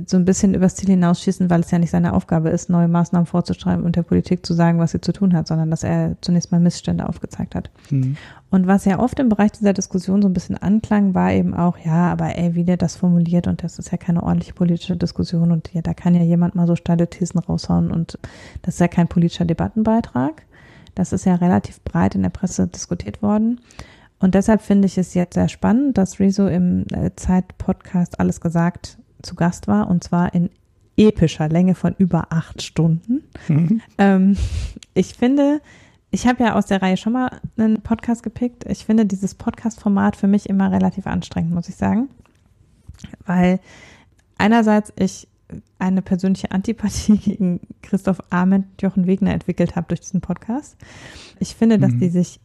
[0.05, 3.25] so ein bisschen übers Ziel hinausschießen, weil es ja nicht seine Aufgabe ist, neue Maßnahmen
[3.25, 6.51] vorzuschreiben und der Politik zu sagen, was sie zu tun hat, sondern dass er zunächst
[6.51, 7.69] mal Missstände aufgezeigt hat.
[7.89, 8.17] Mhm.
[8.49, 11.77] Und was ja oft im Bereich dieser Diskussion so ein bisschen anklang, war eben auch,
[11.77, 15.51] ja, aber ey, wie der das formuliert und das ist ja keine ordentliche politische Diskussion
[15.51, 18.19] und ja, da kann ja jemand mal so steile Thesen raushauen und
[18.61, 20.43] das ist ja kein politischer Debattenbeitrag.
[20.95, 23.61] Das ist ja relativ breit in der Presse diskutiert worden.
[24.19, 28.97] Und deshalb finde ich es jetzt sehr spannend, dass Rezo im äh, Zeit-Podcast alles gesagt
[29.23, 30.49] zu Gast war und zwar in
[30.97, 33.23] epischer Länge von über acht Stunden.
[33.47, 33.81] Mhm.
[33.97, 34.37] Ähm,
[34.93, 35.61] ich finde,
[36.11, 38.65] ich habe ja aus der Reihe schon mal einen Podcast gepickt.
[38.67, 42.09] Ich finde dieses Podcast-Format für mich immer relativ anstrengend, muss ich sagen.
[43.25, 43.59] Weil
[44.37, 45.27] einerseits ich
[45.79, 50.77] eine persönliche Antipathie gegen Christoph Ahmed, Jochen Wegner entwickelt habe durch diesen Podcast.
[51.39, 51.99] Ich finde, dass mhm.
[51.99, 52.39] die sich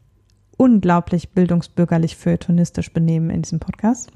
[0.56, 4.10] unglaublich bildungsbürgerlich feuilletonistisch benehmen in diesem Podcast.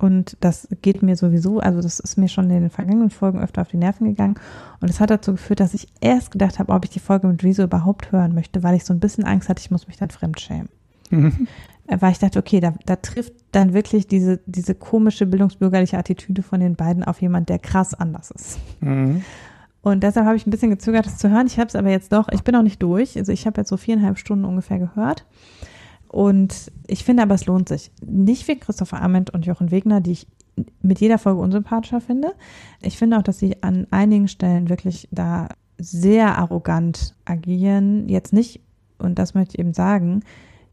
[0.00, 3.60] Und das geht mir sowieso, also das ist mir schon in den vergangenen Folgen öfter
[3.60, 4.36] auf die Nerven gegangen.
[4.80, 7.44] Und es hat dazu geführt, dass ich erst gedacht habe, ob ich die Folge mit
[7.44, 10.08] Rezo überhaupt hören möchte, weil ich so ein bisschen Angst hatte, ich muss mich dann
[10.08, 10.70] fremdschämen.
[11.10, 11.46] Mhm.
[11.98, 16.60] Weil ich dachte, okay, da, da trifft dann wirklich diese, diese komische bildungsbürgerliche Attitüde von
[16.60, 18.60] den beiden auf jemand, der krass anders ist.
[18.80, 19.22] Mhm.
[19.82, 21.48] Und deshalb habe ich ein bisschen gezögert, das zu hören.
[21.48, 23.18] Ich habe es aber jetzt doch, ich bin auch nicht durch.
[23.18, 25.26] Also ich habe jetzt so viereinhalb Stunden ungefähr gehört.
[26.10, 27.92] Und ich finde aber, es lohnt sich.
[28.04, 30.26] Nicht wie Christopher Ament und Jochen Wegner, die ich
[30.82, 32.32] mit jeder Folge unsympathischer finde.
[32.82, 38.08] Ich finde auch, dass sie an einigen Stellen wirklich da sehr arrogant agieren.
[38.08, 38.60] Jetzt nicht,
[38.98, 40.24] und das möchte ich eben sagen,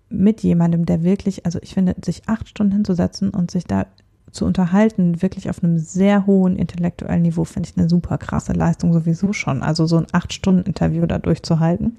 [0.09, 3.85] mit jemandem, der wirklich, also ich finde, sich acht Stunden hinzusetzen und sich da
[4.31, 8.91] zu unterhalten, wirklich auf einem sehr hohen intellektuellen Niveau, finde ich eine super krasse Leistung
[8.91, 9.61] sowieso schon.
[9.61, 11.97] Also so ein acht Stunden Interview da durchzuhalten.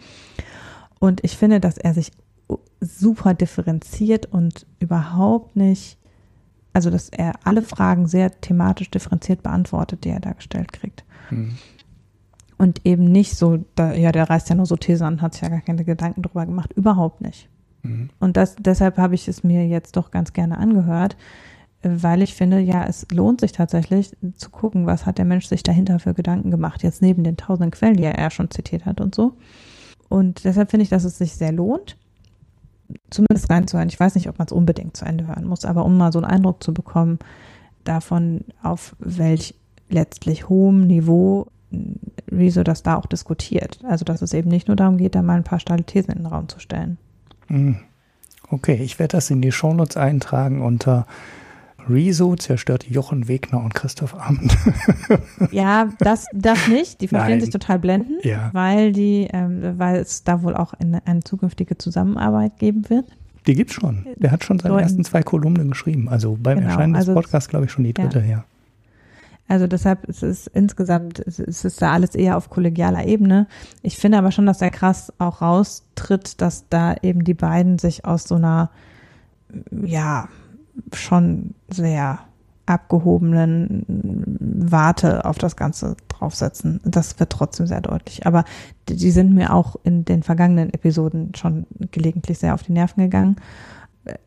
[0.98, 2.10] Und ich finde, dass er sich
[2.80, 5.98] super differenziert und überhaupt nicht,
[6.72, 11.04] also dass er alle Fragen sehr thematisch differenziert beantwortet, die er da gestellt kriegt.
[11.30, 11.56] Mhm.
[12.56, 15.42] Und eben nicht so, da, ja, der reißt ja nur so Thesen an, hat sich
[15.42, 17.48] ja gar keine Gedanken drüber gemacht, überhaupt nicht.
[17.82, 18.10] Mhm.
[18.18, 21.16] Und das, deshalb habe ich es mir jetzt doch ganz gerne angehört,
[21.82, 25.62] weil ich finde, ja, es lohnt sich tatsächlich zu gucken, was hat der Mensch sich
[25.62, 29.00] dahinter für Gedanken gemacht, jetzt neben den tausenden Quellen, die er ja schon zitiert hat
[29.00, 29.36] und so.
[30.08, 31.96] Und deshalb finde ich, dass es sich sehr lohnt
[33.10, 33.88] zumindest reinzuhören.
[33.88, 36.18] Ich weiß nicht, ob man es unbedingt zu Ende hören muss, aber um mal so
[36.18, 37.18] einen Eindruck zu bekommen
[37.84, 39.54] davon, auf welch
[39.88, 41.48] letztlich hohem Niveau
[42.30, 43.80] Rezo das da auch diskutiert.
[43.84, 46.18] Also dass es eben nicht nur darum geht, da mal ein paar steile Thesen in
[46.18, 46.98] den Raum zu stellen.
[47.48, 47.78] Mhm.
[48.50, 51.06] Okay, ich werde das in die Shownotes eintragen unter
[51.88, 54.56] Rezo zerstört Jochen Wegner und Christoph Amt.
[55.50, 57.00] ja, das, das nicht.
[57.00, 57.40] Die verstehen Nein.
[57.40, 58.50] sich total blenden, Ja.
[58.52, 63.06] weil die, ähm, weil es da wohl auch eine, eine zukünftige Zusammenarbeit geben wird.
[63.46, 64.04] Die gibt's schon.
[64.16, 66.08] Der hat schon seine in- ersten zwei Kolumnen geschrieben.
[66.08, 68.44] Also beim Genau, Erscheinen des also- Podcasts, glaube ich, schon die dritte, ja.
[69.50, 73.46] Also deshalb ist es insgesamt, es es ist da alles eher auf kollegialer Ebene.
[73.80, 78.04] Ich finde aber schon, dass der krass auch raustritt, dass da eben die beiden sich
[78.04, 78.68] aus so einer,
[79.70, 80.28] ja,
[80.92, 82.20] schon sehr
[82.66, 86.80] abgehobenen Warte auf das Ganze draufsetzen.
[86.84, 88.26] Das wird trotzdem sehr deutlich.
[88.26, 88.44] Aber
[88.88, 93.02] die die sind mir auch in den vergangenen Episoden schon gelegentlich sehr auf die Nerven
[93.02, 93.36] gegangen.
[94.04, 94.18] Äh,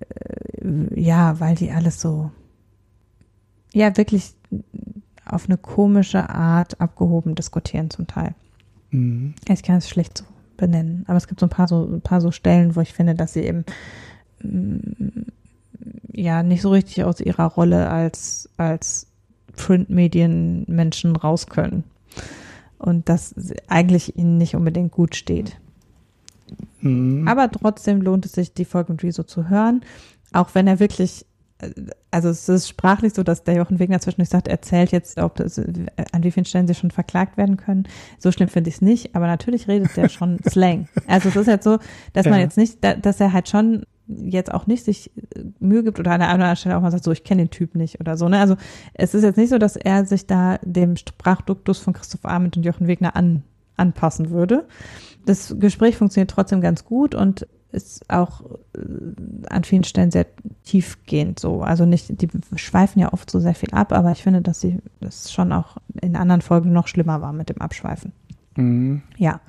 [1.00, 2.32] Ja, weil die alles so,
[3.74, 4.34] ja, wirklich
[5.26, 8.34] auf eine komische Art abgehoben diskutieren zum Teil.
[8.92, 9.34] Mhm.
[9.48, 10.26] Ich kann es schlecht so
[10.58, 13.16] benennen, aber es gibt so ein paar so ein paar so Stellen, wo ich finde,
[13.16, 13.66] dass sie eben
[14.44, 15.32] mm,
[16.12, 19.08] ja nicht so richtig aus ihrer Rolle als als
[20.02, 21.84] Printmedienmenschen raus können
[22.78, 23.36] und das
[23.68, 25.58] eigentlich ihnen nicht unbedingt gut steht.
[26.82, 27.28] Mhm.
[27.28, 29.82] Aber trotzdem lohnt es sich, die Folge mit Rezo zu hören,
[30.34, 31.26] auch wenn er wirklich,
[32.10, 35.36] also es ist sprachlich so, dass der Jochen Wegner zwischendurch sagt, er erzählt jetzt, ob
[35.36, 37.84] das, an wie vielen Stellen sie schon verklagt werden können.
[38.20, 40.88] So schlimm finde ich es nicht, aber natürlich redet der schon Slang.
[41.08, 41.78] Also es ist halt so,
[42.14, 42.46] dass man Ja.
[42.46, 43.86] jetzt nicht, da- dass er halt schon
[44.18, 47.04] jetzt auch nicht sich äh, Mühe gibt oder an einer anderen Stelle auch mal sagt,
[47.04, 48.30] so ich kenne den Typ nicht oder so.
[48.30, 48.40] Ne?
[48.40, 48.56] Also
[48.94, 52.64] es ist jetzt nicht so, dass er sich da dem Sprachduktus von Christoph Arment und
[52.64, 53.44] Jochen Wegner an,
[53.78, 54.68] anpassen würde.
[55.26, 58.42] Das Gespräch funktioniert trotzdem ganz gut und ist auch
[58.76, 58.80] äh,
[59.50, 60.28] an vielen Stellen sehr
[60.64, 61.62] tiefgehend so.
[61.62, 64.80] Also nicht, die schweifen ja oft so sehr viel ab, aber ich finde, dass sie
[65.00, 68.12] das schon auch in anderen Folgen noch schlimmer war mit dem Abschweifen.
[68.56, 69.02] Mhm.
[69.18, 69.40] Ja.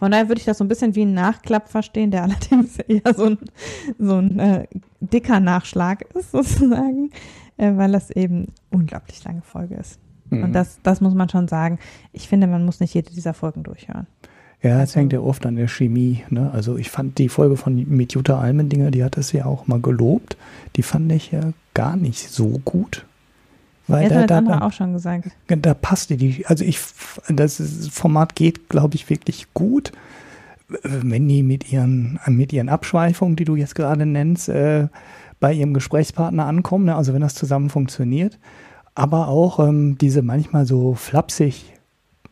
[0.00, 3.14] Von daher würde ich das so ein bisschen wie ein Nachklapp verstehen, der allerdings eher
[3.14, 3.38] so ein,
[3.98, 4.66] so ein äh,
[5.00, 7.10] dicker Nachschlag ist, sozusagen,
[7.58, 10.00] äh, weil das eben unglaublich lange Folge ist.
[10.30, 10.44] Mhm.
[10.44, 11.78] Und das, das muss man schon sagen.
[12.12, 14.06] Ich finde, man muss nicht jede dieser Folgen durchhören.
[14.62, 16.22] Ja, es Also- hängt ja oft an der Chemie.
[16.30, 16.50] Ne?
[16.52, 19.80] Also ich fand die Folge von mit Jutta Almendinger, die hat es ja auch mal
[19.80, 20.36] gelobt.
[20.76, 23.06] Die fand ich ja gar nicht so gut.
[23.90, 25.30] Weil Jetzt da, hat das da, andere auch schon gesagt.
[25.48, 26.80] da passte die, also ich,
[27.28, 27.60] das
[27.90, 29.92] Format geht, glaube ich, wirklich gut.
[30.82, 34.86] Wenn die mit ihren, mit ihren Abschweifungen, die du jetzt gerade nennst, äh,
[35.40, 36.94] bei ihrem Gesprächspartner ankommen, ne?
[36.94, 38.38] also wenn das zusammen funktioniert.
[38.94, 41.72] Aber auch ähm, diese manchmal so flapsig,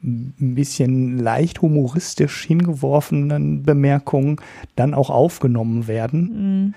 [0.00, 4.36] ein bisschen leicht humoristisch hingeworfenen Bemerkungen
[4.76, 6.74] dann auch aufgenommen werden Mm,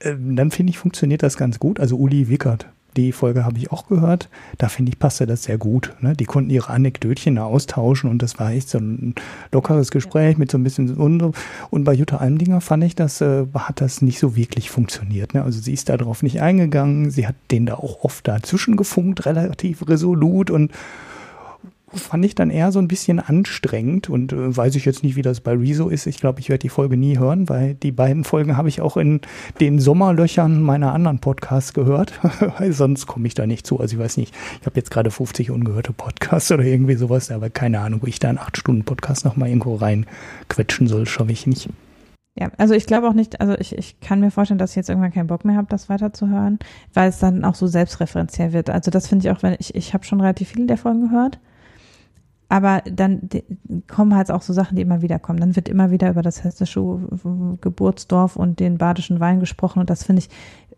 [0.00, 1.80] ähm, dann finde ich, funktioniert das ganz gut.
[1.80, 2.66] Also Uli Wickert,
[2.96, 4.28] die Folge habe ich auch gehört.
[4.58, 5.94] Da finde ich, passte das sehr gut.
[6.00, 6.14] Ne?
[6.14, 9.14] Die konnten ihre Anekdötchen austauschen und das war echt so ein
[9.52, 11.34] lockeres Gespräch mit so ein bisschen und,
[11.70, 15.34] und bei Jutta Almdinger fand ich, das äh, hat das nicht so wirklich funktioniert.
[15.34, 15.42] Ne?
[15.42, 17.10] Also sie ist da drauf nicht eingegangen.
[17.10, 20.72] Sie hat den da auch oft dazwischen gefunkt, relativ resolut und
[21.96, 25.22] fand ich dann eher so ein bisschen anstrengend und äh, weiß ich jetzt nicht, wie
[25.22, 26.06] das bei Rezo ist.
[26.06, 28.96] Ich glaube, ich werde die Folge nie hören, weil die beiden Folgen habe ich auch
[28.96, 29.20] in
[29.60, 32.12] den Sommerlöchern meiner anderen Podcasts gehört,
[32.70, 33.80] sonst komme ich da nicht zu.
[33.80, 37.50] Also ich weiß nicht, ich habe jetzt gerade 50 ungehörte Podcasts oder irgendwie sowas, aber
[37.50, 41.68] keine Ahnung, wo ich da einen 8-Stunden-Podcast nochmal irgendwo reinquetschen soll, schaffe ich nicht.
[42.36, 44.88] Ja, also ich glaube auch nicht, also ich, ich kann mir vorstellen, dass ich jetzt
[44.88, 46.58] irgendwann keinen Bock mehr habe, das weiterzuhören,
[46.92, 48.70] weil es dann auch so selbstreferenziell wird.
[48.70, 51.38] Also das finde ich auch, wenn ich, ich habe schon relativ viele der Folgen gehört,
[52.54, 53.28] aber dann
[53.88, 55.40] kommen halt auch so Sachen, die immer wieder kommen.
[55.40, 57.00] Dann wird immer wieder über das hessische
[57.60, 60.28] Geburtsdorf und den badischen Wein gesprochen und das finde ich,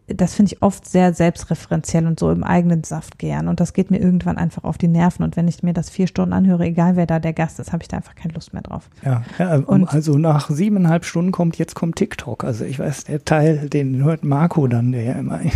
[0.09, 3.49] das finde ich oft sehr selbstreferenziell und so im eigenen Saft gern.
[3.49, 5.25] Und das geht mir irgendwann einfach auf die Nerven.
[5.25, 7.83] Und wenn ich mir das vier Stunden anhöre, egal wer da der Gast ist, habe
[7.83, 8.89] ich da einfach keine Lust mehr drauf.
[9.05, 12.45] Ja, ja Und- also nach siebeneinhalb Stunden kommt, jetzt kommt TikTok.
[12.45, 15.41] Also ich weiß, der Teil, den hört Marco dann, der ja immer.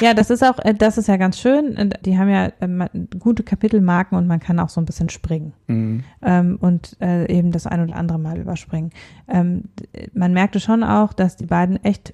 [0.00, 1.74] Ja, das ist auch, äh, das ist ja ganz schön.
[1.76, 2.84] Äh, Die haben ja ähm,
[3.18, 6.04] gute Kapitelmarken und man kann auch so ein bisschen springen Mhm.
[6.22, 8.90] ähm, und äh, eben das ein oder andere Mal überspringen.
[9.26, 9.64] Ähm,
[10.12, 12.12] man merkte schon auch, dass die beiden echt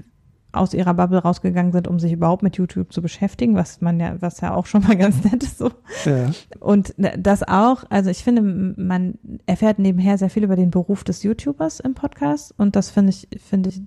[0.52, 4.20] aus ihrer Bubble rausgegangen sind, um sich überhaupt mit YouTube zu beschäftigen, was man ja,
[4.20, 5.70] was ja auch schon mal ganz nett ist so.
[6.04, 6.30] Ja.
[6.60, 11.22] Und das auch, also ich finde, man erfährt nebenher sehr viel über den Beruf des
[11.22, 13.80] YouTubers im Podcast und das finde ich, finde ich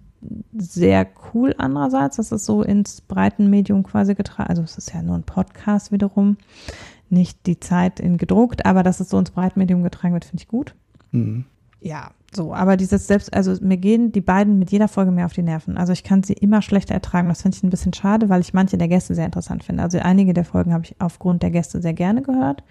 [0.57, 5.15] sehr cool andererseits, dass es so ins Breitenmedium quasi getragen, also es ist ja nur
[5.15, 6.37] ein Podcast wiederum,
[7.09, 10.47] nicht die Zeit in gedruckt, aber dass es so ins Breitenmedium getragen wird, finde ich
[10.47, 10.73] gut.
[11.11, 11.45] Mhm.
[11.85, 15.33] Ja, so, aber dieses selbst, also mir gehen die beiden mit jeder Folge mehr auf
[15.33, 15.77] die Nerven.
[15.77, 17.29] Also ich kann sie immer schlechter ertragen.
[17.29, 19.83] Das finde ich ein bisschen schade, weil ich manche der Gäste sehr interessant finde.
[19.83, 22.63] Also einige der Folgen habe ich aufgrund der Gäste sehr gerne gehört.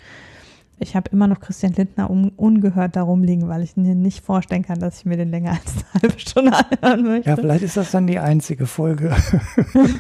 [0.79, 4.63] Ich habe immer noch Christian Lindner um, ungehört darum liegen, weil ich mir nicht vorstellen
[4.63, 7.31] kann, dass ich mir den länger als eine halbe Stunde anhören möchte.
[7.31, 9.15] Ja, vielleicht ist das dann die einzige Folge,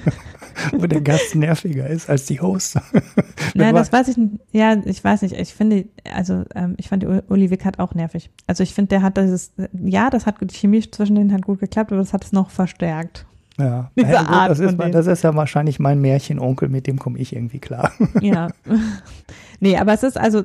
[0.72, 2.78] wo der Gast nerviger ist als die Host.
[3.54, 4.34] Nein, das weiß ich nicht.
[4.52, 5.38] Ja, ich weiß nicht.
[5.38, 8.30] Ich finde, also ähm, ich fand die Uli Wickert auch nervig.
[8.46, 11.60] Also ich finde, der hat dieses, ja, das hat die Chemie zwischen denen hat gut
[11.60, 13.26] geklappt, aber das hat es noch verstärkt.
[13.58, 17.18] Ja, Diese ja, Art das, ist, das ist ja wahrscheinlich mein Märchenonkel, mit dem komme
[17.18, 17.92] ich irgendwie klar.
[18.20, 18.48] Ja.
[19.60, 20.42] Nee, aber es ist also,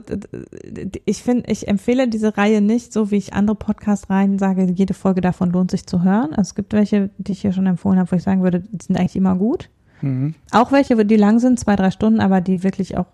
[1.04, 5.20] ich finde, ich empfehle diese Reihe nicht, so wie ich andere Podcast-Reihen sage, jede Folge
[5.20, 6.30] davon lohnt sich zu hören.
[6.30, 8.86] Also es gibt welche, die ich hier schon empfohlen habe, wo ich sagen würde, die
[8.86, 9.70] sind eigentlich immer gut.
[10.02, 10.36] Mhm.
[10.52, 13.08] Auch welche, die lang sind, zwei, drei Stunden, aber die wirklich auch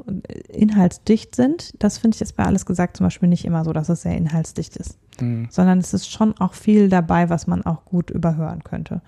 [0.49, 1.73] inhaltsdicht sind.
[1.81, 4.15] Das finde ich jetzt bei alles gesagt zum Beispiel nicht immer so, dass es sehr
[4.15, 4.99] inhaltsdicht ist.
[5.19, 5.47] Mhm.
[5.49, 9.01] Sondern es ist schon auch viel dabei, was man auch gut überhören könnte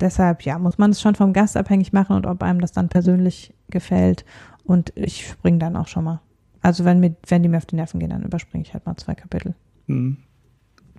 [0.00, 2.88] deshalb, ja, muss man es schon vom Gast abhängig machen und ob einem das dann
[2.88, 4.24] persönlich gefällt.
[4.64, 6.20] Und ich springe dann auch schon mal.
[6.60, 8.96] Also wenn mir, wenn die mir auf die Nerven gehen, dann überspringe ich halt mal
[8.96, 9.54] zwei Kapitel.
[9.86, 10.18] Mhm.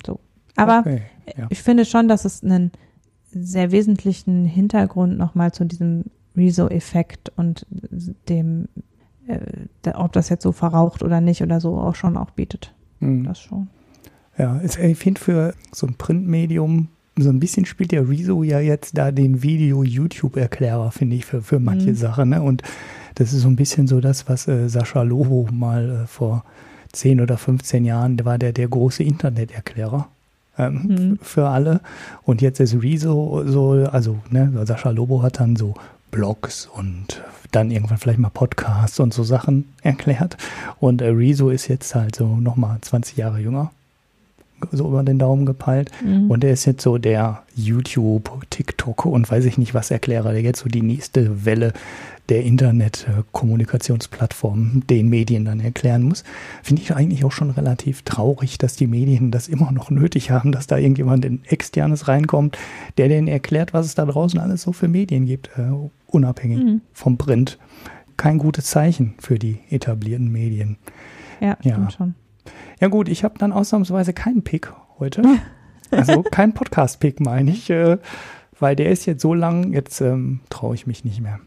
[0.05, 0.19] So.
[0.55, 1.01] Aber okay,
[1.38, 1.47] ja.
[1.49, 2.72] ich finde schon, dass es einen
[3.31, 6.05] sehr wesentlichen Hintergrund nochmal zu diesem
[6.35, 8.69] Rezo-Effekt und dem,
[9.27, 12.73] äh, ob das jetzt so verraucht oder nicht oder so, auch schon auch bietet.
[12.99, 13.23] Mhm.
[13.26, 13.68] Das schon.
[14.38, 18.98] Ja, ich finde für so ein Printmedium so ein bisschen spielt der Rezo ja jetzt
[18.98, 21.95] da den Video-YouTube-Erklärer, finde ich, für, für manche mhm.
[21.95, 22.30] Sachen.
[22.30, 22.41] Ne?
[22.41, 22.64] Und
[23.15, 26.44] das ist so ein bisschen so das, was äh, Sascha Lobo mal äh, vor
[26.94, 30.07] 10 oder 15 Jahren, der war der, der große Interneterklärer.
[30.60, 31.19] Ähm, mhm.
[31.22, 31.81] für alle.
[32.23, 35.76] Und jetzt ist Rezo so, also ne, Sascha Lobo hat dann so
[36.10, 37.22] Blogs und
[37.52, 40.35] dann irgendwann vielleicht mal Podcasts und so Sachen erklärt.
[40.80, 43.72] Und äh, Rezo ist jetzt halt so nochmal 20 Jahre jünger
[44.71, 45.91] so über den Daumen gepeilt.
[46.03, 46.31] Mhm.
[46.31, 50.41] Und er ist jetzt so der YouTube, TikTok und weiß ich nicht was Erklärer, der
[50.41, 51.73] jetzt so die nächste Welle
[52.29, 56.25] der Internet-Kommunikationsplattformen den Medien dann erklären muss.
[56.61, 60.51] Finde ich eigentlich auch schon relativ traurig, dass die Medien das immer noch nötig haben,
[60.51, 62.57] dass da irgendjemand in Externes reinkommt,
[62.97, 65.71] der denen erklärt, was es da draußen alles so für Medien gibt, äh,
[66.07, 66.81] unabhängig mhm.
[66.93, 67.57] vom Print.
[68.17, 70.77] Kein gutes Zeichen für die etablierten Medien.
[71.39, 71.89] Ja, ja.
[71.91, 72.15] schon.
[72.79, 75.23] Ja gut, ich habe dann ausnahmsweise keinen Pick heute.
[75.89, 77.97] Also kein Podcast-Pick meine ich, äh,
[78.59, 81.39] weil der ist jetzt so lang, jetzt ähm, traue ich mich nicht mehr.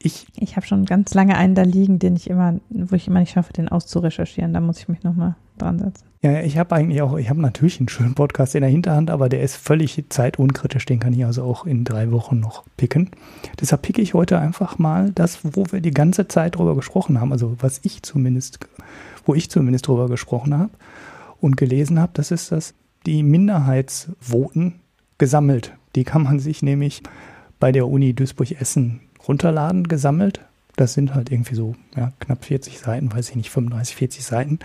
[0.00, 3.20] Ich, ich habe schon ganz lange einen da liegen, den ich immer, wo ich immer
[3.20, 4.52] nicht schaffe, den auszurecherchieren.
[4.52, 6.04] Da muss ich mich nochmal dran setzen.
[6.20, 9.28] Ja, ich habe eigentlich auch, ich habe natürlich einen schönen Podcast in der Hinterhand, aber
[9.28, 10.84] der ist völlig zeitunkritisch.
[10.84, 13.10] Den kann ich also auch in drei Wochen noch picken.
[13.60, 17.32] Deshalb picke ich heute einfach mal das, wo wir die ganze Zeit drüber gesprochen haben.
[17.32, 18.58] Also was ich zumindest
[19.26, 20.70] wo ich zumindest drüber gesprochen habe
[21.40, 22.74] und gelesen habe, das ist das,
[23.06, 24.80] die Minderheitsvoten
[25.18, 25.72] gesammelt.
[25.94, 27.02] Die kann man sich nämlich
[27.60, 30.40] bei der Uni Duisburg-Essen runterladen, gesammelt.
[30.76, 34.58] Das sind halt irgendwie so ja, knapp 40 Seiten, weiß ich nicht, 35, 40 Seiten.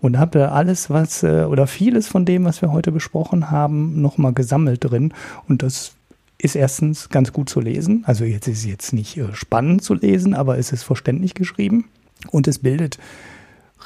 [0.00, 4.34] Und ihr alles, was äh, oder vieles von dem, was wir heute besprochen haben, nochmal
[4.34, 5.14] gesammelt drin.
[5.48, 5.94] Und das
[6.36, 8.04] ist erstens ganz gut zu lesen.
[8.06, 11.86] Also jetzt ist es jetzt nicht äh, spannend zu lesen, aber es ist verständlich geschrieben.
[12.30, 12.98] Und es bildet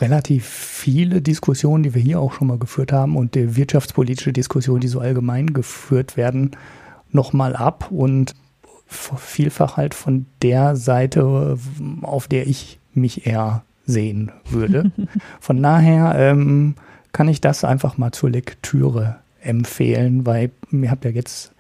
[0.01, 4.81] relativ viele Diskussionen, die wir hier auch schon mal geführt haben und die wirtschaftspolitische Diskussion,
[4.81, 6.53] die so allgemein geführt werden,
[7.11, 8.35] nochmal ab und
[8.87, 11.59] vielfach halt von der Seite,
[12.03, 14.93] auf der ich mich eher sehen würde.
[15.41, 16.75] Von daher ähm,
[17.13, 21.53] kann ich das einfach mal zur Lektüre empfehlen, weil ihr habt ja jetzt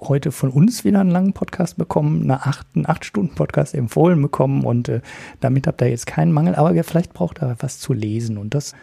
[0.00, 4.20] heute von uns wieder einen langen Podcast bekommen, eine acht, einen acht Stunden Podcast empfohlen
[4.22, 5.00] bekommen und äh,
[5.40, 8.74] damit habt ihr jetzt keinen Mangel, aber vielleicht braucht ihr was zu lesen und das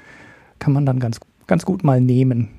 [0.59, 2.49] kann man dann ganz, ganz gut mal nehmen.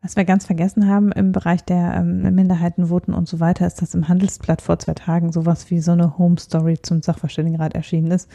[0.00, 3.94] Was wir ganz vergessen haben im Bereich der ähm, Minderheitenvoten und so weiter, ist, dass
[3.94, 8.28] im Handelsblatt vor zwei Tagen sowas wie so eine Home Story zum Sachverständigenrat erschienen ist.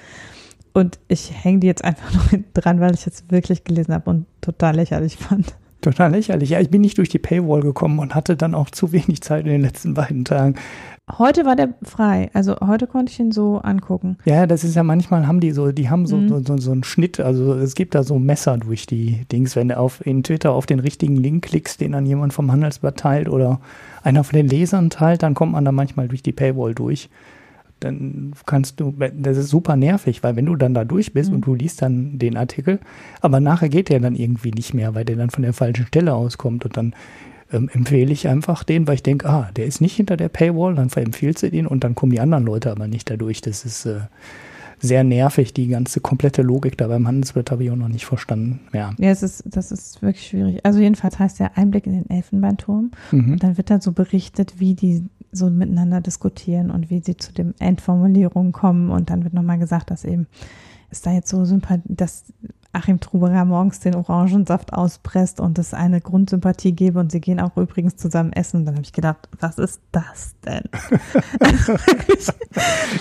[0.74, 4.26] Und ich hänge die jetzt einfach noch dran, weil ich jetzt wirklich gelesen habe und
[4.42, 5.56] total lächerlich fand.
[5.84, 6.52] Total lächerlich.
[6.52, 9.46] Ja, ich bin nicht durch die Paywall gekommen und hatte dann auch zu wenig Zeit
[9.46, 10.56] in den letzten beiden Tagen.
[11.18, 14.18] Heute war der frei, also heute konnte ich ihn so angucken.
[14.24, 16.30] Ja, das ist ja manchmal haben die so, die haben so, mhm.
[16.30, 19.68] so, so, so einen Schnitt, also es gibt da so Messer durch die Dings, wenn
[19.68, 23.28] du auf in Twitter auf den richtigen Link klickst, den dann jemand vom Handelsblatt teilt
[23.28, 23.60] oder
[24.04, 27.10] einer von den Lesern teilt, dann kommt man da manchmal durch die Paywall durch
[27.84, 31.38] dann kannst du, das ist super nervig, weil wenn du dann da durch bist mhm.
[31.38, 32.80] und du liest dann den Artikel,
[33.22, 36.14] aber nachher geht der dann irgendwie nicht mehr, weil der dann von der falschen Stelle
[36.14, 36.94] auskommt und dann
[37.52, 40.76] ähm, empfehle ich einfach den, weil ich denke, ah, der ist nicht hinter der Paywall,
[40.76, 43.42] dann verempfiehlst du den und dann kommen die anderen Leute aber nicht dadurch.
[43.42, 44.02] Das ist äh,
[44.84, 48.60] sehr nervig, die ganze komplette Logik da beim Handelsblatt habe ich auch noch nicht verstanden.
[48.74, 50.66] Ja, ja es ist, das ist wirklich schwierig.
[50.66, 53.34] Also jedenfalls heißt der Einblick in den Elfenbeinturm mhm.
[53.34, 57.34] und dann wird da so berichtet, wie die so miteinander diskutieren und wie sie zu
[57.34, 58.90] den Endformulierungen kommen.
[58.90, 60.28] Und dann wird nochmal gesagt, dass eben
[60.92, 62.26] ist da jetzt so Sympathie, dass
[62.76, 67.56] Achim Truberer morgens den Orangensaft auspresst und es eine Grundsympathie gebe und sie gehen auch
[67.56, 68.62] übrigens zusammen essen.
[68.62, 70.64] Und dann habe ich gedacht, was ist das denn?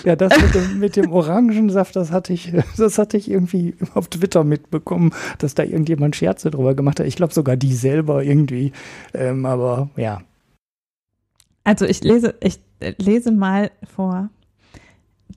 [0.05, 4.09] ja, das mit dem, mit dem, Orangensaft, das hatte ich, das hatte ich irgendwie auf
[4.09, 7.07] Twitter mitbekommen, dass da irgendjemand Scherze drüber gemacht hat.
[7.07, 8.73] Ich glaube sogar die selber irgendwie.
[9.15, 10.21] Ähm, aber ja.
[11.65, 12.61] Also ich lese, ich
[12.99, 14.31] lese mal vor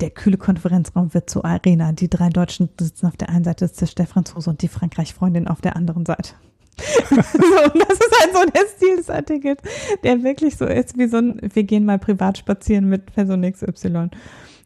[0.02, 1.92] der kühle Konferenzraum wird zur Arena.
[1.92, 5.62] Die drei Deutschen sitzen auf der einen Seite, ist der Franzose und die Frankreich-Freundin auf
[5.62, 6.34] der anderen Seite.
[7.10, 9.62] so, und das ist halt so der Stil des Artikels,
[10.04, 14.10] der wirklich so ist wie so ein, wir gehen mal privat spazieren mit Person XY.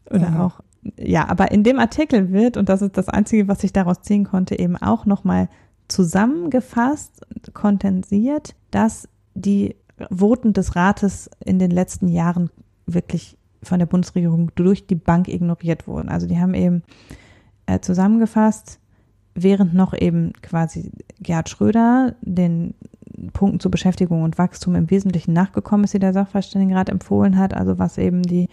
[0.10, 0.46] Oder Aha.
[0.46, 0.60] auch,
[0.98, 4.24] ja, aber in dem Artikel wird, und das ist das Einzige, was ich daraus ziehen
[4.24, 5.50] konnte, eben auch nochmal
[5.88, 7.22] zusammengefasst,
[7.54, 9.76] kondensiert, dass die
[10.10, 12.50] Voten des Rates in den letzten Jahren
[12.86, 16.10] wirklich von der Bundesregierung durch die Bank ignoriert wurden.
[16.10, 16.84] Also die haben eben
[17.66, 18.80] äh, zusammengefasst,
[19.36, 22.74] während noch eben quasi Gerhard Schröder den
[23.34, 27.78] Punkten zur Beschäftigung und Wachstum im Wesentlichen nachgekommen ist, die der Sachverständigenrat empfohlen hat, also
[27.78, 28.48] was eben die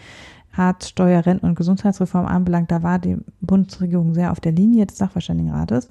[0.52, 4.98] Hartz, Steuer, Renten und Gesundheitsreform anbelangt, da war die Bundesregierung sehr auf der Linie des
[4.98, 5.90] Sachverständigenrates.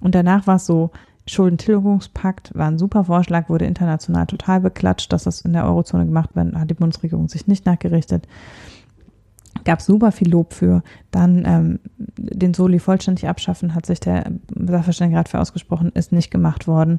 [0.00, 0.90] Und danach war es so,
[1.26, 6.30] Schuldentilgungspakt war ein super Vorschlag, wurde international total beklatscht, dass das in der Eurozone gemacht
[6.34, 8.26] wird, hat die Bundesregierung sich nicht nachgerichtet.
[9.64, 10.82] Gab super viel Lob für.
[11.12, 11.78] Dann ähm,
[12.16, 16.98] den Soli vollständig abschaffen, hat sich der Sachverständigenrat für ausgesprochen, ist nicht gemacht worden.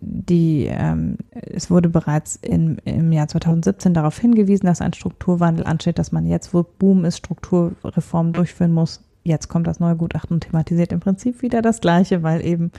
[0.00, 5.98] Die, ähm, es wurde bereits in, im Jahr 2017 darauf hingewiesen, dass ein Strukturwandel ansteht,
[5.98, 10.40] dass man jetzt, wo Boom ist, Strukturreformen durchführen muss jetzt kommt das neue Gutachten und
[10.40, 12.70] thematisiert im Prinzip wieder das Gleiche, weil eben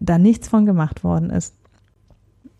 [0.00, 1.54] da nichts von gemacht worden ist.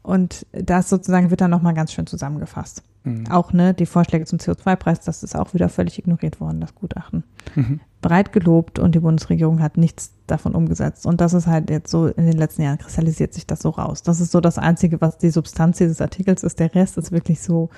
[0.03, 2.83] Und das sozusagen wird dann nochmal ganz schön zusammengefasst.
[3.05, 3.27] Mhm.
[3.31, 7.25] Auch ne, die Vorschläge zum CO2-Preis, das ist auch wieder völlig ignoriert worden, das Gutachten.
[7.55, 7.81] Mhm.
[8.03, 11.07] Breit gelobt und die Bundesregierung hat nichts davon umgesetzt.
[11.07, 14.03] Und das ist halt jetzt so, in den letzten Jahren kristallisiert sich das so raus.
[14.03, 16.61] Das ist so das Einzige, was die Substanz dieses Artikels ist.
[16.61, 17.71] Der Rest ist wirklich so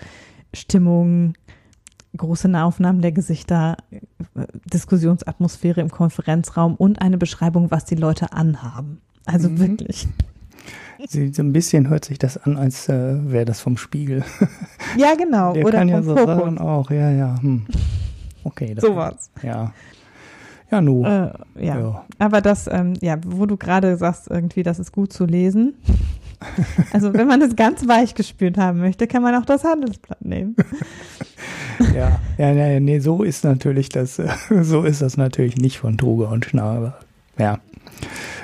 [0.53, 1.35] Stimmung,
[2.17, 3.77] große Nahaufnahmen der Gesichter,
[4.73, 9.01] Diskussionsatmosphäre im Konferenzraum und eine Beschreibung, was die Leute anhaben.
[9.25, 9.59] Also mhm.
[9.59, 10.09] wirklich.
[11.09, 14.25] Sie, so ein bisschen hört sich das an, als äh, wäre das vom Spiegel.
[14.97, 15.53] Ja, genau.
[15.53, 17.37] Der Oder kann ja so sagen auch, ja, ja.
[17.43, 17.67] Hm.
[18.45, 18.75] Okay.
[18.75, 19.31] Das, Sowas.
[19.43, 19.75] Ja.
[20.71, 21.05] Ja, nu.
[21.05, 21.79] Äh, ja.
[21.79, 22.05] ja.
[22.19, 25.75] Aber das, ähm, ja, wo du gerade sagst, irgendwie, das ist gut zu lesen.
[26.93, 30.57] Also, wenn man das ganz weich gespürt haben möchte, kann man auch das Handelsblatt nehmen.
[31.95, 34.21] ja, ja, ja, nee, so ist natürlich das,
[34.63, 36.95] so ist das natürlich nicht von Truge und Schnabe.
[37.39, 37.59] Ja,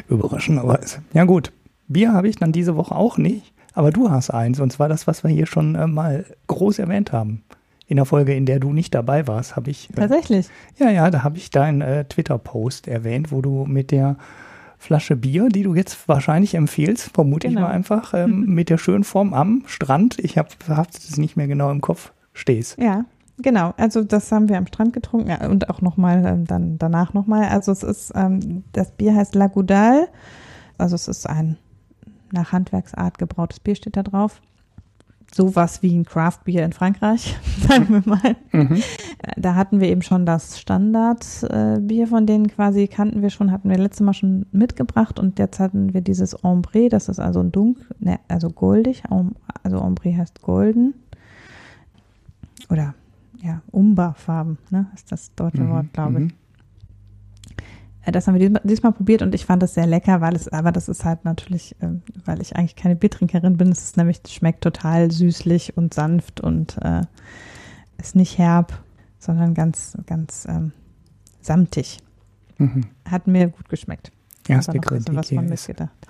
[0.09, 0.99] überraschenderweise.
[1.13, 1.53] Ja, gut.
[1.89, 5.07] Bier habe ich dann diese Woche auch nicht, aber du hast eins, und zwar das,
[5.07, 7.43] was wir hier schon äh, mal groß erwähnt haben.
[7.87, 9.91] In der Folge, in der du nicht dabei warst, habe ich.
[9.91, 10.49] Äh, Tatsächlich?
[10.79, 14.17] Ja, ja, da habe ich deinen äh, Twitter-Post erwähnt, wo du mit der
[14.83, 17.61] Flasche Bier, die du jetzt wahrscheinlich empfiehlst, vermute genau.
[17.61, 20.19] ich mal einfach, ähm, mit der schönen Form am Strand.
[20.19, 20.49] Ich habe
[20.93, 22.79] es nicht mehr genau im Kopf, stehst.
[22.79, 23.05] Ja,
[23.39, 27.15] Genau, also das haben wir am Strand getrunken ja, und auch nochmal ähm, dann danach
[27.15, 27.49] nochmal.
[27.49, 30.09] Also es ist, ähm, das Bier heißt Lagudal.
[30.79, 31.57] Also es ist ein
[32.31, 34.41] nach Handwerksart gebrautes Bier, steht da drauf.
[35.35, 37.37] Sowas wie ein Craft-Bier in Frankreich,
[37.69, 38.37] sagen wir mal.
[38.53, 38.83] Mhm.
[39.37, 43.71] Da hatten wir eben schon das Standardbier, äh, von denen quasi kannten wir schon, hatten
[43.71, 47.51] wir letztes Mal schon mitgebracht und jetzt hatten wir dieses Ombre, das ist also ein
[47.51, 49.05] dunkel, ne, also goldig,
[49.63, 50.95] also Ombre heißt golden.
[52.69, 52.95] Oder
[53.43, 56.33] ja, Umba-Farben, ne, ist das deutsche mhm, Wort, glaube ich.
[56.33, 56.42] Mhm.
[58.05, 60.73] Äh, das haben wir diesmal, probiert und ich fand das sehr lecker, weil es, aber
[60.73, 61.89] das ist halt natürlich, äh,
[62.25, 66.79] weil ich eigentlich keine Biertrinkerin bin, es ist nämlich, schmeckt total süßlich und sanft und
[66.83, 67.03] äh,
[67.99, 68.83] ist nicht herb,
[69.19, 70.73] sondern ganz, ganz ähm,
[71.41, 71.99] samtig.
[72.59, 72.87] Mhm.
[73.09, 74.13] Hat mir gut geschmeckt.
[74.49, 75.31] Erste Kritik was.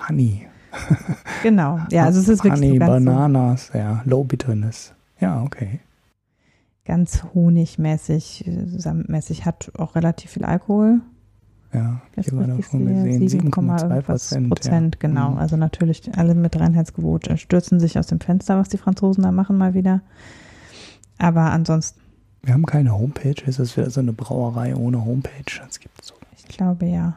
[0.09, 0.47] Honey.
[1.43, 4.95] genau, ja, also es ist wirklich Honey, so Bananas, so ja, Low Bitterness.
[5.21, 5.81] Ja, okay
[6.85, 8.45] ganz honigmäßig,
[8.77, 11.01] samtmäßig, hat auch relativ viel Alkohol.
[11.73, 14.49] Ja, ich habe davon gesehen, 7,2 Prozent.
[14.51, 15.09] Prozent ja.
[15.09, 15.39] Genau, mhm.
[15.39, 19.57] also natürlich alle mit Reinheitsgebot stürzen sich aus dem Fenster, was die Franzosen da machen
[19.57, 20.03] mal wieder.
[21.19, 22.01] Aber ansonsten.
[22.43, 25.61] Wir haben keine Homepage, ist das wieder so eine Brauerei ohne Homepage?
[25.65, 26.15] Das gibt so.
[26.37, 27.17] Ich glaube ja.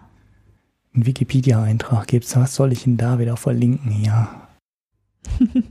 [0.96, 4.30] Ein Wikipedia-Eintrag gibt es, was soll ich denn da wieder verlinken hier?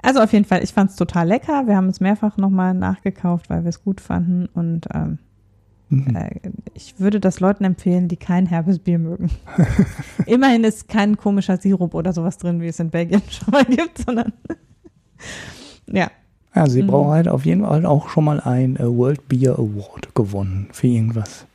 [0.00, 1.66] Also auf jeden Fall, ich fand es total lecker.
[1.66, 4.46] Wir haben es mehrfach nochmal nachgekauft, weil wir es gut fanden.
[4.46, 5.27] Und ähm, äh,
[6.74, 9.30] ich würde das Leuten empfehlen, die kein herbes Bier mögen.
[10.26, 13.98] Immerhin ist kein komischer Sirup oder sowas drin, wie es in Belgien schon mal gibt,
[13.98, 14.32] sondern
[15.86, 16.10] ja.
[16.54, 16.88] Ja, sie mhm.
[16.88, 20.86] braucht halt auf jeden Fall auch schon mal ein äh, World Beer Award gewonnen für
[20.86, 21.46] irgendwas.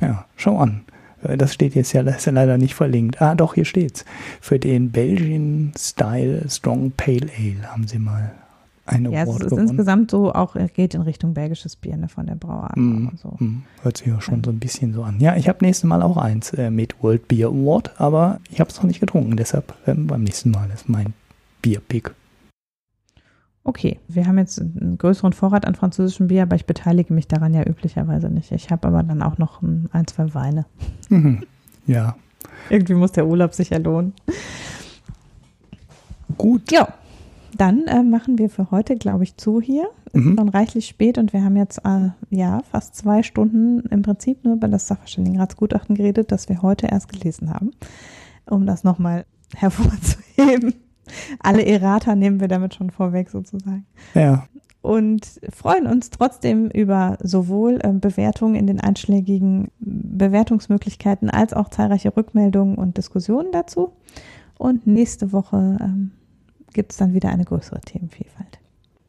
[0.00, 0.82] Ja, schau an.
[1.22, 3.22] Äh, Das steht jetzt ja, das ist ja leider nicht verlinkt.
[3.22, 4.04] Ah, doch, hier steht's.
[4.40, 8.32] Für den Belgian Style Strong Pale Ale haben sie mal
[8.88, 9.68] eine Ja, es Award ist gewonnen.
[9.68, 12.76] insgesamt so auch, geht in Richtung belgisches Bier ne, von der Brauart.
[12.76, 13.36] Mm, So.
[13.38, 15.20] mm, hört sich ja schon so ein bisschen so an.
[15.20, 18.70] Ja, ich habe nächstes Mal auch eins äh, mit World Beer Award, aber ich habe
[18.70, 19.36] es noch nicht getrunken.
[19.36, 21.12] Deshalb ähm, beim nächsten Mal ist mein
[21.62, 22.12] Bierpick.
[23.64, 27.52] Okay, wir haben jetzt einen größeren Vorrat an französischem Bier, aber ich beteilige mich daran
[27.52, 28.50] ja üblicherweise nicht.
[28.52, 30.64] Ich habe aber dann auch noch ein, ein, zwei Weine.
[31.10, 31.42] Mhm.
[31.86, 32.16] Ja,
[32.70, 34.14] Irgendwie muss der Urlaub sich ja lohnen.
[36.38, 36.70] gut.
[36.70, 36.88] Ja,
[37.56, 39.88] dann äh, machen wir für heute, glaube ich, zu hier.
[40.06, 40.30] Es Mhm.
[40.32, 44.44] ist schon reichlich spät und wir haben jetzt äh, ja fast zwei Stunden im Prinzip
[44.44, 47.70] nur über das Sachverständigenratsgutachten geredet, das wir heute erst gelesen haben,
[48.46, 49.24] um das nochmal
[49.56, 50.74] hervorzuheben.
[51.40, 53.86] Alle Errata nehmen wir damit schon vorweg sozusagen.
[54.14, 54.44] Ja,
[54.80, 62.16] und freuen uns trotzdem über sowohl ähm, Bewertungen in den einschlägigen Bewertungsmöglichkeiten als auch zahlreiche
[62.16, 63.92] Rückmeldungen und Diskussionen dazu.
[64.56, 66.12] Und nächste Woche ähm,
[66.72, 68.58] gibt es dann wieder eine größere Themenvielfalt.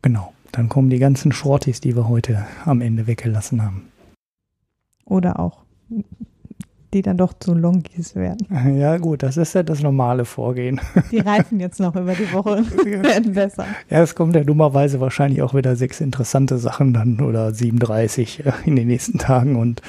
[0.02, 0.34] genau.
[0.52, 3.92] Dann kommen die ganzen Shorties, die wir heute am Ende weggelassen haben.
[5.06, 5.64] Oder auch
[6.94, 8.48] die dann doch zu Longies werden.
[8.80, 10.82] Ja, gut, das ist ja das normale Vorgehen.
[11.12, 13.66] Die reifen jetzt noch über die Woche und werden besser.
[13.90, 18.52] Ja, es kommt ja dummerweise wahrscheinlich auch wieder sechs interessante Sachen dann oder 37 äh,
[18.66, 19.82] in den nächsten Tagen und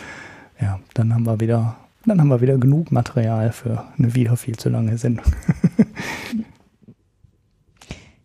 [0.61, 4.57] ja, dann haben wir wieder, dann haben wir wieder genug Material für eine wieder viel
[4.57, 5.25] zu lange Sendung.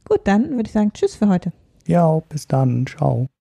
[0.07, 1.51] Gut, dann würde ich sagen, tschüss für heute.
[1.87, 3.27] Ja, bis dann, ciao.